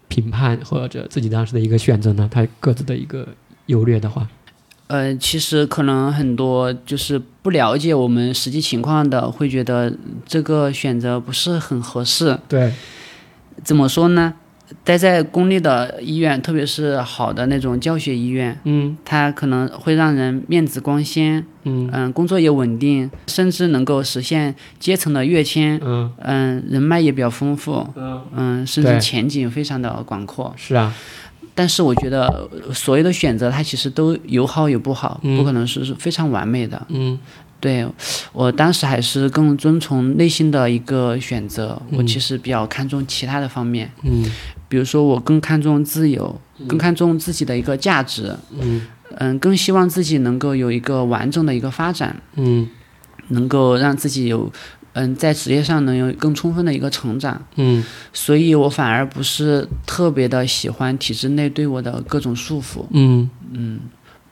[0.07, 2.27] 评判或者自己当时的一个选择呢？
[2.31, 3.27] 它各自的一个
[3.67, 4.27] 优劣的话，
[4.87, 9.91] 呃，其实可能很多就是不了解我们实际情况的，会觉得
[10.25, 12.37] 这个选择不是很合适。
[12.47, 12.71] 对，
[13.63, 14.33] 怎么说呢？
[14.83, 18.97] 待在公立的医院，特别是好的那种教学医院，嗯。
[19.05, 21.89] 它可能会让人面子光鲜，嗯。
[21.93, 26.11] 嗯，工作也稳定，甚至能够实现阶层的跃迁，嗯。
[26.19, 30.53] 嗯，人脉也比较丰富，嗯，嗯，甚至前景非常的广阔。
[30.57, 30.93] 是啊，
[31.53, 35.37] 但是我觉得呃所有的选择，它其实都有好有不好，嗯。
[35.37, 36.81] 不可能是非常完美的。
[36.89, 37.17] 嗯
[37.65, 37.87] 对
[38.31, 44.23] 我当时还是更遵从内心的一个选择，我嗯其实比较看重其他的方面，嗯
[44.69, 48.85] 比如说我更看重自由，更看重自己的一个价值，嗯
[49.17, 52.67] 嗯，更希望自己能够有一个完整的一个发展，嗯
[53.29, 54.51] 能够让自己有。
[54.97, 57.83] 嗯，在职业上能有更充分的一个成长，嗯
[58.13, 62.85] 所以我反而不是特别的喜欢体制内对我的各种束缚。
[62.91, 63.79] 嗯嗯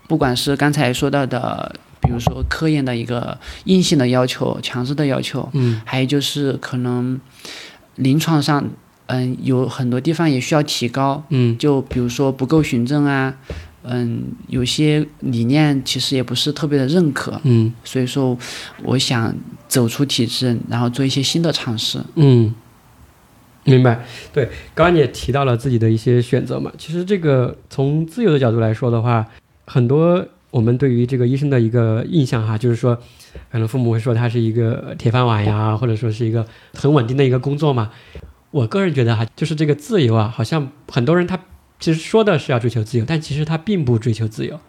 [0.08, 7.20] 不管是刚才说到的，比如说科研的一个硬性的要求、强制的要求，嗯还有就是可能
[7.96, 8.64] 临床上，
[9.08, 13.36] 嗯，有很多地方也需要提高，嗯就比如说不够循证啊，
[13.84, 18.38] 嗯，有些理念其实也不是特别的认可，嗯所以说
[18.84, 19.34] 我想
[19.68, 22.00] 走出体制，然后做一些新的尝试。
[22.16, 22.54] 嗯，
[23.64, 24.06] 明白。
[24.34, 26.72] 对，刚刚你也提到了自己的一些选择嘛。
[26.78, 29.26] 其实这个从自由的角度来说的话，
[29.66, 32.96] 很多我们对于这个医生的一个印象哈，就是说，
[33.52, 37.90] 可能父母会说他是一个铁饭碗呀，或者说是一个很稳定的一个工作嘛。
[38.52, 41.40] 我个人觉得哈，就是这个自由啊，好像很多人他
[41.80, 44.60] 其实说的是要追求自由，但其实他并不追求自由，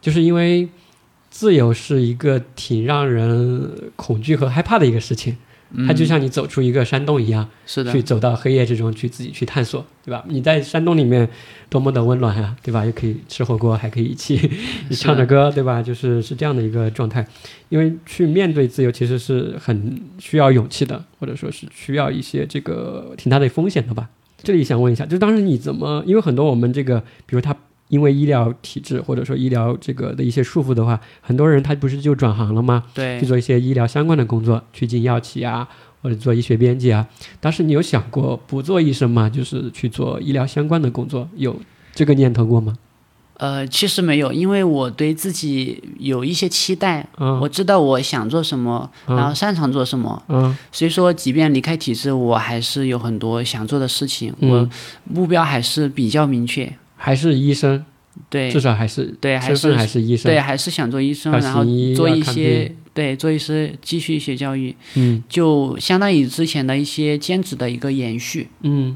[0.00, 0.70] 就是因为
[1.28, 5.36] 自由是一个挺让人恐惧和害怕的一个事情。
[5.86, 10.24] 它就像你走出一个山洞一样，是的去，走到黑夜之中去自己去探索，对吧？
[10.28, 11.28] 你在山洞里面
[11.68, 12.84] 多么的温暖啊，对吧？
[12.84, 14.36] 又可以吃火锅，还可以一起
[14.90, 15.80] 是唱着歌，对吧？
[15.82, 17.26] 就是是这样的一个状态。
[17.68, 24.08] 因为去面对自由其实是很需要勇气的，或者说是需要一些这个挺大的风险的吧。
[24.42, 26.02] 这里想问一下，就当时你怎么？
[26.06, 27.54] 因为很多我们这个，比如他
[27.90, 32.84] 因为医疗体制或者说医疗这个的一些束缚的话，很多人他不是就转行了吗？
[32.94, 35.68] 对去，做一些医疗相关的工作，去进药企啊，
[36.00, 37.06] 或者做医学编辑啊。
[37.40, 39.28] 当时你有想过不做医生吗？
[39.28, 41.60] 就是去做医疗相关的工作，有
[41.94, 42.78] 这个念头过吗？
[43.38, 54.68] 呃，其实没有，因为我对自己有一些期待，嗯我知道我想做什么，然后擅长做什么，嗯所以说，即便离开体制，我还是有很多想做的事情，嗯我
[55.04, 56.70] 目标还是比较明确。
[57.02, 57.82] 还是医生，
[58.28, 60.30] 对至少还是对，还是还是医生。
[60.30, 61.64] 对，还是想做医生，然后
[61.96, 68.48] 做一些对做一些继续医学教育，嗯就相当于之前的一些兼职的一个延续。
[68.60, 68.94] 嗯，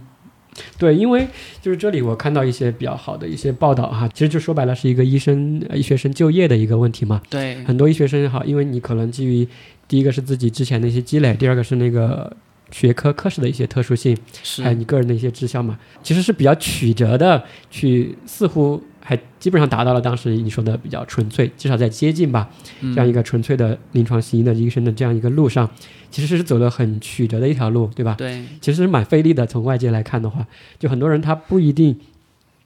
[0.79, 1.27] 对，因为
[1.63, 7.23] 就是这里我看到一些比较好的一些报道哈，其实就说白了是一个医生呃医学生就业的一个问题嘛。
[7.31, 9.49] 对，很多医学生也好，因为你可能基于
[9.89, 12.37] 第一个是自己之前的一些积累，第二个是那个
[12.75, 14.19] 学科科室的一些特殊性，
[14.61, 17.41] 还有你个人的一些志向嘛，其实是比较曲折的，
[17.71, 25.71] 去似乎还基本上达到了当时你说的比较纯粹，至少在接近吧，这样一个纯粹的临床行医的医生的这样一个路上，
[26.11, 28.17] 其实是走了很曲折的一条路，对吧？
[28.19, 29.47] 对，其实是蛮费力的。
[29.47, 30.45] 从外界来看的话，
[30.81, 31.97] 就很多人他不一定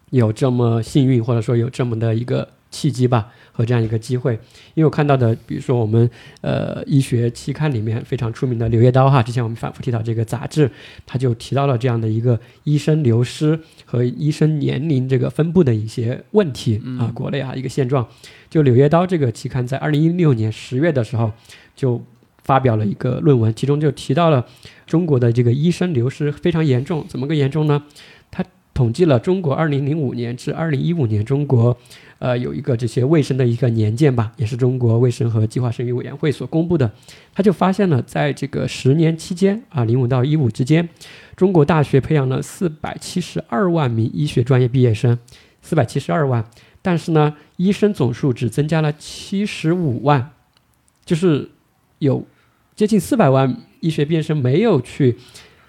[0.08, 3.28] 有这么幸运，或者说有这么的一个契机吧，
[3.58, 4.34] 和这样一个机会。
[4.74, 6.08] 因为我看到的，比如说我们
[6.42, 10.70] 呃医学期刊里面非常出名的《柳叶刀》哈，之前我们反复提到这个杂志，
[11.04, 18.06] 它就提到了这样的一个医生流失和医生年龄这个分布的一些问题啊，国内啊一个现状。
[18.48, 21.32] 就《柳叶刀》这个期刊在二零一六年十月的时候
[21.74, 22.00] 就
[22.44, 24.46] 发表了一个论文，其中就提到了
[24.86, 27.82] 中国的这个医生流失非常严重，怎么个严重呢？
[28.30, 31.76] 他统计了中国2005年至2015年中国，
[32.18, 36.90] 呃，有一个这些卫生的一个年鉴吧，也是中国卫生和计划生育委员会所公布的，
[37.32, 40.88] 他就发现了在这个十年期间啊，零五到一五之间，
[41.36, 45.16] 中国大学培养了四百七十二万名医学专业毕业生，
[45.62, 46.44] 四百七十二万，
[46.82, 50.32] 但是呢，医生总数只增加了七十五万，
[51.04, 51.48] 就是
[52.00, 52.26] 有
[52.74, 55.16] 接近四百万医学毕业生没有去，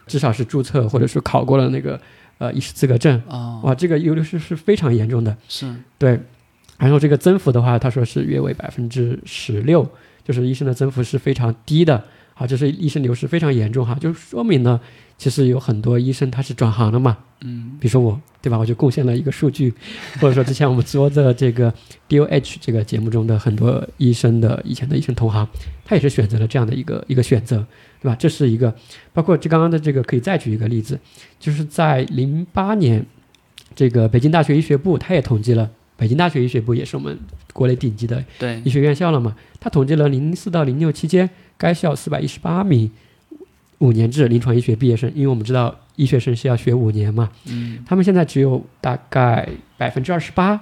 [0.08, 2.02] 至少是注册或者是考过了那个
[2.40, 3.22] 呃医师资格证。
[3.28, 5.38] 啊，哇，这个流失是非常严重的。
[5.48, 5.72] 是。
[5.98, 6.20] 对，
[6.80, 9.88] 然后这个增幅的话，他说是约为百分之十六，
[10.24, 12.04] 就是医生的增幅是非常低的。
[12.34, 14.80] 好，就是医生流失非常严重哈，就说明呢，
[15.18, 17.18] 其实有很多医生他是转行了嘛。
[17.42, 18.58] 嗯，比如说我，对吧？
[18.58, 19.74] 我就贡献了一个数据，
[20.22, 21.74] 或者说之前我们做的这个
[22.08, 25.46] DOH 这个节目中的很多医生的以前的医生同行，
[25.84, 27.58] 他也是选择了这样的一个一个选择，
[28.02, 28.16] 对吧？
[28.16, 28.74] 这是一个，
[29.12, 30.98] 包括这刚刚的这个可以再举一个例子，
[31.38, 33.06] 就是在零八年，
[33.76, 35.70] 这个北京大学医学部他也统计了，
[36.00, 37.20] 北京大学医学部也是我们
[37.52, 38.24] 国内顶级的
[38.64, 42.90] 医，学院校了嘛，他统计了零四到零六期间，该校四百一十八名
[43.80, 50.60] 五年制临床医学毕业生，因为我们知道医学生是要学五年嘛，嗯，他们现在只有大概百分之二十八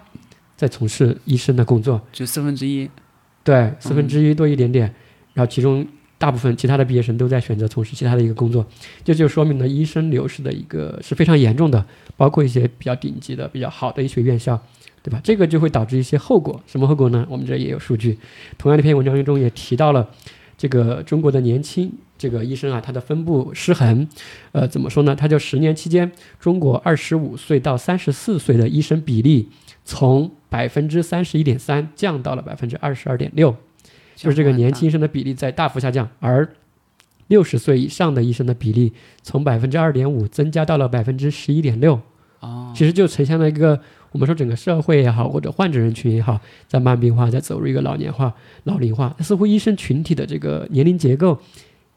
[0.56, 2.90] 在从事医生的工作，就四分之一。
[3.44, 4.92] 对，四分之一多一点点，
[5.36, 5.86] 然后其中
[6.18, 8.66] 大部分其他的毕业生都在选择从事其他的一个工作，
[9.06, 11.86] 这就说明了医生流失的一个是非常严重的，
[12.18, 14.62] 包括一些比较顶级的、比较好的医学院校，
[15.08, 15.22] 对吧？
[15.24, 17.26] 这个就会导致一些后果，什么后果呢？
[17.30, 18.20] 我们这也有数据，
[18.58, 20.06] 同样的一篇文章中也提到了
[20.58, 24.06] 这个中国的年轻这个医生啊，他的分布失衡，
[24.52, 25.16] 呃，怎么说呢？
[25.16, 26.12] 他就十年期间，
[26.42, 29.48] 中国二十五岁到三十四岁的医生比例
[29.86, 33.56] 从百分之三十一点三降到了百分之二十二点六。
[34.14, 36.50] 就是这个年轻医生的比例在大幅下降，而
[37.28, 42.02] 六十岁以上的医生的比例从百分之二点五增加到了百分之十一点六。
[42.40, 43.80] 哦，其实就呈现了一个
[44.18, 48.34] 我们说整个社会也好，或者患者人群也好，在慢病化，在走入一个老年化、
[48.64, 51.40] 老龄化，似乎医生群体的这个年龄结构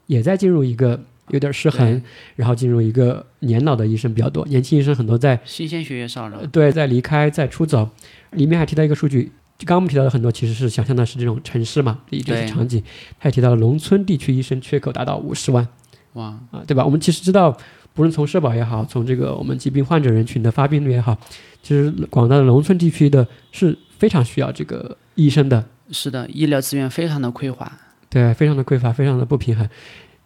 [0.05, 1.99] 也在进入一个有点失衡，
[2.35, 6.45] 然后进入一个年老的医生比较多，年轻医生很多在新鲜血液少了。
[6.45, 7.89] 对，在离开，在出走，
[8.33, 12.83] 里面还提到一个数据，就刚刚我们提到的很多其实是想象的是这种城市嘛，也就是对场景，
[13.19, 15.67] 他也提到了农村地区医生缺口达到五十万
[16.13, 16.85] 哇，啊，对吧？
[16.85, 17.57] 我们其实知道，
[17.93, 21.17] 不论从社保也好，从这个我们疾病患者人群的发病率也好，
[21.61, 27.71] 其实广大的农村地区的是非常需要这个医生的，是的，医疗资源非常的匮乏。
[28.09, 29.67] 对，非常的匮乏，非常的不平衡。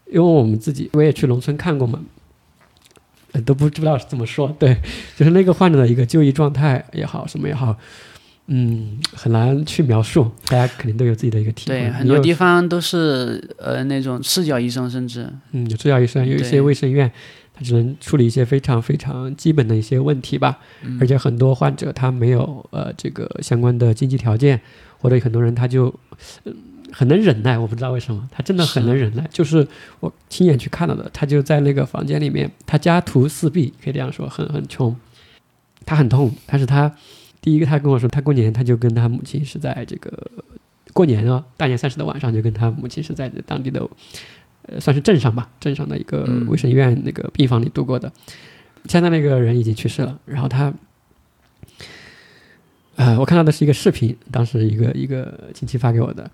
[0.07, 1.99] 因为我们自己我也去农村看过嘛，
[3.31, 4.77] 呃都不知道怎么说，对，
[5.17, 7.75] 就是那个患者的一个就医状态也好，什么也好，
[8.45, 11.79] 嗯，很难去描述，大家肯定都有自己的一个体会。
[11.79, 17.11] 对，很多地方都是呃那种赤脚医生，甚至嗯，有赤脚医生，有一些卫生院，
[17.55, 20.59] 他只能处理一些非常非常基本的一些问题吧。
[20.83, 24.59] 嗯而且很多患者他没有呃这个相关的经济条件，
[24.99, 25.93] 或者很多人他就、
[26.43, 26.53] 嗯
[26.91, 29.27] 很能忍耐，我不知道为什么，他真的很能忍耐。
[29.29, 29.67] 就是
[29.99, 34.95] 我亲眼去看到的，他就在那个房间里面，他家徒四壁，可以这样说，很很穷，
[35.85, 36.89] 他很痛，但是他
[37.41, 40.31] 第一个他跟我说，他过年他就跟他母亲是在这个
[40.93, 43.85] 过年啊，大年三十的晚上就跟他母亲是在当地的
[44.67, 46.47] 呃算是镇上吧，镇上的一个嗯。
[46.47, 48.11] 卫生院那个病房里度过的。
[48.85, 50.71] 现在那个人已经去世了，然后他，
[52.95, 56.29] 呃，我看到的是一个视频，当时一个一个亲戚发给我的，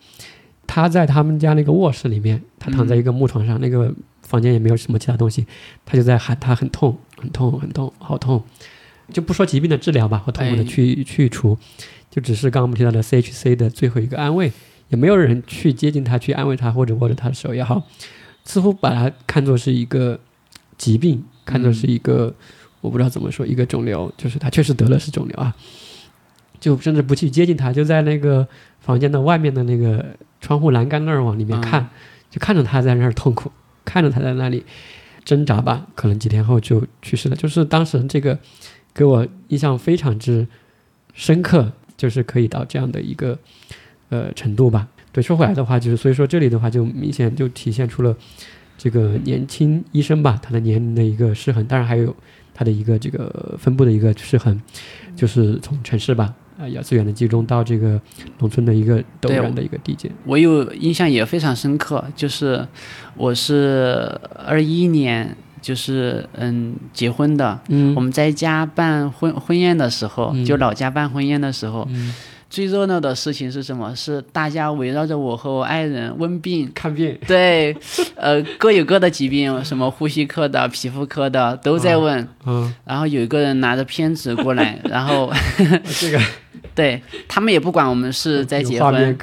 [0.68, 5.46] 他在他们家那个卧室里面，他躺在一个木床上，那个房间也没有什么其他东西，
[5.86, 8.44] 他就在喊他很痛，很痛，很痛，好痛，
[9.14, 10.66] 就不说疾病的治疗吧，和痛苦的哎。
[10.66, 11.58] 去、去除，
[12.10, 14.52] 就只是刚刚我们提到的 CHC 的最后一个安慰，
[14.90, 17.88] 也没有人去接近他，去安慰他或者握着他的手也好，
[18.44, 20.20] 似乎把他看作是一个
[20.78, 22.34] 疾病，看作是一个、
[22.82, 25.56] 我不知道怎么说一个肿瘤，就是他确实得了是肿瘤啊，
[26.60, 28.48] 就甚至不去接近他，就在那个
[28.80, 31.90] 房间的外面的那个窗户栏杆那儿往里面看，
[32.30, 33.52] 就看着他在那儿痛苦，
[33.86, 34.66] 看着他在那里
[35.24, 37.36] 挣扎吧，可能几天后就去世了。
[37.36, 38.38] 就是当时这个
[38.94, 40.48] 给我印象非常之
[41.14, 43.38] 深刻，就是可以到这样的一个
[44.10, 44.88] 呃程度吧。
[45.12, 48.16] 对，说回来的话，就是所以说这里的话，就明显就体现出了
[48.78, 52.16] 这个年轻医生吧，他的年龄的一个失衡，当然还有
[52.54, 54.60] 他的一个这个分布的一个失衡，
[55.16, 58.00] 就是从城市吧，啊、要资源的集中到这个
[58.40, 60.12] 农村的一个陡对然的一个递减。
[60.26, 62.66] 我有印象也非常深刻，就是
[63.16, 67.94] 我是二一年就是嗯结婚的，嗯。
[67.96, 70.46] 我们在家办婚婚宴的时候，嗯。
[70.46, 72.14] 就老家办婚宴的时候，嗯
[72.52, 73.96] 最热闹的事情是什么？
[73.96, 76.70] 是大家围绕着我和我爱人问病。
[76.76, 77.74] 看病，对，
[78.16, 82.28] 呃，各有各的疾病，什么呼吸科的、皮肤科的都在问。
[82.46, 85.32] 嗯，然后有一个人拿着片子过来，然后
[85.98, 86.20] 这个
[86.76, 89.18] 对他们也不管我们是在结婚，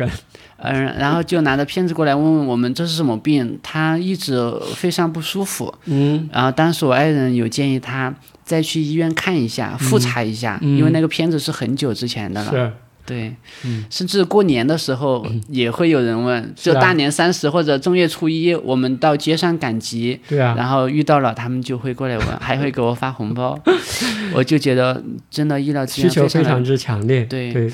[0.57, 5.73] 嗯、然后就拿着片子过来问问我们这是什么病，他一直非常不舒服。
[5.85, 12.51] 嗯然后当时我爱人有建议他再去医院看一下，复查一下，嗯因为那个片子是很久之前的了。
[12.51, 12.73] 是，
[13.09, 13.85] 对，嗯。
[13.91, 23.59] 甚至过年的时候也会有人问，就大年三十或者正月初一，我们到街上赶集，对啊，然后遇到了，他们就会过来问，还会给我发红包，
[24.35, 26.09] 我就觉得真的医疗资需。
[26.09, 27.53] 求非常之强烈，对。
[27.53, 27.73] 对，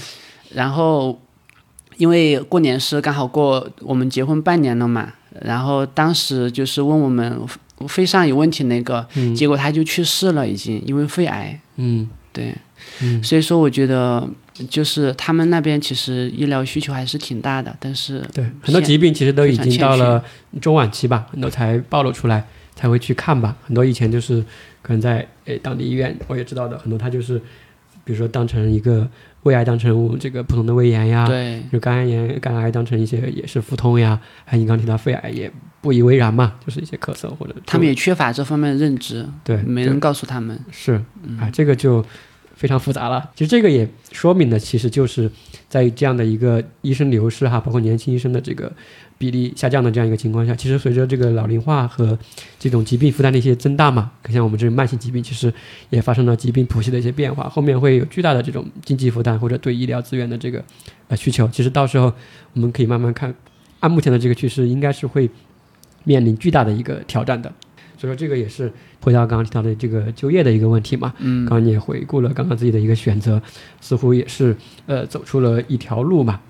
[0.52, 1.20] 然后，
[1.96, 5.12] 因为过年是刚好过我们结婚半年了嘛，
[5.42, 7.40] 然后当时就是问我们
[7.88, 9.34] 肺上有问题那个，嗯。
[9.34, 11.58] 结果他就去世了，已经因为肺癌。
[11.76, 12.08] 嗯。
[12.32, 12.54] 对，
[13.02, 13.22] 嗯。
[13.22, 14.28] 所以说我觉得
[14.68, 20.22] 就是他们那边其实医疗需求还是挺大的，但是对，很多疾病其实都已经到了
[20.60, 22.44] 中晚期吧，很多才暴露出来，
[22.76, 23.56] 才会去看吧。
[23.64, 24.40] 很多以前就是
[24.80, 27.38] 可能在诶当地医院我也知道的，很多他就是
[28.04, 29.08] 比如说当成一个
[29.42, 35.50] 胃癌当成这个普通的胃炎呀，对就肝癌炎、肝癌当成一些也是腹痛呀，还有你刚提到肺癌也
[35.80, 40.58] 不以为然嘛，就是一些咳嗽或者他们也缺乏这方面的认知，对没人告诉他们。
[40.70, 40.94] 是
[41.40, 42.04] 啊，这个就
[42.54, 43.30] 非常复杂了。
[43.34, 45.30] 其实这个也说明的，其实就是
[45.68, 48.72] 在这样的一个医生流失哈，包括年轻医生的这个
[49.18, 52.18] 比例下降的这样一个情况下，其实随着这个老龄化和
[52.58, 55.52] 这种疾病负担的一些增大嘛，像我们这种慢性疾病，其实
[55.90, 60.62] 也发生了疾病谱系的一些变化，后面会有巨大的这种经济负担或者对医疗资源的这个
[61.08, 61.48] 呃需求。
[61.48, 62.12] 其实到时候
[62.52, 63.34] 我们可以慢慢看，
[63.80, 65.28] 按目前的这个趋势，应该是会
[66.04, 67.52] 面临巨大的一个挑战的。
[67.96, 71.14] 所以说，这个也是回到刚刚提到的这个就业的一个问题嘛。
[71.18, 73.40] 嗯，刚刚你也回顾了刚刚自己的一个选择，
[73.80, 74.56] 似乎也是
[74.86, 76.40] 呃走出了一条路嘛。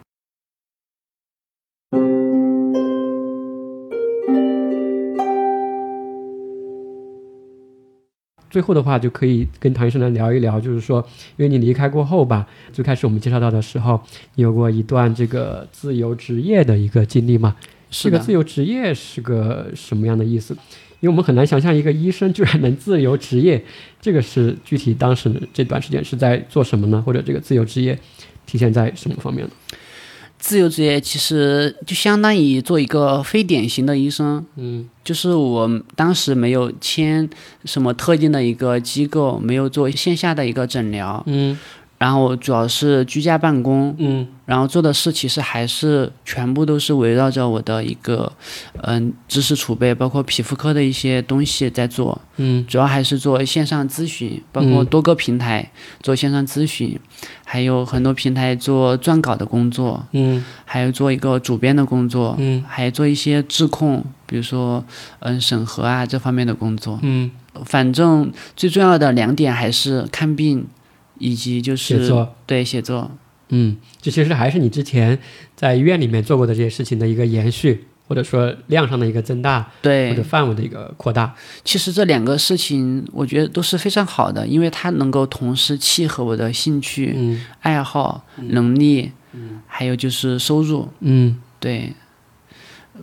[8.50, 11.04] 最后的话，就可以跟唐医生来聊一聊，就是说，
[11.36, 14.00] 因为你离开过后吧，最开始我们介绍到的时候，
[14.36, 17.56] 你有过一段这个自由职业的一个经历嘛？
[17.90, 20.56] 是个自，由职业是个什么样的意思？
[21.00, 23.62] 因为我们很难想象一个医生居然能自由职业，
[24.00, 27.02] 这个是具体当时这段时间是在做什么呢？
[27.04, 27.98] 或者这个自由职业
[28.46, 29.50] 体现在什么方面呢？
[30.38, 37.28] 自由职业其实就相当于做一个非典型的医生，嗯就是我当时没有签
[37.64, 41.58] 什么特定的一个机构，没有做线下的一个诊疗，嗯。
[41.96, 48.30] 然后主要是居家办公，嗯然后做的事其实还是全部都是围绕着我的一个
[48.82, 52.64] 嗯知识储备，包括皮肤科的一些东西在做，嗯。
[52.66, 54.86] 主要还是做线上咨询，包括嗯。
[54.86, 55.70] 多个平台
[56.02, 56.98] 做线上咨询，
[57.44, 60.44] 还有很多平台做撰稿的工作，嗯。
[60.64, 62.62] 还有做一个主编的工作，嗯。
[62.68, 64.84] 还做一些质控，比如说
[65.20, 66.98] 嗯审核啊这方面的工作。
[67.02, 67.30] 嗯，
[67.64, 70.66] 反正最重要的两点还是看病，
[71.18, 73.10] 以及就是写作，对写作。
[73.56, 75.16] 嗯，这其实还是你之前
[75.54, 81.32] 在医院里面做过的这些事情的一个延续，或者说量上的一个增大，对或对者，范围的一个扩大。
[81.64, 89.12] 其实这两个事情我觉得都是非常好的，因为它能够同时契合我的兴趣、嗯爱好、能力，
[89.66, 90.88] 还有就是收入。
[91.00, 91.92] 嗯对，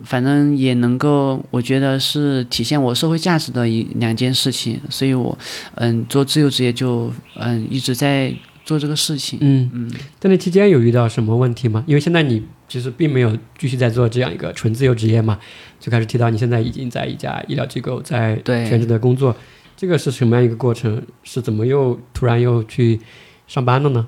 [0.04, 5.36] 反正也能够，我觉得是体现我社会价值的一两件事情，所以我，
[5.74, 8.32] 嗯，做自由职业就嗯一直在
[8.64, 9.38] 做这个事情。
[9.42, 9.70] 嗯。
[9.72, 11.84] 嗯，在那期间有遇到什么问题吗？
[11.86, 15.38] 因为现在你其实并没有继续在做这样一个纯自由职业嘛，
[15.78, 19.36] 就开始提到你现在已经在一家医疗机构在全职的工作，
[19.76, 21.02] 这个是什么样一个过程？
[21.22, 23.00] 是怎么又突然又去
[23.46, 24.06] 上班了呢？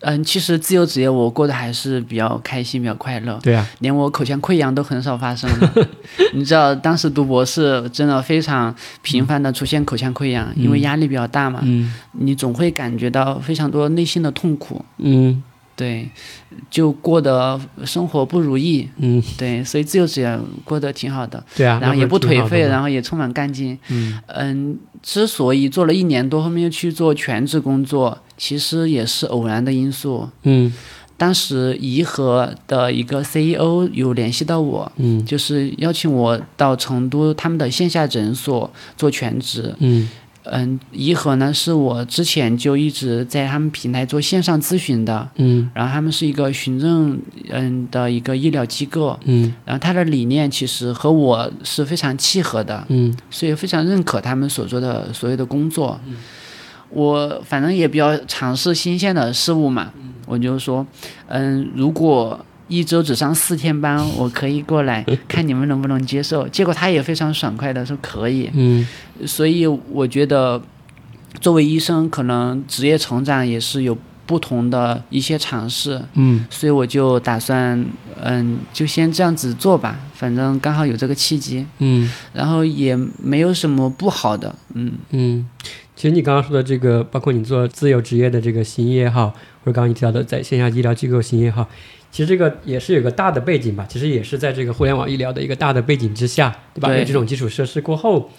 [0.00, 5.72] 嗯，其实自由职业我过得还是比较开心，比较快乐，对啊，连我口腔溃疡都很少发生了。
[6.34, 14.84] 你知道，当时读博士真的非常频繁的出现口腔溃疡，因为压力比较大嘛，嗯你总会感觉到非常多内心的痛苦。
[14.98, 15.42] 嗯
[15.76, 16.08] 对，
[16.70, 23.78] 就过得生活不如意，嗯，对，所以自由职业过得挺好的，对啊，然后也不颓废，然然后也充满干劲。
[23.88, 24.18] 嗯。
[24.28, 30.28] 嗯，之所以做了一年多，后面又去做全职工作，其实也是偶然的因素。
[30.44, 30.72] 嗯。
[31.18, 35.24] 当时颐和的一个 CEO 有联系到我，嗯。
[35.24, 39.74] 就是邀请我到成都他们的线下诊所做全职。
[39.78, 40.08] 嗯嗯，
[40.92, 45.70] 颐和呢是我之前就一直在他们平台做线上咨询的，嗯。
[45.74, 47.20] 然后他们是一个循证
[47.50, 49.52] 嗯的一个医疗机构，嗯。
[49.64, 53.16] 然后他的理念其实和我是非常契合的，嗯。
[53.30, 55.98] 所以非常认可他们所做的所有的工作。
[56.88, 59.90] 我反正也比较尝试新鲜的事物嘛，
[60.24, 60.86] 我就说，
[61.26, 66.46] 嗯，如果一周只上四天班，我可以过来 看你们能不能接受。
[66.48, 68.50] 结果他也非常爽快的说可以。
[68.54, 68.86] 嗯
[69.24, 70.60] 所以我觉得，
[71.40, 76.02] 作为医生，可能职业成长也是有不同的一些尝试。
[76.14, 77.84] 嗯所以我就打算，
[78.20, 85.48] 嗯，就先这样子做吧，反正刚好有这个契机，嗯然后也没有什么不好的，嗯，嗯。
[85.94, 89.28] 其实你刚刚说的这个，包括你做自由职业的这个行医也好，
[89.64, 91.66] 或者刚刚你提到的在线下医疗机构行医也好，
[92.16, 93.84] 其实这个也是有个大的背景吧。
[93.86, 96.88] 其实也是在这个互联网医疗的一个大的背景之下，对吧？
[96.88, 98.30] 对有这种基础设施过后，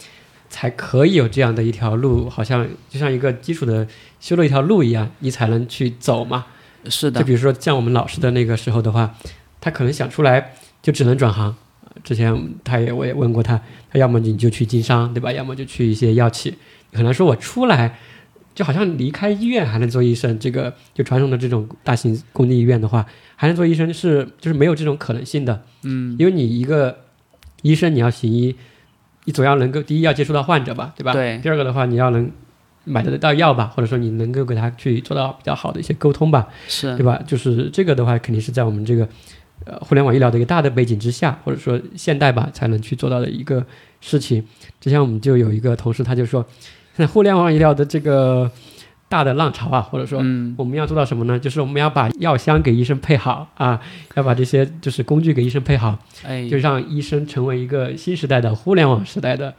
[0.50, 3.88] 才可以有这样的一条路，好像就像一个基础的
[4.20, 6.48] 修了一条路一样，你才能去走嘛。
[6.90, 9.16] 是的，就比如说像我们老师的那个时候的话，
[9.62, 11.56] 他可能想出来就只能转行。
[12.04, 15.32] 之前他也我也问过他，他要么你就去经商，对吧？
[15.32, 16.56] 要么就去一些药企。
[16.94, 18.00] 很难说我出来
[18.58, 23.06] 就好像离开医院还能做医生，这个就传统的这种大型公立医院的话，
[23.36, 25.62] 还能做医生是就是没有这种可能性的。
[25.84, 26.98] 嗯，因为你一个
[27.62, 28.56] 医生你要行医，
[29.26, 31.14] 你总要能够第一要接触到患者吧，对吧？
[31.14, 32.32] 对第二个的话，你要能
[32.84, 36.48] 买得到药吧，或者说你能够给他去做到比较好的一些沟通吧。
[36.68, 37.22] 是对吧？
[37.28, 39.08] 就是这个的话，肯定是在我们这个
[39.66, 43.64] 呃互联网医疗的一个大的背景之下，或者说现代吧，才能去做到的一个
[44.02, 44.44] 事情。
[44.82, 46.44] 之前我们就有一个同事，他就说，
[47.12, 48.50] 互联网医疗的这个
[49.10, 51.38] 大的浪潮啊，或者说嗯，我们要做到什么呢？
[51.38, 53.80] 就是我们要把药箱给医生配好啊，
[54.16, 59.54] 要把这些就是工具给医生配好，哎，就让医生成为一个新时代的互联网时代的。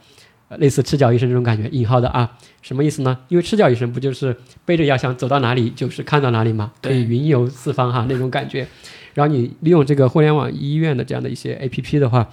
[0.49, 2.27] 呃类似赤脚医生这种感觉，引号的啊，
[2.63, 3.15] 什么意思呢？
[3.27, 4.35] 因为赤脚医生不就是
[4.65, 8.67] 背着药箱走到哪里就是看到哪里嘛，可以云游四方哈那种感觉。
[9.13, 12.27] 然后你利用这个互联网医院的这样的一些 APP 的话，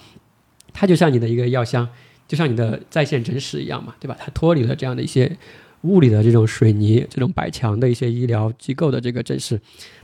[0.72, 1.86] 它就像你的一个药箱，
[2.26, 4.16] 就像你的在线诊室一样嘛，对吧？
[4.18, 5.36] 它脱离了这样的一些
[5.82, 9.60] 物理的这种水泥、这种白墙的一些医疗机构的这个诊室，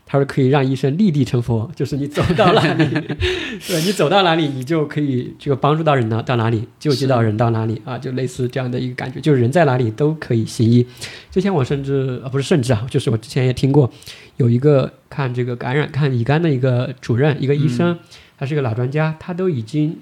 [0.07, 2.85] 它是可以让医生立地成佛，就是你走到哪里，
[3.67, 10.87] 对你走到哪里，你就可以这个帮助到人到到哪里，救济到人到哪里啊， 就类似这样的一个感觉，就是人在哪里都可以行医。
[11.33, 13.91] 之前我甚至啊不是甚至啊，就是我之前也听过
[14.37, 17.99] 有一个看这个感染看乙肝的一个主任，一个医生，
[18.39, 19.99] 他是个老专家，他都已经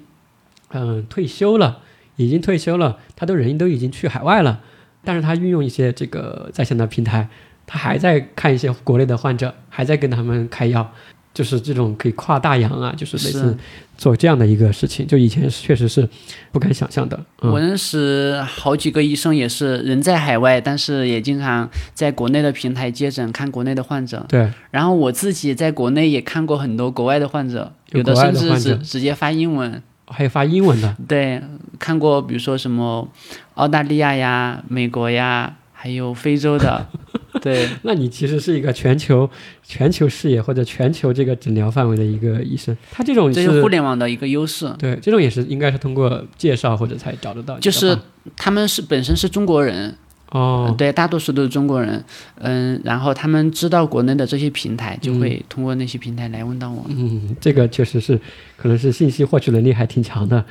[0.69, 1.79] 嗯退休了，
[2.25, 4.59] 已经退休了，他都人都已经去海外了，
[5.03, 7.27] 但是他运用一些这个在线的平台，
[7.65, 10.91] 他还在看一些国内的患者，还在跟他们开药，
[11.33, 13.57] 就是这种可以跨大洋啊，就是类似
[13.97, 16.07] 做这样的一个事情，就以前确实是
[16.51, 17.19] 不敢想象的。
[17.41, 24.25] 嗯，我认识好几个医生，也是人在海外，但是也经常在国内的平台接诊，看国内的患者。
[24.27, 29.81] 对，然后我自己在国内也看过很多国外的患者，有的甚至的患者直直接发英文。
[30.11, 31.41] 还有发英文的，对，
[31.79, 33.07] 看过比如说什么
[33.55, 36.87] 澳大利亚呀、美国呀，还有非洲的。
[37.41, 39.27] 对，那你其实是一个全球
[39.63, 44.71] 全球视野或者全球这个诊疗范围的一个医生，他这种这是互联网的一个优势。
[44.77, 47.57] 对，这种也是应该是通过介绍或者才找得到。
[47.57, 47.97] 就是
[48.35, 49.95] 他们是本身是中国人，
[50.31, 52.03] 哦，对，大多数都是中国人，
[52.35, 56.85] 嗯，然后他们知道国内的这些平台，就会通过那些平台来问到我。
[56.87, 58.19] 嗯，这个确实是，
[58.55, 60.43] 可能是信息获取能力还挺强的，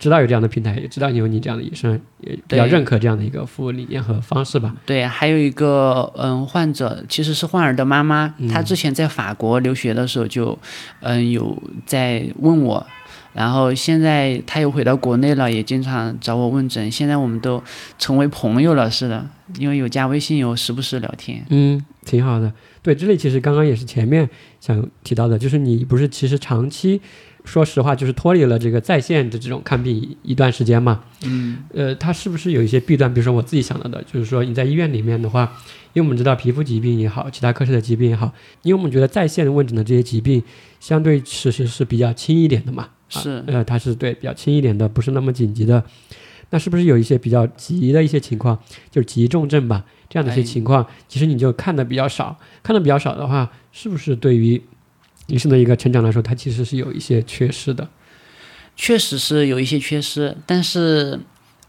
[0.00, 4.74] 知道有这样的平台，也知道有你这样的医生，也比较认可这样的一个服务理念和方式吧。
[4.84, 10.58] 对，还有一个嗯，患者其实是患儿的妈妈，她之前在法国留学的时候就
[11.00, 11.56] 嗯有
[11.86, 12.84] 在问我，
[13.32, 16.90] 然后现在他又回到国内了，也经常找我问诊。
[16.90, 17.62] 现在我们都
[17.98, 19.24] 成为朋友了，似的，
[19.58, 21.44] 因为有加微信，有时不时聊天。
[21.50, 22.52] 嗯，挺好的。
[22.82, 24.28] 对，这里其实刚刚也是前面
[24.60, 27.00] 想提到的，就是你不是其实长期，
[27.44, 31.02] 说实话就是脱离了这个在线的这种看病一一段时间嘛。
[31.24, 33.12] 嗯，呃，它是不是有一些弊端？
[33.12, 35.52] 比如说我自己想到的，就是说你在医院里面的话，
[35.92, 38.32] 因为我们知道皮肤疾病也好，其他科室的疾病也好，
[38.62, 40.42] 因为我们觉得在线问诊的这些疾病，
[40.80, 42.88] 相对其实是比较轻一点的嘛。
[43.12, 45.82] 啊是呃，它是对比较轻一点的，不是那么紧急的。
[46.50, 48.58] 那是不是有一些比较急的一些情况，
[48.90, 49.84] 就是急重症吧？
[50.08, 52.38] 这样的一些哎情况，其实你就看的比较少。
[52.62, 54.62] 看的比较少的话，是不是对于
[55.26, 57.86] 医生的一个成长来说，它其实是有一些缺失的？
[58.74, 61.20] 确实是有一些缺失，但是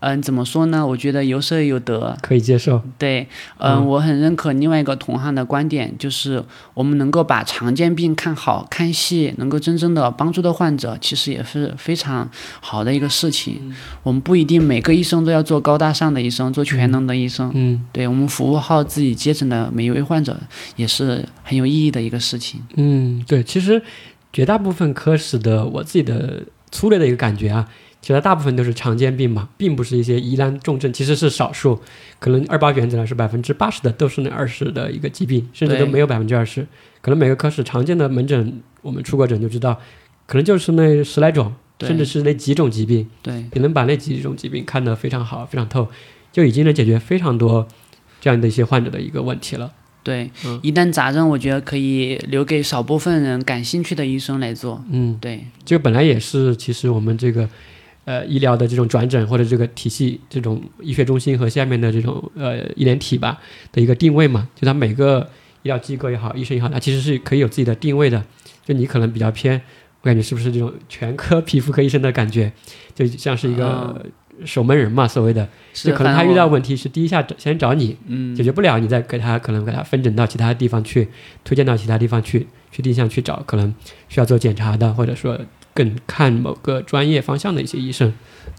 [0.01, 0.85] 嗯，怎么说呢？
[0.85, 2.17] 我觉得有舍有得。
[2.21, 2.81] 可以接受。
[2.97, 3.27] 对，
[3.57, 6.43] 嗯，嗯我很认可另外一个同行的观点，就是
[6.73, 12.29] 我们能够把常见病看好、看细，能够真正的帮助到患者，其实也是非常
[12.61, 13.73] 好的一个事情。
[14.03, 17.51] 我们不一定每个医生都要做高大上的医生，做全能的医生。
[17.53, 20.39] 嗯对我们服务好自己接诊的每一位患者，
[20.75, 22.61] 也是很有意义的一个事情。
[22.75, 23.81] 嗯，对，其实
[24.31, 27.67] 绝大部分科室的我自己的粗略的一个感觉啊，
[28.01, 31.79] 其他大部分都是常见病嘛，并不是一些疑难重症，其实是少数。
[32.19, 36.65] 可能二八原则来说，百分之八十的都是那二十的一个疾病，甚至都没有百分之二十。
[37.01, 39.79] 可能每个科室常见的门诊，我们出过诊就知道，
[40.25, 45.87] 可能就是那十来种，甚至是那几种疾病，对你能把那几种疾病看得非常好、非常透，
[46.31, 47.67] 就已经能解决非常多
[48.21, 49.71] 这样的一些患者的一个问题了。
[50.01, 54.81] 对嗯，疑难杂症我觉得可以留给少部分人感兴趣的医生来做。
[54.89, 57.47] 嗯，对这个本来也是其实我们这个
[58.09, 63.39] 呃医疗的这种转诊或者这个体系这种医学中心和下面的这种呃医联体吧
[63.71, 65.29] 的一个定位嘛，就它每个
[65.61, 68.25] 医疗机构也好，医生也好，它其实是可以有自己的定位的。
[68.65, 69.61] 就你可能比较偏，
[70.01, 72.51] 我感觉是不是这种全科 皮肤科医生的感觉，
[72.95, 74.03] 就像是一个
[74.43, 78.35] 守门人嘛，所谓的，就可能他遇到问题是第一下先找你，嗯。
[78.35, 81.07] 解决不了，你再给他可能给他分诊到其他地方去，
[81.43, 83.73] 推荐到其他地方去，去定向去找可能
[84.07, 85.39] 需要做检查的，或者说
[85.79, 88.13] 更看某个专业方向的一些医生。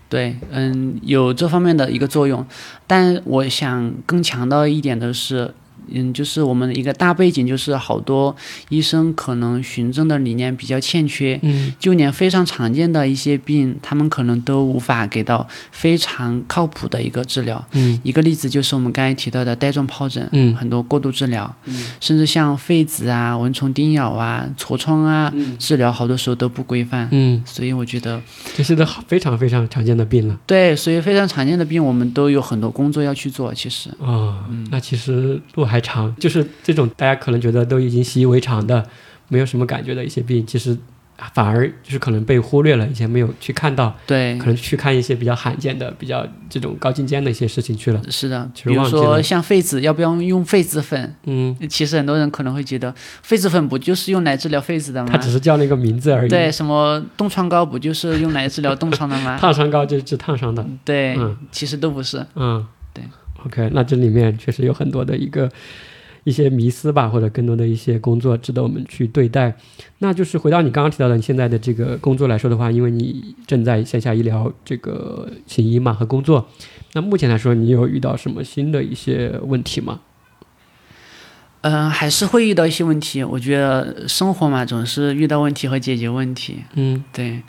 [0.09, 2.47] 对，嗯，有这方面的一个作用，
[2.87, 5.53] 但我想更强调一点的是，
[5.93, 8.35] 嗯，就是我们一个大背景，就是好多
[8.69, 17.65] 医生可能循证的理念比较欠缺，嗯就连非常常见的一些病，他们可能都无法给到非常靠谱的一个治疗。
[17.73, 27.09] 嗯一个例子就是我们刚才提到的带状疱疹，嗯很多过度治疗，嗯甚至像痱子啊、蚊虫叮咬啊、痤疮啊，治疗好多时候都不规范。
[27.11, 28.21] 嗯，所以我觉得，
[28.57, 30.39] 这是个非常非常常见的病了。
[30.47, 33.53] 对，所以非常常见的病，我们都有很多工作要去做。
[33.55, 34.37] 其实，哦，
[34.71, 38.86] 那其实路还长，就是这种大家可能觉得都已经习以为常的，
[39.28, 40.77] 没有什么感觉的一些病，其实
[41.35, 48.01] 反而就是可能被忽略了，以前没有去看到，对可，能去看一些比较罕见的、比较这种高精尖的一些事情去了。
[48.09, 51.15] 是的，其实比如说像痱子，要不要用痱子粉？
[51.27, 55.19] 嗯，其实很多人可能会觉得，痱子粉不就是用来治疗痱子的吗它？
[55.19, 56.31] 只是叫那个名字而已。
[56.31, 59.36] 对，，什么冻疮膏不就是用来治疗冻疮的吗？
[59.39, 60.65] 烫伤膏就是治烫伤的。
[60.86, 62.24] 对，嗯其实都不是。
[62.35, 62.80] 嗯，对。
[63.47, 65.51] OK，那这里面确实有很多的一个
[66.25, 69.57] 一些迷思吧，或者更多的一些工作值得我们去对待。
[69.99, 76.49] 那就是回到你刚刚提到的你现在的这个工作来说的话，因为你正在线下医疗这个行医嘛和工作，
[76.93, 80.01] 那目前来说，你有遇到什么新的一些问题吗？
[81.62, 83.23] 嗯、还是会遇到一些问题。
[83.23, 86.57] 我觉得生活嘛，总是遇到问题和解决问题。
[86.75, 87.43] 嗯对，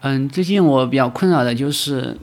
[0.00, 2.16] 嗯，最近我比较困扰的就是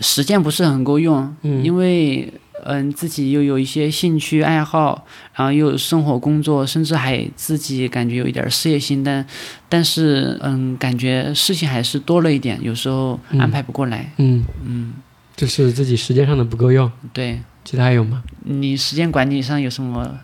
[0.00, 1.64] 时间不是很够用，嗯。
[1.64, 2.32] 因为
[2.64, 9.24] 嗯自己又有一些兴趣爱好，然后又有生活工作，甚至还自己感觉有一点事业心，但
[9.68, 14.12] 但是嗯感觉事情还是多了一点，有时候安排不过来。
[14.16, 14.94] 嗯，嗯，
[15.36, 17.40] 就是自己时间上的不够用，对。
[17.64, 18.22] 其他还有吗？
[18.44, 20.18] 你时间管理上有什么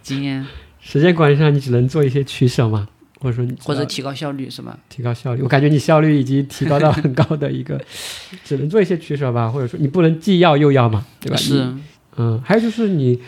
[0.00, 0.46] 经验，
[0.80, 2.86] 时间管理上你只能做一些取舍嘛，
[3.22, 4.76] 或者说你或者提高效率是吧？
[4.88, 5.42] 提高效率。
[5.42, 7.80] 我感觉你效率已经提高到很高的一个，
[8.44, 11.36] 只能做一些取舍吧，或者说你不能既要又要嘛，对吧？
[11.36, 11.72] 是，
[12.16, 13.20] 嗯，还有就是你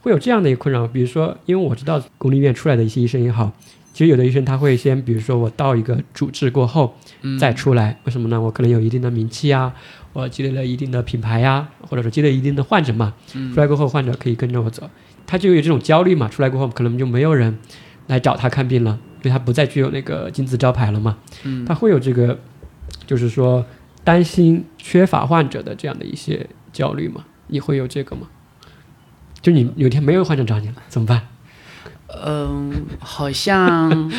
[0.00, 3.52] 会有这样的一个困扰，比如说，因为我知道公立医院出来的一些医生也好，
[3.92, 8.40] 其实有的医生他会先，比如说我到一个主治过后嗯，再出来，为什么呢？
[8.40, 9.72] 我可能有一定的名气啊，
[10.14, 14.88] 我积累了一定的品牌呀、或者说积累一定的患者嘛，嗯出来过后患者可以跟着我走，
[15.26, 17.58] 他就有这种焦虑嘛，出来过后可能就没有人
[18.08, 22.38] 来找他看病了，因为他不再具有那个金字招牌了嘛，嗯他会有这个，
[23.06, 23.64] 就是说
[24.04, 27.24] 担心缺乏患者的这样的一些焦虑嘛？
[27.46, 28.28] 你会有这个吗？
[29.40, 31.28] 就你有一天没有患者找你了，怎么办？
[32.24, 34.10] 嗯，好像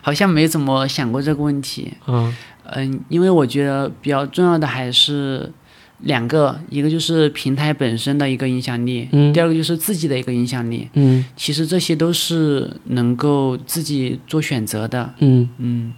[0.00, 1.92] 好像没怎么想过这个问题。
[2.06, 2.34] 嗯，
[2.64, 5.52] 嗯，因为我觉得比较重要的还是
[6.00, 10.88] 两个，一个就是平台本身的一个影响力，嗯第二个就是自己的一个影响力。
[10.94, 15.12] 嗯其实这些都是能够自己做选择的。
[15.18, 15.92] 嗯嗯，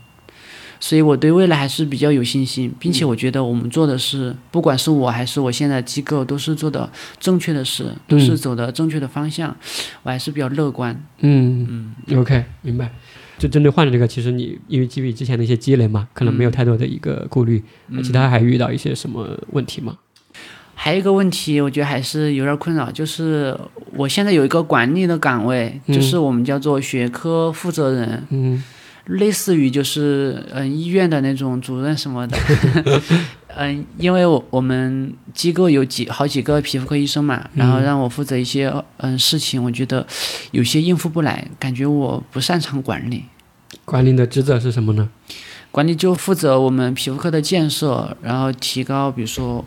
[0.81, 9.55] 所以我对未来还是比较有信心，并且我觉得我们做的是，不管是我还是我现在机构，都是做的正确的事，都是走的正确的方向，
[10.02, 10.98] 我还是比较乐观。
[11.18, 12.90] 嗯嗯，OK，明白。
[13.40, 17.60] 就针对患者这个，其实你因为基于之前的一些积累嘛，可能没有太多的一个顾虑。
[17.88, 19.96] 那其他还遇到一些什么问题吗？
[20.74, 23.56] 还有一个问题，我觉得还是有点困扰，就是
[23.94, 28.62] 我现在有一个管理的岗位，嗯就是我们叫做学科负责人，嗯
[29.06, 32.38] 类似于就是嗯医院的那种主任什么的。
[33.56, 40.06] 嗯，因为我我们机构有几好几个皮肤科医生嘛，然后嗯让我负责一些嗯事情，我觉得
[40.52, 43.24] 有些应付不来，感觉我不擅长管理。
[43.85, 45.09] 管理的职责是什么呢？
[45.70, 49.64] 管理就负责我们皮肤科的建设，然后提高，比如说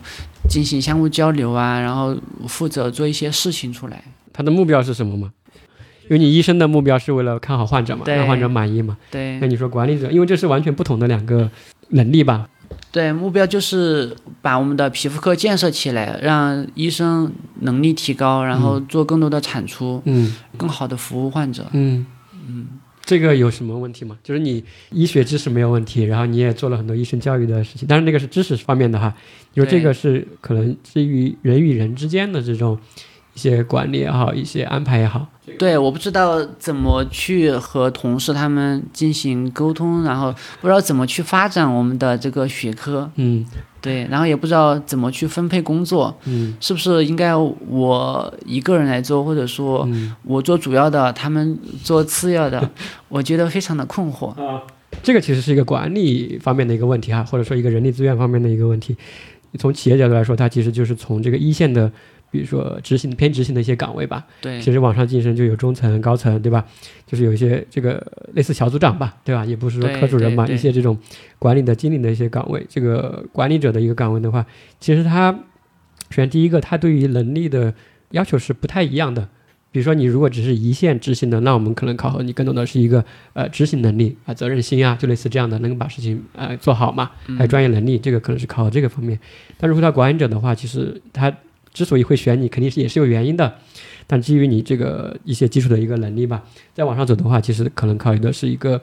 [0.48, 2.16] 进行相互交流啊，然后
[2.46, 4.04] 负责做一些事情出来。
[4.32, 5.32] 他的目标是什么吗？
[6.04, 8.98] 因为你医生的目标是为了看好患者嘛，对让患者满意嘛。
[9.10, 11.50] 对那，你说管理者，因为这是完全不同的两个
[11.88, 12.46] 能力吧？
[12.90, 21.66] 对，目标就是把我们的皮肤科建设起来，让医生能力提高，然后做更多的产出，嗯更好的服务患者。
[21.72, 22.06] 嗯
[22.46, 22.66] 嗯，
[23.04, 24.16] 这个有什么问题吗？
[24.22, 29.12] 就是你医学知识没有问题，然后你也做了很多医生教育的事情，但是那个是知识方面的哈。
[29.54, 32.78] 你说这个是可能基于人与人之间的这种
[33.34, 35.26] 一些管理也好，一些安排也好。
[35.58, 43.44] 对，我不知道怎么去和同事他们进行沟通，然后不知道怎么去发展我们的这个学科，嗯
[43.80, 52.70] 对，然后也不知道怎么去分配工作，嗯是不是应该我一个人来做，或者说嗯我做主要的，他们做次要的，
[53.08, 54.28] 我觉得非常的困惑。
[54.42, 54.62] 啊，
[55.02, 58.96] 这个其实是一个管理方面的一个问题哈，或者说一个人力资源方面的一个问题。
[59.56, 61.92] 从企业角度来说，它其实就是从这个一线的，
[62.34, 66.66] 比如说执行偏执行的一些岗位吧，对其实往上晋升就有中层、高层，对吧？
[67.06, 69.44] 就是有一些这个类似小组长吧，对吧？
[69.44, 70.98] 也不是说科主任嘛，一些这种
[71.38, 74.44] 管理的、经理的一些岗位，这个管理者的一个岗位的话，
[74.80, 75.30] 其实他
[76.10, 77.72] 首先第一个，他对于能力的
[78.10, 79.28] 要求是不太一样的。
[79.70, 89.18] 比如说，你如果只是一线执行的，那我们可能考核你更多的是一个呃执行能力啊、责任心啊，就类似这样的，能把事情呃做好嘛，还有专业能力，这个可能是考核这个方面。
[89.58, 91.34] 但如果到管理者的话，其实他
[91.74, 93.52] 之所以会选你，肯定是也是有原因的。
[94.06, 96.42] 但基于你这个一些基础的一个能力吧，
[96.72, 98.80] 再往上走的话，其实可能考虑的是一个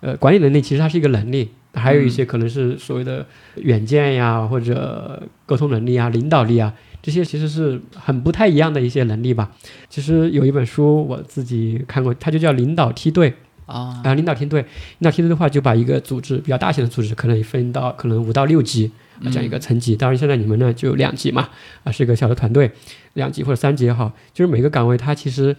[0.00, 9.50] 呃管理能力，其实它是一个能力，还有一些可能是所谓的远见呀，或者沟通能力啊、领导力啊，这些其实是很不太一样的一些能力吧。
[9.90, 13.30] 其实有一本书我自己看过，它就叫《领导梯队》。
[13.64, 14.70] 啊，啊，领导梯队，领
[15.00, 18.90] 导梯队的话，就把一个组织比较大型的组织，可能分到可能五到六级
[19.22, 19.96] 啊这样一个层级。
[19.96, 21.48] 当然，现在你们呢就有两级嘛，
[21.84, 22.70] 啊是一个小的团队，
[23.14, 25.54] 两级或者三级也好，就是每个岗位它其实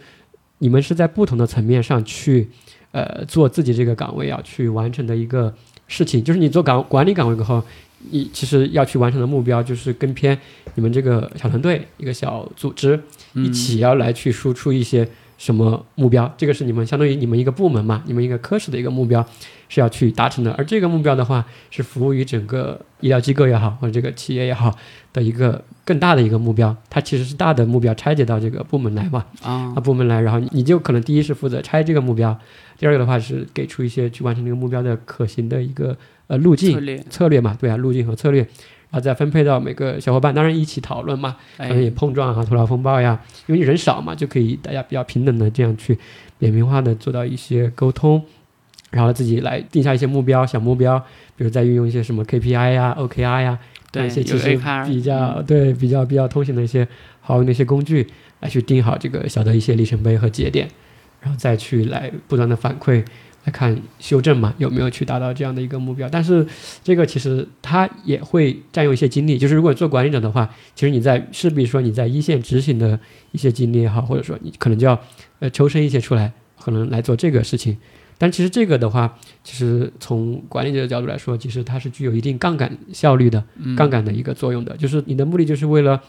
[0.59, 2.49] 你们是在不同的层面上去
[2.91, 5.53] 呃做自己这个岗位要去完成的一个
[5.87, 6.23] 事情。
[6.23, 7.63] 就是你做岗管理岗位过后，
[8.11, 10.37] 你其实要去完成的目标就是跟偏
[10.75, 12.99] 你们这个小团队一个小组织
[13.33, 15.07] 一起要来去输出一些
[15.39, 19.25] 什么目标，这个是你们相当于你们一个部门嘛，你们一个科室的一个目标
[19.69, 24.75] 是要去达成的，而这个目标的话是服务于整个医疗机构也好，或者这个企业也好
[25.13, 29.73] 的一个更大的一个目标，它其实是大的目标拆解到这个部门来嘛，啊。
[29.73, 32.37] 啊部门来，然后你就可能第一是负责拆这个目标，
[32.77, 35.97] 第二个的话是给出一些去完成这个目标的可行的一个
[36.27, 38.45] 呃路径策略嘛，对啊，路径和策略，
[38.91, 45.97] 然后再分配到每个小伙伴，当然一起讨论嘛，可能也哎，碰撞啊、头脑风暴呀，因为你人少嘛，就可以大家比较平等的这样去
[46.37, 48.23] 扁平化的做到一些沟通，
[48.89, 50.97] 然后自己来定下一些目标、小目标，
[51.35, 53.59] 比如再运用一些什么 KPI 呀、OKR 呀，
[53.91, 56.87] 对，一些其有实比较对比较比较通行的一些
[57.21, 58.07] 好用的一些工具，
[58.39, 60.67] 来去定好这个小的一些里程碑和节点，
[61.21, 63.05] 然后再去来不断的反馈。
[63.49, 66.07] 来看修正嘛，有没有去达到这样的一个目标？
[66.07, 66.45] 但是
[66.83, 69.39] 这个其实它也会占用一些精力。
[69.39, 72.99] 就是如果做管理者的话，其实你在势必说你在一线执行的
[73.31, 74.99] 一些精力也好，或者说你可能就要
[75.39, 77.75] 呃抽身一些出来，可能来做这个事情。
[78.19, 83.43] 但其实这个的话，其实从管理者的角度来说，其实它是具有一定杠杆效率的、
[83.75, 84.77] 杠杆的一个作用的。
[84.77, 85.99] 就是你的目的就是为了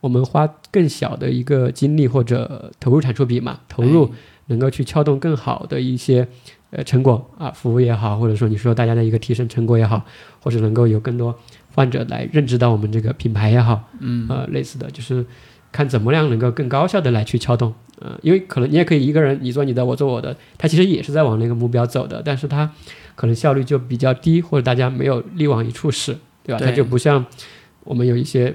[0.00, 4.10] 我们花更小的一个精力或者投入产出比嘛，投入
[4.46, 6.26] 能够去撬动更好的一些
[6.70, 10.04] 呃成果啊，服务也好，或者说你说大家的一个提升成果也好，
[10.40, 11.34] 或者能够有更多
[11.74, 15.24] 患者来认知到我们这个品牌也好，嗯，呃，类似的就是
[15.72, 22.70] 看怎么样能够更高效的来去撬动，呃，因为可能你也可以一个人你做你的，我做我的，他其实也是在往那个目标走的，但是他
[23.14, 26.58] 可能效率就比较低，或者大家没有力往一处使，对吧？
[26.58, 27.24] 对它就不像
[27.84, 28.54] 我们有一些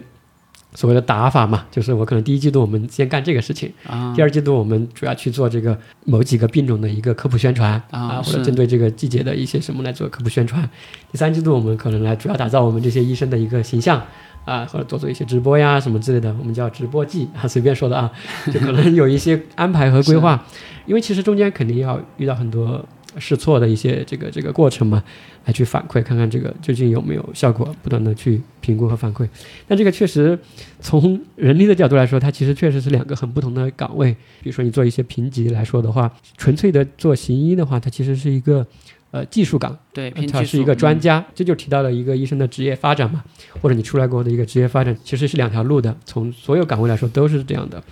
[0.76, 4.14] 所谓的打法嘛，就是我可能第一季度我们先干这个事情，啊。
[4.16, 10.68] 第二季度我们主要去做这个某几个病种的一个科普宣传啊或者针对这个季节的一些什么来做科普宣传。
[11.12, 14.02] 第三季度我们可能来主要打造我们这些医生的一个形象
[14.46, 18.12] 啊，或者做做一些直播呀什么之类的，我们叫直播季啊，随便说的啊，
[18.52, 20.44] 就可能有一些安排和规划，
[20.86, 22.84] 因为其实中间肯定要遇到很多
[23.18, 25.04] 试错的一些这个这个过程嘛，
[25.46, 29.28] 来去反馈看看这个究竟有没有效果，不断的去评估和反馈。
[29.68, 30.38] 但这个确实
[30.80, 34.12] 从人力的角度来说，它其实确实是两个很不同的岗位。
[34.42, 38.66] 比如说你做一些评级来说的话，纯粹的做行医的话，它其实是一个
[39.12, 43.24] 呃技术岗，对，它是一个专嗯家，这就提到了一个医生的职业发展嘛，
[43.62, 45.96] 或者你出来过后的一个职业发展，其实是两条路的。
[46.06, 47.84] 从所有岗位来说都是这样的，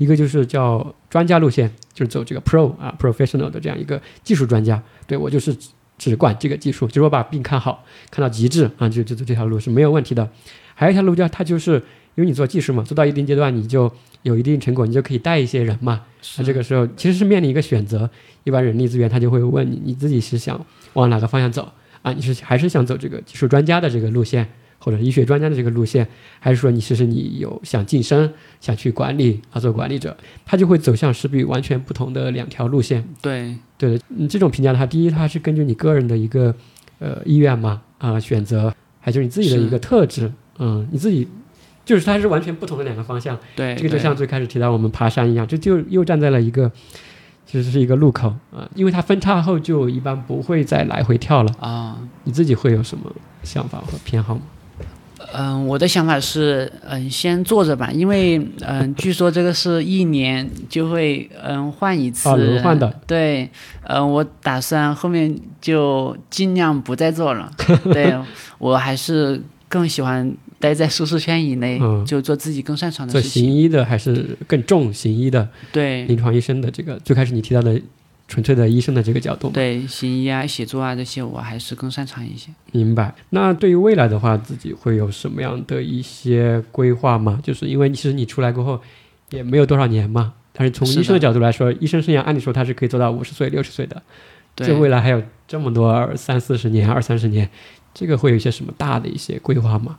[0.00, 5.68] 一个就是叫专家路线，就是走这个 pro 啊 professional 的这样一个技术专家，对我就是只
[5.98, 10.26] 只管这个技术，就是我把病看好，看到极致啊，就就走这条路是没有问题的。
[10.74, 11.74] 还有一条路叫它就是
[12.14, 16.00] 因为你做技术嘛，做到一定阶段你就有一定成果，你就可以带一些人嘛。
[16.38, 18.08] 那这个时候其实是面临一个选择，
[18.44, 20.64] 一般人力资源他就会问你，你自己是想
[20.94, 21.70] 往哪个方向走
[22.00, 24.50] 啊，你是还是想走这个技术专家的这个路线，
[24.82, 26.08] 或者医学专家的这个路线，
[26.40, 30.16] 还是说你其实你有想晋升，想去管理啊做管理者，
[30.46, 33.06] 他就会走向势必完全不同的两条路线。
[33.20, 36.54] 对对的，你这种评价的话，第一，它是根据你个人的一个
[36.98, 41.28] 呃意愿嘛啊、选择，还就是你自己的一个特质，嗯，你自己
[41.84, 43.38] 就是它是完全不同的两个方向。
[43.54, 46.72] 对，这个就像最开始提到我们爬山一样，这就又站在了一个
[47.44, 51.52] 其实是一个路口啊、因为它分叉后就一般不会再来回跳了。
[51.60, 51.98] 啊。
[52.24, 53.12] 你自己会有什么
[53.42, 54.40] 想法和偏好吗？
[55.32, 62.92] 嗯，我的想法是，嗯，先做着吧，因为，嗯，据说这个是一年就会，嗯，换一次，啊轮换的。
[63.06, 63.48] 对，
[63.84, 67.50] 嗯，我打算后面就尽量不再做了。
[67.92, 68.14] 对
[68.58, 73.42] 我还是更喜欢待在舒适圈以内，嗯就做自己更擅长的事情。
[73.42, 77.80] 做行医的还是更重行医的对临床医生的这个最开始你提到的
[78.30, 79.50] 纯粹的医生的这个角度？
[79.50, 82.48] 对，行医啊、写作啊这些，我还是更擅长一些。
[82.70, 83.12] 明白。
[83.30, 87.40] 那对于未来的话，自己会有什么样的一些规划吗？
[87.42, 88.80] 就是因为其实你出来过后
[89.30, 94.00] 也没有多少年嘛，但是从医生的角度来说，医生生涯按理说他是可以做到五十岁、六十岁的，
[94.54, 97.50] 这对，未来还有这么多三四十年、二三十年，
[97.92, 99.98] 这个会有一些什么大的一些规划吗？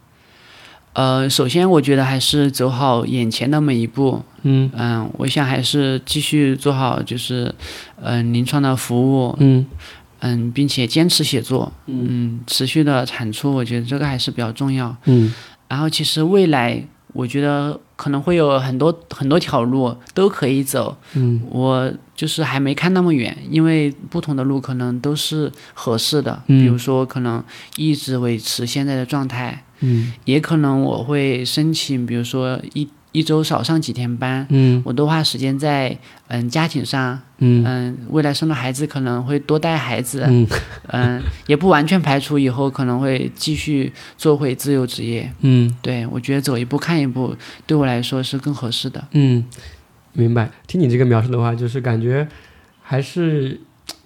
[0.93, 4.21] 呃，首先我觉得还是走好眼前的每一步。
[4.43, 4.69] 嗯。
[4.75, 7.53] 嗯，我想还是继续做好，就是
[8.01, 9.65] 嗯临床的服务，嗯。
[10.23, 14.95] 嗯，并且坚持写作，嗯，持续的产出，我觉得这个还是比较重要。
[15.05, 15.33] 嗯。
[15.67, 16.79] 然后其实未来
[17.13, 21.41] 我觉得可能会有很多很多条路都可以走，嗯。
[21.49, 26.39] 我就是还没看那么远，因为不同的路可能都是合适的。
[26.45, 26.61] 嗯。
[26.61, 27.43] 比如说，可能
[27.77, 35.97] 一直维持现在的状态，嗯也可能我会申请，比如说一一周少上几天班，嗯我多花时间在
[36.27, 40.47] 嗯家庭上，嗯嗯，未来生了孩子可能会多带孩子，嗯
[40.87, 45.29] 嗯，也不完全排除以后可能会继续做回自由职业。
[45.41, 47.35] 嗯对我觉得走一步看一步，
[47.67, 49.05] 对我来说是更合适的。
[49.11, 49.43] 嗯，
[50.13, 50.49] 明白。
[50.65, 52.25] 听你这个描述的话，就是感觉
[52.81, 53.59] 还是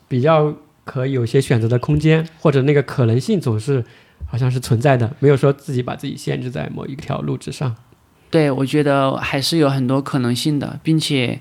[0.07, 0.52] 比较
[0.84, 3.85] 可以有些选择的空间，或者那个可能性总是
[4.26, 7.76] 好像是存在的，没有说自己把自己限制在某一条路之上。
[8.30, 11.39] 对我觉得还是有很多可能性的，并且，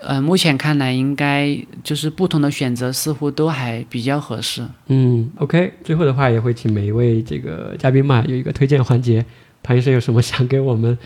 [0.00, 4.64] 呃，目前看来应该就是不同的选择似乎都还比较合适。
[4.86, 9.24] 嗯，OK，最后的话也会请每一位这个嘉宾嘛有一个推荐环节，
[9.62, 10.96] 潘医生有什么想给我们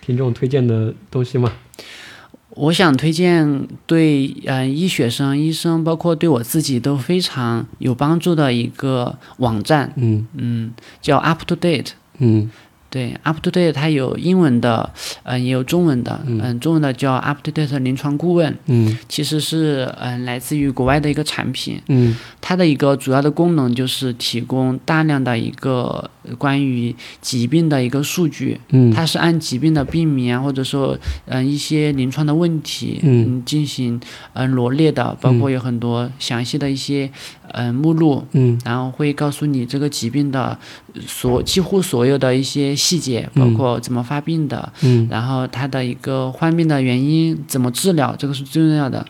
[0.00, 1.52] 听众推荐的东西吗？
[2.54, 11.92] 我想推荐对呃医学生、医生，包括对我自己都非常有帮助的一个网站，嗯嗯，叫 Up to Date。
[12.18, 12.50] 嗯
[12.92, 14.92] 对，Up to Date 它有英文的，
[15.22, 22.14] 嗯、也有中文的，嗯嗯、中文的叫 Up to Date 临床顾问，嗯其实是嗯、来自于国外的一个产品，嗯。
[22.44, 28.92] 它的一个主要的功能就是提供大量的一个呃关于疾病的一个数据，嗯。
[28.92, 33.98] 它是按疾病的病名啊，或者说嗯、一些临床的问题嗯进行
[34.34, 37.10] 嗯、罗列的，包括有很多详细的一些
[37.52, 38.58] 嗯、目录，嗯。
[38.64, 40.58] 然后会告诉你这个疾病的
[41.06, 49.06] 所几乎所有的一些细节，包嗯括怎么发病的，嗯然后它的一个患病的原因怎么治疗，这个是最重要的。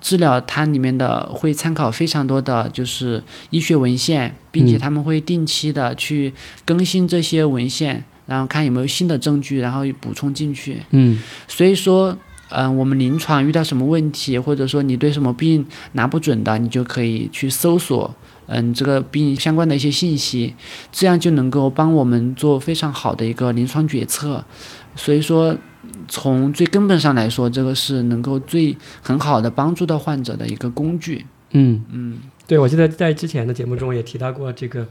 [0.00, 3.20] 治疗它里面的会参考非常多的就是
[3.50, 6.32] 医学文献，并且嗯他们会定期的去
[6.64, 10.80] 更新这些文献，然后看有没有新的证据，然后补充进去。
[10.92, 12.16] 嗯所以说，
[12.50, 18.14] 嗯、我们临床遇到什么问题，或者说你对什么病拿不准的，你就可以去搜索，
[18.46, 20.54] 嗯，这个病相关的一些信息，
[20.92, 24.44] 这样就能够帮我们做非常好的一个临床决策。
[24.94, 25.56] 所以说，
[26.08, 31.26] 从最根本上来说，这个是能够最很好的帮助到患者的一个工具。
[31.50, 34.86] 嗯嗯，对，我记得在之前的节目中也提到过这个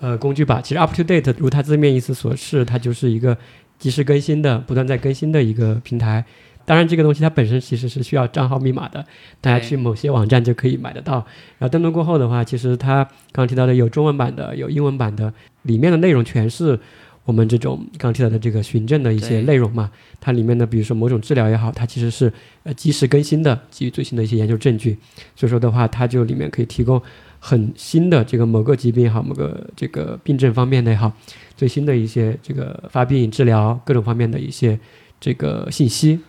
[0.00, 0.60] 呃工具吧。
[0.62, 3.36] 其实 up to date 如它字面意思所示，它就是一个
[3.78, 6.24] 及时更新的、不断在更新的一个平台。
[6.70, 9.04] 当然，这个东西它本身其实是需要账号密码的，
[9.40, 11.14] 大家去某些网站就可以买得到。
[11.58, 13.02] 然后登录过后的话，其实它
[13.32, 16.78] 刚刚提到的有中文版的，有英文版的，里面的内容全是
[17.24, 19.90] 我们这种刚刚提到的这个循证的一些内容嘛。
[20.20, 22.32] 它里面的比如说某种治疗也好，它其实是
[22.62, 24.96] 呃及时更新的，基于最新的一些研究证据。
[25.34, 27.02] 所以说的话，它就里面可以提供
[27.40, 31.12] 很新的这个某个疾病也好，某个这个病症方面的也好，
[31.56, 34.78] 最新的一些这个发病、治疗各种方面的一些
[35.18, 36.20] 这个信息。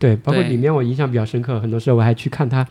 [0.00, 2.66] 对，包括里面我印象比较深刻，很多时候我还去看他，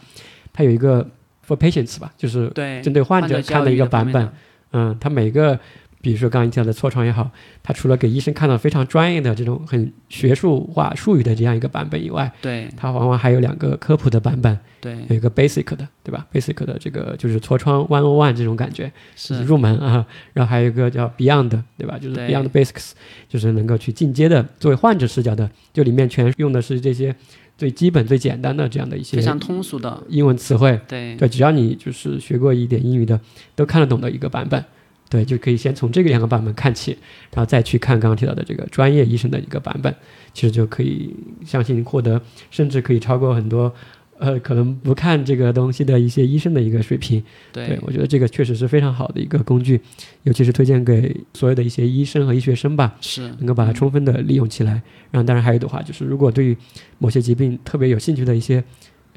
[0.52, 1.08] 他有一个
[1.48, 2.50] for patients 吧，就是，
[2.82, 4.30] 针对患者看的一个版本。
[4.72, 5.60] 嗯，他每个
[6.02, 7.30] 比如说刚刚提到的痤疮也好，
[7.62, 22.00] 它除了给医生看到非常专业的这种很学术化术语的这样一个版本以外，对它往往还有两个科普的版本，对有一个 basic 的，对吧？basic 的这个就是痤疮 one on one 这种感觉，是入门啊，然后还有一个叫 Beyond，对吧？
[22.00, 22.92] 就是 Beyond Basics，
[23.28, 27.14] 就是能够去进阶的，作为患者视角的，就里面全用的是这些
[27.58, 30.80] 最基本、最简单的这样的一些非常通俗的，英文词汇。
[30.88, 33.20] 对对，只要你就是学过一点英语的，
[33.54, 34.64] 都看得懂的一个版本。
[35.10, 36.92] 对，就可以先从这个两个版本看起，
[37.34, 39.94] 然后再去看刚刚提到的这个专业医生的一个版本，
[40.34, 41.14] 其实就可以
[41.46, 42.22] 相信获得，
[42.52, 43.74] 甚至可以超过很多。
[44.22, 47.24] 呃，可能不看这个东西的一些医生的一个水平，
[47.54, 49.80] 对对我觉得这个确实是非常好的一个工具，
[50.24, 54.74] 尤其是推荐给所有的一些医生和医学生吧，是能够把它充分的利用起来。
[55.10, 56.58] 然后，当然还有的话，就是如果对于
[56.98, 58.62] 某些疾病特别有兴趣的一些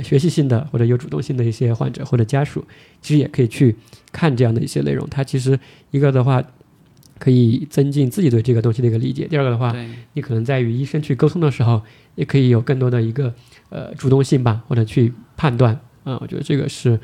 [0.03, 2.65] 学习性的或者有主动性的一些患者或者家属，
[3.01, 3.77] 其实也可以去
[4.11, 5.07] 看这样的一些内容。
[5.09, 5.59] 它其实
[5.91, 6.43] 一个的话。
[7.19, 9.29] 可以增进自己对这个东西的一个理解。
[9.29, 9.73] 第二个的话，
[10.15, 11.81] 你可能在与医生去沟通的时候，
[12.17, 13.33] 也可以有更多的一个
[13.69, 15.73] 呃主动性吧，或者去判断。
[16.03, 16.99] 啊、我觉得这个是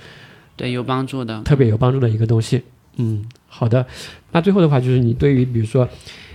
[0.56, 2.64] 对有帮助的，特别有帮助的一个东西。
[2.96, 3.86] 嗯，好的。
[4.32, 5.88] 那最后的话，就是你对于比如说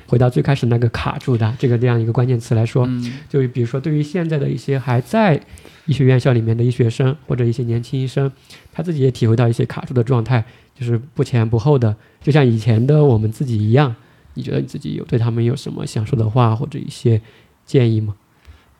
[0.08, 5.40] 回到最开始那个卡住的这个这样一个关键词来说，嗯就是比如说对于现在的一些还在
[5.86, 8.32] 医学院校里面的医学生或者一些年轻医生，
[8.72, 10.44] 他自己也体会到一些卡住的状态，
[10.78, 13.96] 就是不前不后的，就像以前的我们自己一样。
[14.36, 17.22] 你觉得你自己有对他们有什么想说的话或者一些
[17.68, 18.16] 建议吗？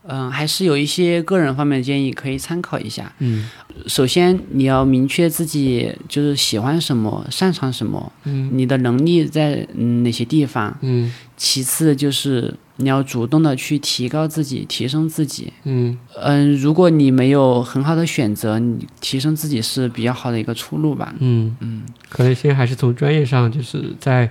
[0.06, 3.12] 嗯，还是有一些个人方面的建议可以参考一下。
[3.20, 3.50] 嗯
[3.88, 10.78] 首先，你要明确自己就是喜欢什么、擅长什么，嗯你的能力在嗯哪些地方。
[10.82, 15.52] 嗯其次就是你要主动的去提高自己、提升自己。
[15.64, 21.14] 嗯嗯，如果你没有很好的选择，你提升自己是比较好的一个出路吧。
[21.20, 24.30] 嗯嗯，可能先还是从专业上，就是在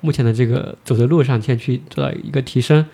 [0.00, 2.84] 目前的这个走的路上，先去做到一个提升，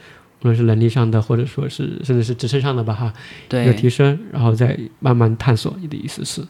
[0.41, 3.13] 无论是能力上的，或者说是甚至是职称上的吧，哈，
[3.49, 5.77] 对，有，提升，然后再慢慢探索。
[5.81, 6.43] 你的意思是？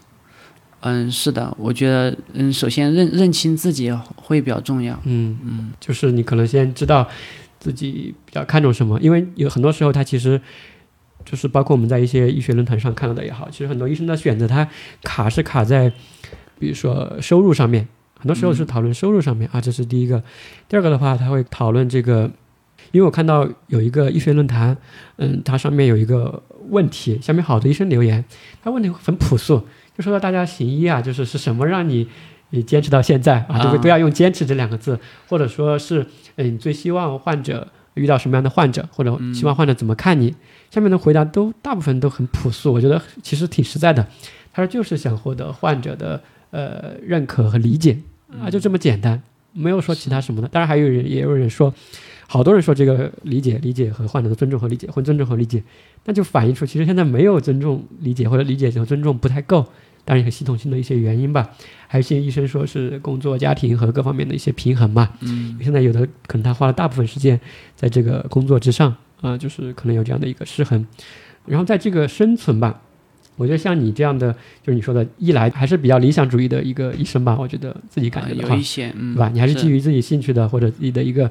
[0.81, 4.99] 嗯，是的，我觉得嗯，首先认认清自己会比较重要。
[5.05, 7.09] 嗯嗯，就是你可能先知道
[7.59, 10.41] 自己比较看重什么，因为有很多时候他其实。
[11.25, 14.67] 就是包括我们在一些医学论坛上看到的也好，其实很多医生的选择他
[15.03, 15.93] 卡是卡在，
[16.59, 17.87] 比如说收入上面，
[18.19, 20.23] 很多时候是讨论收入上面、啊，这是第一个。
[20.69, 22.31] 第二个的话，他会讨论这个，
[22.93, 24.77] 因为我看到有一个医学论坛，
[25.17, 28.25] 嗯，它上面有一个问题，下面好多医生留言，
[28.63, 29.67] 他问题很朴素，
[29.97, 32.09] 就说到大家行医啊，就是是什么让你
[32.51, 33.59] 你坚持到现在啊？
[33.59, 34.99] 就不啊不要用“坚持”这两个字，
[35.29, 36.07] 或者说是，
[36.37, 40.35] 嗯，你最希望患者遇到什么样的患者，或者希望患者怎么看你？
[40.71, 44.07] 下面的回答都大部分都很朴素，我觉得其实挺实在的。
[44.53, 46.21] 他说就是想获得患者的
[46.51, 47.99] 呃认可和理解
[48.41, 50.49] 啊，就这么简单，没有说其他什么的。
[50.49, 51.73] 当然还有人也有人说，
[52.31, 55.63] 好多人说这个理解、理解和患者的尊重和理解，或尊重和理解，
[56.05, 59.67] 那就反映出其实现在没有尊重、理解或者理解和尊重不太够。
[60.05, 61.51] 当然有系统性的一些原因吧，
[61.87, 65.11] 还有一些医生说是工作、家庭和各方面的一些平衡嘛。
[65.21, 67.41] 嗯，现在有的可能他花了大部分时间
[67.75, 70.87] 在这个工作之上啊、就是可能有这样的一个失衡。
[71.47, 72.81] 然后在这个生存吧，
[73.37, 74.33] 我觉得像你这样的，
[74.63, 79.31] 就是你说的，一来还是比较理想主义的一个医生吧，我觉得自己感觉的话，啊有一些，嗯，对吧？
[79.33, 81.31] 你还是基于自己兴趣的或者自己的一个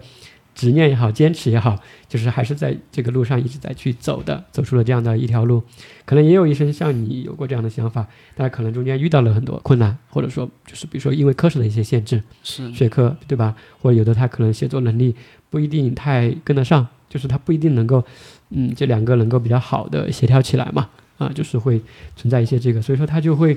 [0.57, 1.79] 执念也好、坚持也好，
[2.09, 5.61] 就是还是在这个路上一直在去走的，走出了这样的一条路。
[6.03, 13.55] 可能也有医生像你有过这样的想法，但可能中间遇到了很多困难，或者说就是比如说因为科室的一些限制，是学科，对吧？
[13.79, 15.15] 或者有的他可能写作能力
[15.51, 18.03] 不一定太跟得上，就是他不一定能够，
[18.49, 20.89] 嗯，这两个能够比较好的协调起来嘛，
[21.19, 21.79] 啊，就是会
[22.15, 23.55] 存在一些这个，所以说他就会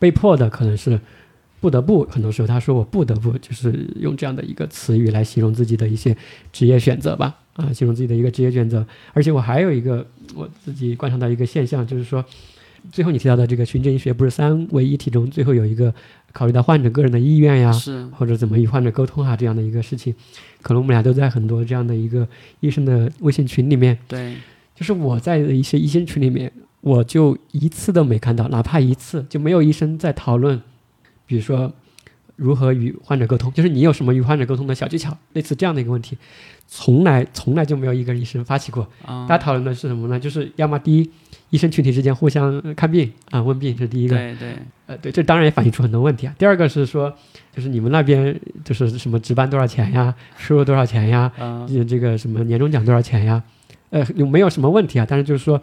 [0.00, 0.98] 被迫的可能是
[1.62, 6.14] 不得不，很多时候他说我不得不，就是用这样的一个词语来形容自己的一些
[6.52, 8.86] 职业选择吧，啊，形容自己的一个职业选择。
[9.14, 12.22] 而且我还有一个我自己观察到一个现象，就是说。
[12.90, 15.94] 最后你提到的这个循证医学，不是三位一体中最后有一个
[16.32, 20.12] 考虑到患者个人的意愿呀，是，或者怎么与患者沟通啊这样的一个事情，
[20.62, 22.26] 可能我们俩都在很多这样的一个
[22.58, 24.34] 医生的微信群里面，对，
[24.74, 30.60] 就是我在的一些医生群里面，我就一次都没看到，哪怕一次就没有医生在讨论，
[31.32, 31.72] 比如说
[32.36, 36.18] 如何与患者沟通，就是你有什么与患者沟通的小技巧，类似这样的一个问题，
[36.68, 38.86] 从来从来就没有一个医生发起过。
[39.06, 40.20] 啊，大家讨论的是什么呢？
[40.20, 41.10] 就是要么第一，
[41.48, 44.54] 医生群体之间互相呃看病啊问病这是第一个，对对，
[44.84, 46.34] 呃，对，这当然也反映出很多问题啊。
[46.36, 47.10] 第二个是说，
[47.50, 51.32] 就是你们那边就是什么值班多少钱呀，收入多少钱呀，
[51.88, 53.42] 这个什么年终奖多少钱呀，
[53.88, 55.06] 呃，有没有什么问题啊？
[55.08, 55.58] 但是就是说，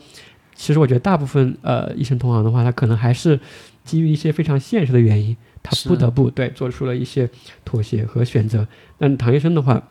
[0.55, 3.39] 其实我觉得大部分呃医生同行的话，他可能还是
[3.83, 7.29] 基于一些非常现实的原因，他不得不对做出了一些
[7.63, 8.67] 妥协和选择。
[8.97, 9.81] 但唐医生的话，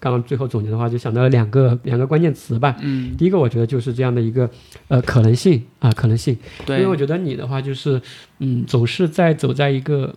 [0.00, 2.76] 刚刚最后总结的话，就想到了两个两个关键词吧。
[2.82, 4.50] 嗯，第一个，我觉得就是这样的一个
[4.88, 6.36] 呃可能性啊，可能性。
[6.68, 8.00] 因为我觉得你的话就是，
[8.38, 10.14] 嗯，总是在走在一个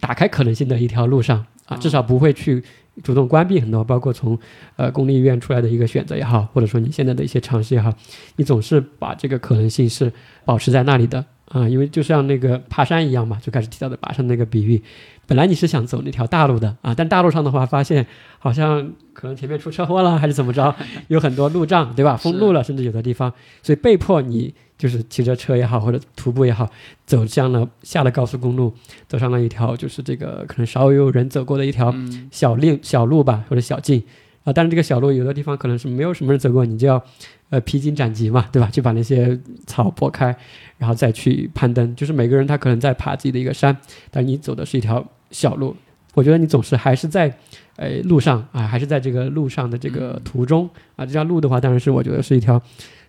[0.00, 2.62] 打开可能性的一条路上啊，至少不会去
[3.04, 4.36] 主动关闭很多，包括从
[4.74, 7.92] 呃公立医院出来的一个选择也好，或者说你现在的一些尝试也好，
[8.36, 10.12] 你总是把这个可能性是
[10.44, 14.80] 保持在那里的啊，因为就像那个爬山一样嘛，就开始提到的爬山那个比喻，
[15.26, 18.06] 本来你是想走那条大路的啊，但大路上的话发现
[18.38, 20.72] 好像可能前面出车祸了，还是怎么着，
[21.08, 22.16] 有很多路障，对吧？
[22.16, 23.32] 封路了，甚至有的地方，
[23.62, 26.70] 所以被迫你就是骑着车也好，或者徒步也好，
[27.04, 28.72] 走向了下了高速公路，
[29.08, 34.00] 走上了一条就是这个可能少有人走过的一条嗯小令小路吧，或者小径
[34.44, 34.52] 啊。
[34.52, 37.02] 但是这个小路有的地方可能是没有什么人走过，你就要
[37.50, 38.70] 呃披荆斩棘嘛，对吧？
[38.70, 40.34] 去把那些草拨开，
[40.78, 41.94] 然后再去攀登。
[41.94, 43.76] 就是每个人他可能在爬自己的一个山，
[44.10, 45.76] 但你走的是一条小路。
[46.14, 47.32] 我觉得你总是还是在，
[47.76, 51.06] 呃，路上啊，还是在这个路上的这个途中啊。
[51.06, 52.60] 这条路的话，当然是我觉得是一条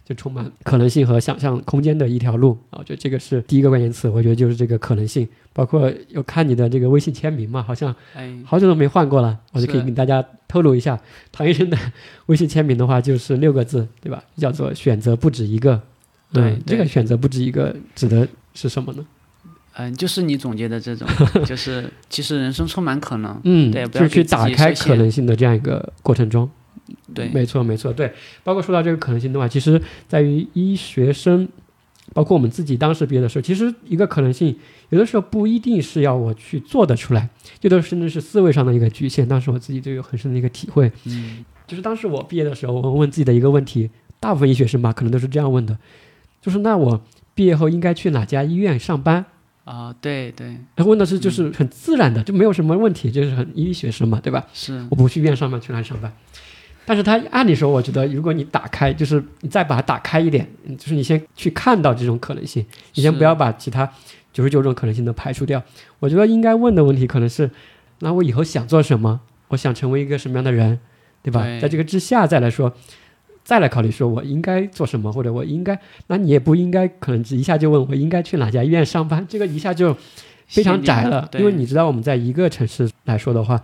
[0.03, 2.79] 就充满可能性和想象空间的一条路啊。
[2.79, 5.27] 我觉得这个是第一个关键词，我觉得就是这个可能性。
[5.53, 10.97] 包括有看你的这个微信签名嘛，好像哎，好久都没换过了，我就可以是给大家透露一下，
[11.29, 11.77] 唐医生的
[12.27, 14.23] 微信签名的话就是六个字，对吧？
[14.37, 15.81] 叫做选择不止一个。
[16.31, 19.05] 对嗯这个选择不止一个指的是什么呢？
[19.73, 21.05] 嗯，就是你总结的这种，
[21.45, 26.49] 就是其实人生充满可能，嗯，对不就是去要给自己打开可能性的这样一个过程中。
[27.13, 28.13] 对，没错，没错，对。
[28.43, 31.47] 包括说到这个可能性的话，其实在于医学生，
[32.13, 34.55] 包括我们自己当时毕业的时候，其实一个可能性，
[34.89, 37.29] 有的时候不一定是要我去做得出来，
[37.61, 39.27] 有的甚至是思维上的一个局限。
[39.27, 43.89] 当时我自己就有很深的一个体会，嗯，就是当时我毕业的时候，我问自己的一个问题，
[44.19, 45.77] 大部分医学生吧，可能都是这样问的，
[46.41, 47.01] 就是那我
[47.33, 49.25] 毕业后应该去哪家医院上班？
[49.63, 54.45] 啊，对对他问的是就是很自然的，就没有什么问题，就是很医学生嘛，对吧？
[54.53, 56.11] 是，我不去医院上班，去哪里上班？
[56.85, 63.89] 但是它按理说，我觉得如果你打开，就是你再把它打开一点，嗯就是你先去看到这种可能性，你先不要把其他
[64.33, 65.61] 九十九种可能性都排除掉。
[65.99, 67.49] 我觉得应该问的问题可能是，
[67.99, 69.21] 那我以后想做什么？
[69.49, 70.79] 我想成为一个什么样的人，
[71.21, 71.43] 对吧？
[71.43, 72.73] 对在这个之下再来说，
[73.43, 75.77] 再来考虑说我应该做什么，或者我应该，
[76.07, 79.95] 那你也不应该可能一下就问我应该去哪家医院上班，这个一下就
[80.47, 83.61] 非常窄了，因为你知道我们在一个城市来说的话，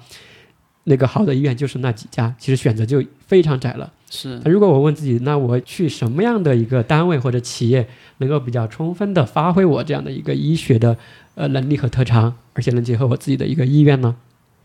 [0.90, 3.92] 那个好的医院就是那几家，其实选择就非常窄了。
[4.10, 7.86] 是那如果我问自己，那我去什么样的一个单位或者企业，
[8.20, 10.98] 能够比较充分的发挥我这样的一个医学的
[11.36, 14.16] 呃能力和特长，而且能结合我自己的一个意愿呢？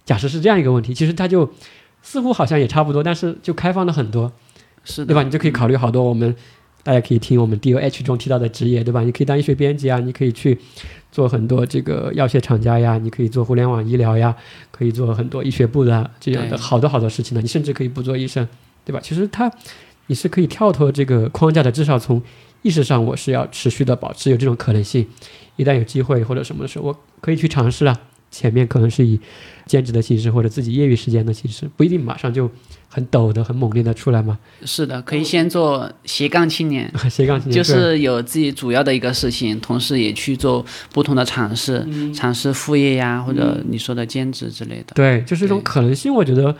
[0.05, 1.53] 假设是这样一个问题，其实它就
[2.03, 4.32] 似乎好像也差不多，但是就开放了很多，
[4.85, 5.24] 是的，对吧？
[5.24, 6.36] 你就可以考虑好多我们
[6.82, 9.02] 大家可以听我们 DOH 中提到的职业，对吧？
[9.02, 10.59] 你可以当医学编辑啊，你可以去
[11.10, 14.34] 做很多这个药械厂家呀，你可以做互联网医疗呀，
[14.70, 17.40] 可以做很多医学部的这样的好多好多事情呢。
[17.40, 18.46] 你甚至可以不做医生，
[18.84, 19.00] 对吧？
[19.02, 19.50] 其实它
[20.09, 22.20] 你是可以跳脱这个框架的，至少从
[22.62, 25.06] 意识上我是要持续的保持有这种可能性。
[25.56, 28.00] 一旦有机会或者什么的时候，我可以去尝试啊。
[28.30, 29.20] 前面可能是以
[29.66, 32.50] 兼职的形式或者自己业余时间的形式，不一定马上就
[32.94, 34.39] 很陡的、很猛烈的出来吗。
[34.66, 40.62] 是的，可以先做斜杠青年， 斜杠青年就是有自己主要的一个事情，同时也去做
[40.93, 44.93] 不同的尝试，嗯尝试副业呀，或者你说的兼职之类的。
[44.94, 46.12] 对，就是一种可能性。
[46.12, 46.55] 我觉得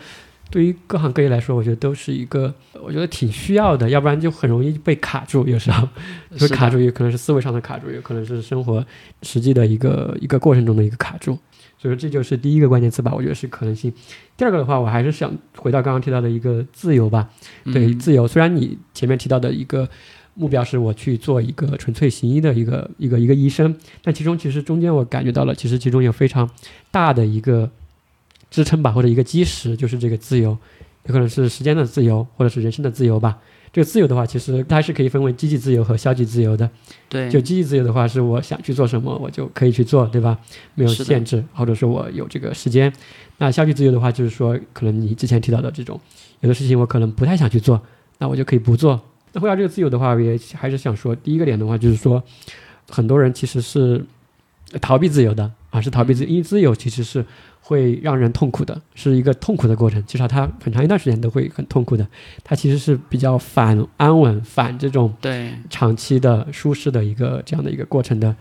[0.49, 2.51] 对于各行各业来说，我觉得都是一个，
[2.83, 5.47] 我觉得挺需要的，要不然就很容易被卡住。
[5.47, 5.87] 有时候
[6.35, 8.83] 就是卡住，有可能是思维上的卡住，有可能是生活
[9.21, 11.37] 实际的一个一个过程中的一个卡住。
[11.83, 13.91] 所以说这就是第一个关键词吧，我觉得是可能性。
[14.37, 17.29] 第二个的话，我还是想回到刚刚提到的一个自由吧。
[17.65, 18.25] 对，嗯自由。
[18.25, 19.89] 虽然你前面提到的一个
[20.33, 26.49] 目标是我去做一个纯粹行医的一个一个一个医生，但其中其实中间我感觉到了，其实其中有非常
[26.89, 27.69] 大的一个
[28.49, 30.57] 支撑吧，或者一个基石，就是这个自由，
[31.03, 33.39] 有可能是时间的自由，或者是人生的自由吧。
[33.73, 36.69] 这个自由的话，其实它是可以分为积极自由和消极自由的。
[37.09, 40.37] 对，就积极自由的话，是我想去做什么，我就可以去做，对吧？
[40.75, 42.93] 没有限制，或者说我有这个时间。
[43.39, 45.99] 那消极自由的话，就是说，可能你之前提到的这种，
[46.41, 47.81] 有的事情我可能不太想去做，
[48.19, 49.01] 那我就可以不做。
[49.31, 52.21] 那回到这个自由的话，我也还是想说，第一个点的话，就是说，
[52.87, 54.05] 很多人其实是
[54.79, 57.25] 逃避自由的啊，是逃避自由，因为自由其实是
[57.59, 62.07] 会让人痛苦的，是一个痛苦的过程，至少他很长一段时间都会很痛苦的。
[62.43, 68.35] 它其实是比较反安稳、反这种对，长期的舒适的一个这样的一个过程的。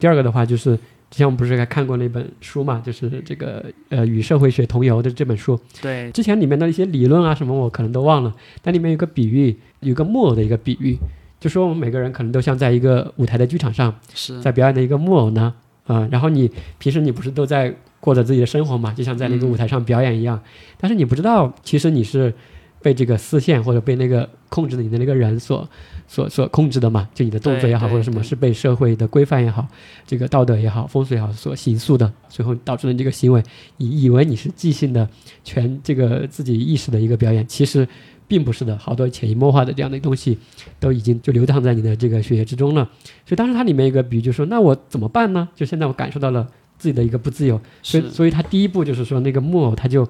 [0.00, 0.76] 第二个的话就是，
[1.08, 5.56] 之前我们不是还看过那本书嘛，就是这个呃与社会学同游的这本书。
[5.80, 10.96] 对，之前里面的一些理论啊什么我可能都忘了，但里面有个比喻，有个木偶的一个比喻，
[11.38, 15.54] 就说我们每个人可能都像在一个舞台的剧场上，是，在表演的一个木偶呢，
[15.84, 19.50] 啊、然后你平时你不是都在过着自己的生活嘛，就像在那个嗯。
[19.50, 20.40] 舞台上表演一样，
[20.78, 22.32] 但是你不知道，其实你是
[22.80, 25.68] 被这个丝线或者被那个控制你的那个人所
[26.08, 29.66] 所所控制的嘛，就你的动作也好，或者什么是被社会的规范也好，
[30.06, 33.42] 这个道德也好，风俗也好所形塑的，最后导致了你这个行为，
[33.76, 35.08] 你以为你是即兴的
[35.44, 37.86] 全这个自己意识的一个表演，其实
[38.28, 40.38] 并不是的，好多潜移默化的这样的东西
[40.80, 42.88] 都已经就流淌在你的这个血液之中了。
[43.26, 45.48] 所以当时它里面一个比喻，就说那我怎么办呢？
[45.54, 46.46] 就现在我感受到了
[46.78, 50.08] 自己的一个不自由，所以是，所以他第一步就是说那个木偶他就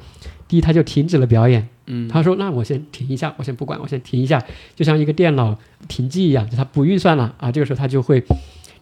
[0.49, 4.43] 第一他就停止了表演，嗯，他说那我先停一下，我先不管，我先停一下，
[4.75, 5.59] 就像一个电脑
[5.89, 8.23] 停机一样，就它不运算了啊，这个时候它就会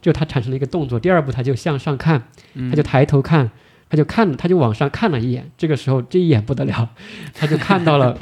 [0.00, 2.22] 就它产生了一个动作，第二步它就向上看，
[2.54, 2.70] 嗯。
[2.70, 3.50] 他就抬头看，
[3.88, 5.50] 他就看，他就往上看了一眼。
[5.58, 6.90] 这个时候，这一眼不得了，
[7.34, 8.16] 他就看到了，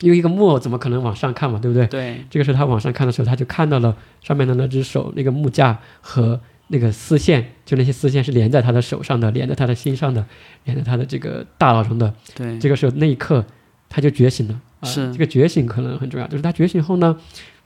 [0.00, 1.86] 因为一个木偶怎么可能往上看嘛，对不对？
[1.86, 10.24] 对，这个时候他往上看的时候，他就看到了上面的那只手，那个木架和那个丝线，就那些丝线是连在他的手上的，连在他的心上的，
[10.64, 12.14] 连在他的这个大脑中的。
[12.34, 13.44] 对，这个时候那一刻，
[13.88, 14.60] 他就觉醒了。
[14.80, 17.14] 啊、是这个觉醒可能很重要，就是他觉醒后呢，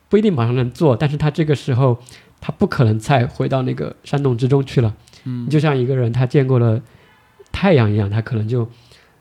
[0.08, 1.96] 不一定马上能做，但是他这个时候
[2.40, 4.92] 他不可能再回到那个山洞之中去了。
[5.22, 6.82] 嗯，就像一个人他见过了
[7.52, 8.68] 太阳一样，他可能就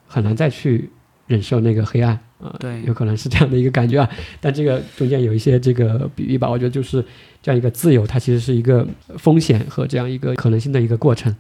[0.08, 0.90] 很难再去
[1.28, 4.10] 忍受那个黑暗啊、对有可能是这样的一个感觉啊。
[4.42, 7.04] 但这个中间有一些这个比喻吧，我觉得就是
[7.42, 8.86] 这样一个自由，它其实是一个
[9.18, 11.36] 风险和这样一个可能性的一个过程。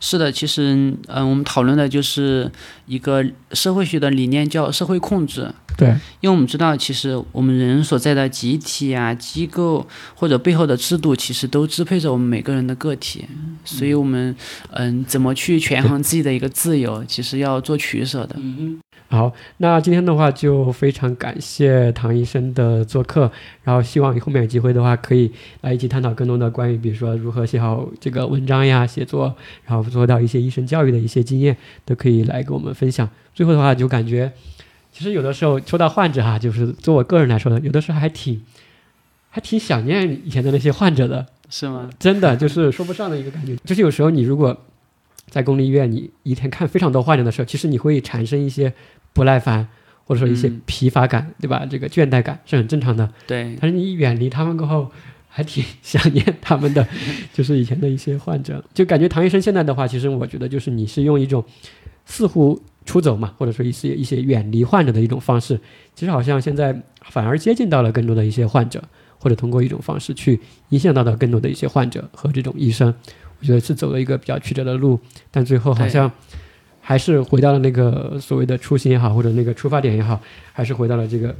[0.00, 2.50] 是的，其实，嗯、我们讨论的就是
[2.84, 5.48] 一个社会学的理念，叫社会控制。
[5.78, 5.88] 对，
[6.20, 13.24] 因为我们知道，其实我们人所在的集体啊、机构或者背后的制度，其实都支配着我们每个人的个体。
[13.64, 14.34] 所以，我们
[14.72, 18.36] 嗯，怎么去权衡自己的一个自由，其实要做取舍的。
[19.14, 23.30] 好，那今天的话就非常感谢唐医生的做客，
[23.62, 25.30] 然后希望后面有机会的话可以
[25.60, 29.32] 来一起探讨更多的关于，比如说如何写好这个文章呀、写作，
[29.64, 33.08] 然后做到一些医生教育的一些经验，都可以来给我们分享。
[33.32, 34.32] 最后的话就感觉，
[34.90, 38.42] 其实有的时候说到患者哈，就是做我个人来说的，有的时候还挺
[39.30, 41.88] 还挺想念以前的那些患者的，是吗？
[42.00, 43.54] 真的就是说不上的一个感觉。
[43.64, 44.56] 就是有时候你如果
[45.30, 48.72] 在公立医院，你一天看非常多患者的时候，其实你会产生一些
[49.14, 49.66] 不耐烦，
[50.04, 51.64] 或者说一些嗯疲乏感，对吧？
[51.64, 53.10] 这个倦怠感是很正常的。
[53.26, 54.90] 对，但是你远离他们过后，
[55.28, 56.86] 还挺 想念他们的，
[57.32, 58.62] 就是以前的一些患者。
[58.74, 61.42] 就感觉唐医生现在的话，其实我觉得就是你是用一种
[62.04, 65.58] 似乎出走嘛，或者说一些一些远离患者的一种方式，
[65.94, 66.78] 其实好像现在
[67.08, 68.82] 反而接近到了更多的一些患者，
[69.18, 70.38] 或者通过一种方式去
[70.68, 72.92] 影响到了更多的一些患者和这种医生。
[73.40, 74.98] 我觉得是走了一个比较曲折的路，
[75.30, 76.10] 但最后好像
[76.86, 80.20] 还是回到了那个所谓的初心也好，或者那个出发点也好，
[80.52, 81.34] 还是回到了这个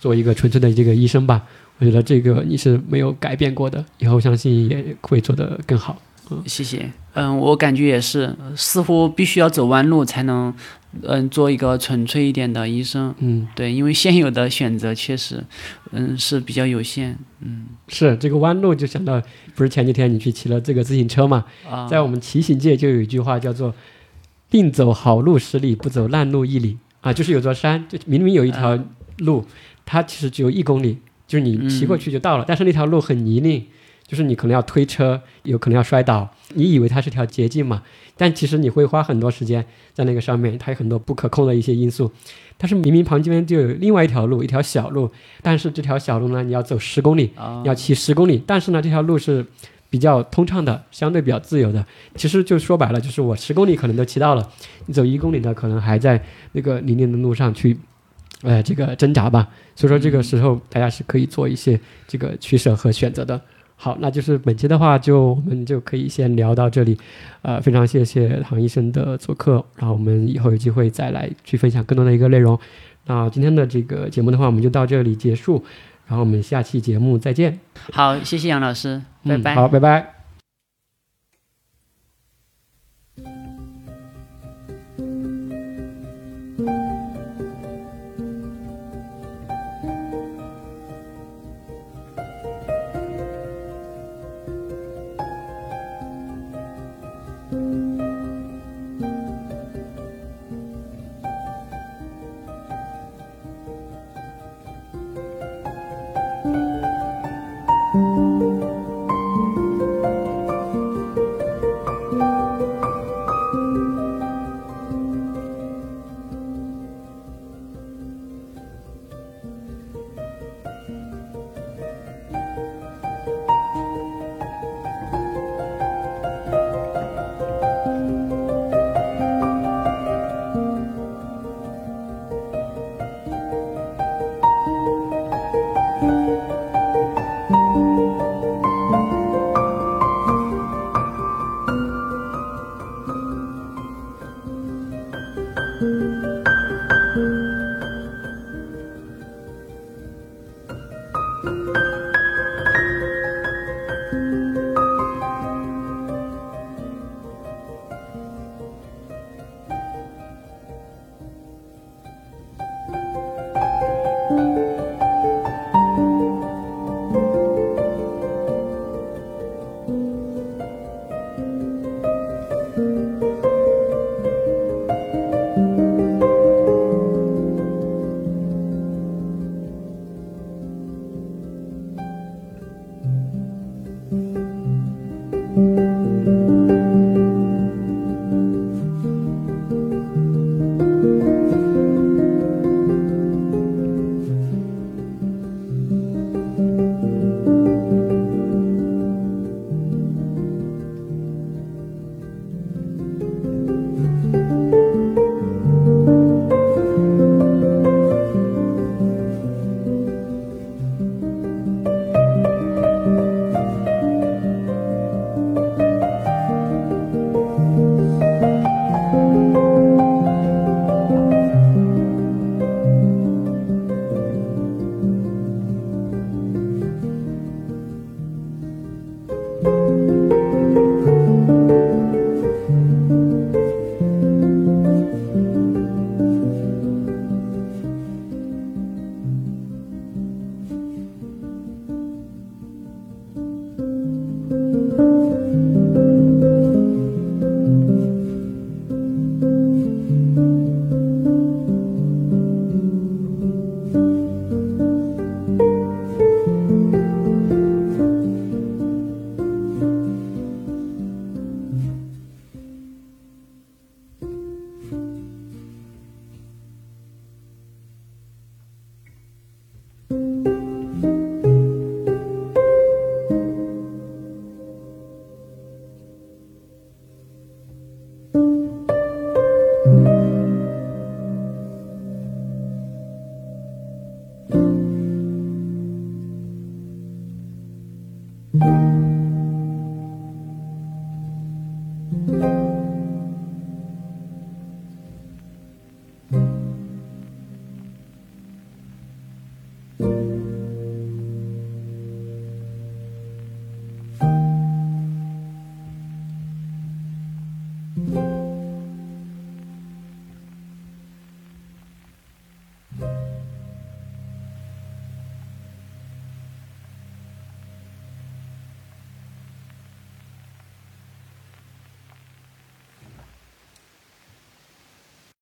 [0.00, 1.42] 做一个纯粹的这个医生吧。
[1.80, 6.00] 我觉得这个你是没有改变过的，以后相信也会做得更好。
[6.30, 6.88] 嗯谢谢。
[7.14, 10.54] 嗯，我感觉也是，似乎必须要走弯路才能，
[11.02, 13.14] 嗯，做一个纯粹一点的医生。
[13.18, 15.42] 嗯，对，因为现有的选择确实，
[15.90, 17.18] 嗯，是比较有限。
[17.40, 19.20] 嗯是这个弯路，就想到
[19.54, 21.44] 不是前几天你去骑了这个自行车嘛？
[21.68, 23.74] 啊，在我们骑行界就有一句话叫做
[24.50, 28.78] “宁走好路十里，不走烂路一里”啊，就是有座山，就明明有一条
[29.18, 29.44] 路，
[29.84, 33.64] 它其实只有一公里，就是你骑过去就到了，但是那条路很泥泞，
[34.06, 36.28] 就是你可能要推车，有可能要摔倒。
[36.54, 37.82] 你以为它是条捷径嘛？
[38.16, 42.10] 但其实你会花很多时间在那个上面，它有很多不可控的一些因素。
[42.56, 45.10] 但是明明旁边就有另外一条路，一条小路，
[45.42, 49.46] 但是这条小路呢，你要走十公里，啊要骑十公里，但是呢，这条路是
[49.90, 51.84] 比较通畅的，相对比较自由的。
[52.14, 54.48] 其实就说白了，就是我十公里可能都骑到了，
[54.86, 57.78] 你走一公里呢，可能还在那个泥泞的路上去，
[58.42, 59.48] 呃，这个挣扎吧。
[59.74, 63.40] 所以说这个时候大家是可以做一些这个取舍和选择的。
[63.80, 66.98] 好，那就是本期的话，就我们就可以先聊到这里，
[67.42, 72.58] 呃，非常谢谢唐医生的做客，然后我们以后有机会再来去分享更多的一个内容。
[73.06, 75.64] 那今天的这个节目的话，我们就到这里结束，
[76.08, 77.60] 然后我们下期节目再见。
[77.92, 79.54] 好，谢谢杨老师，拜拜。
[79.54, 80.17] 嗯好，拜拜。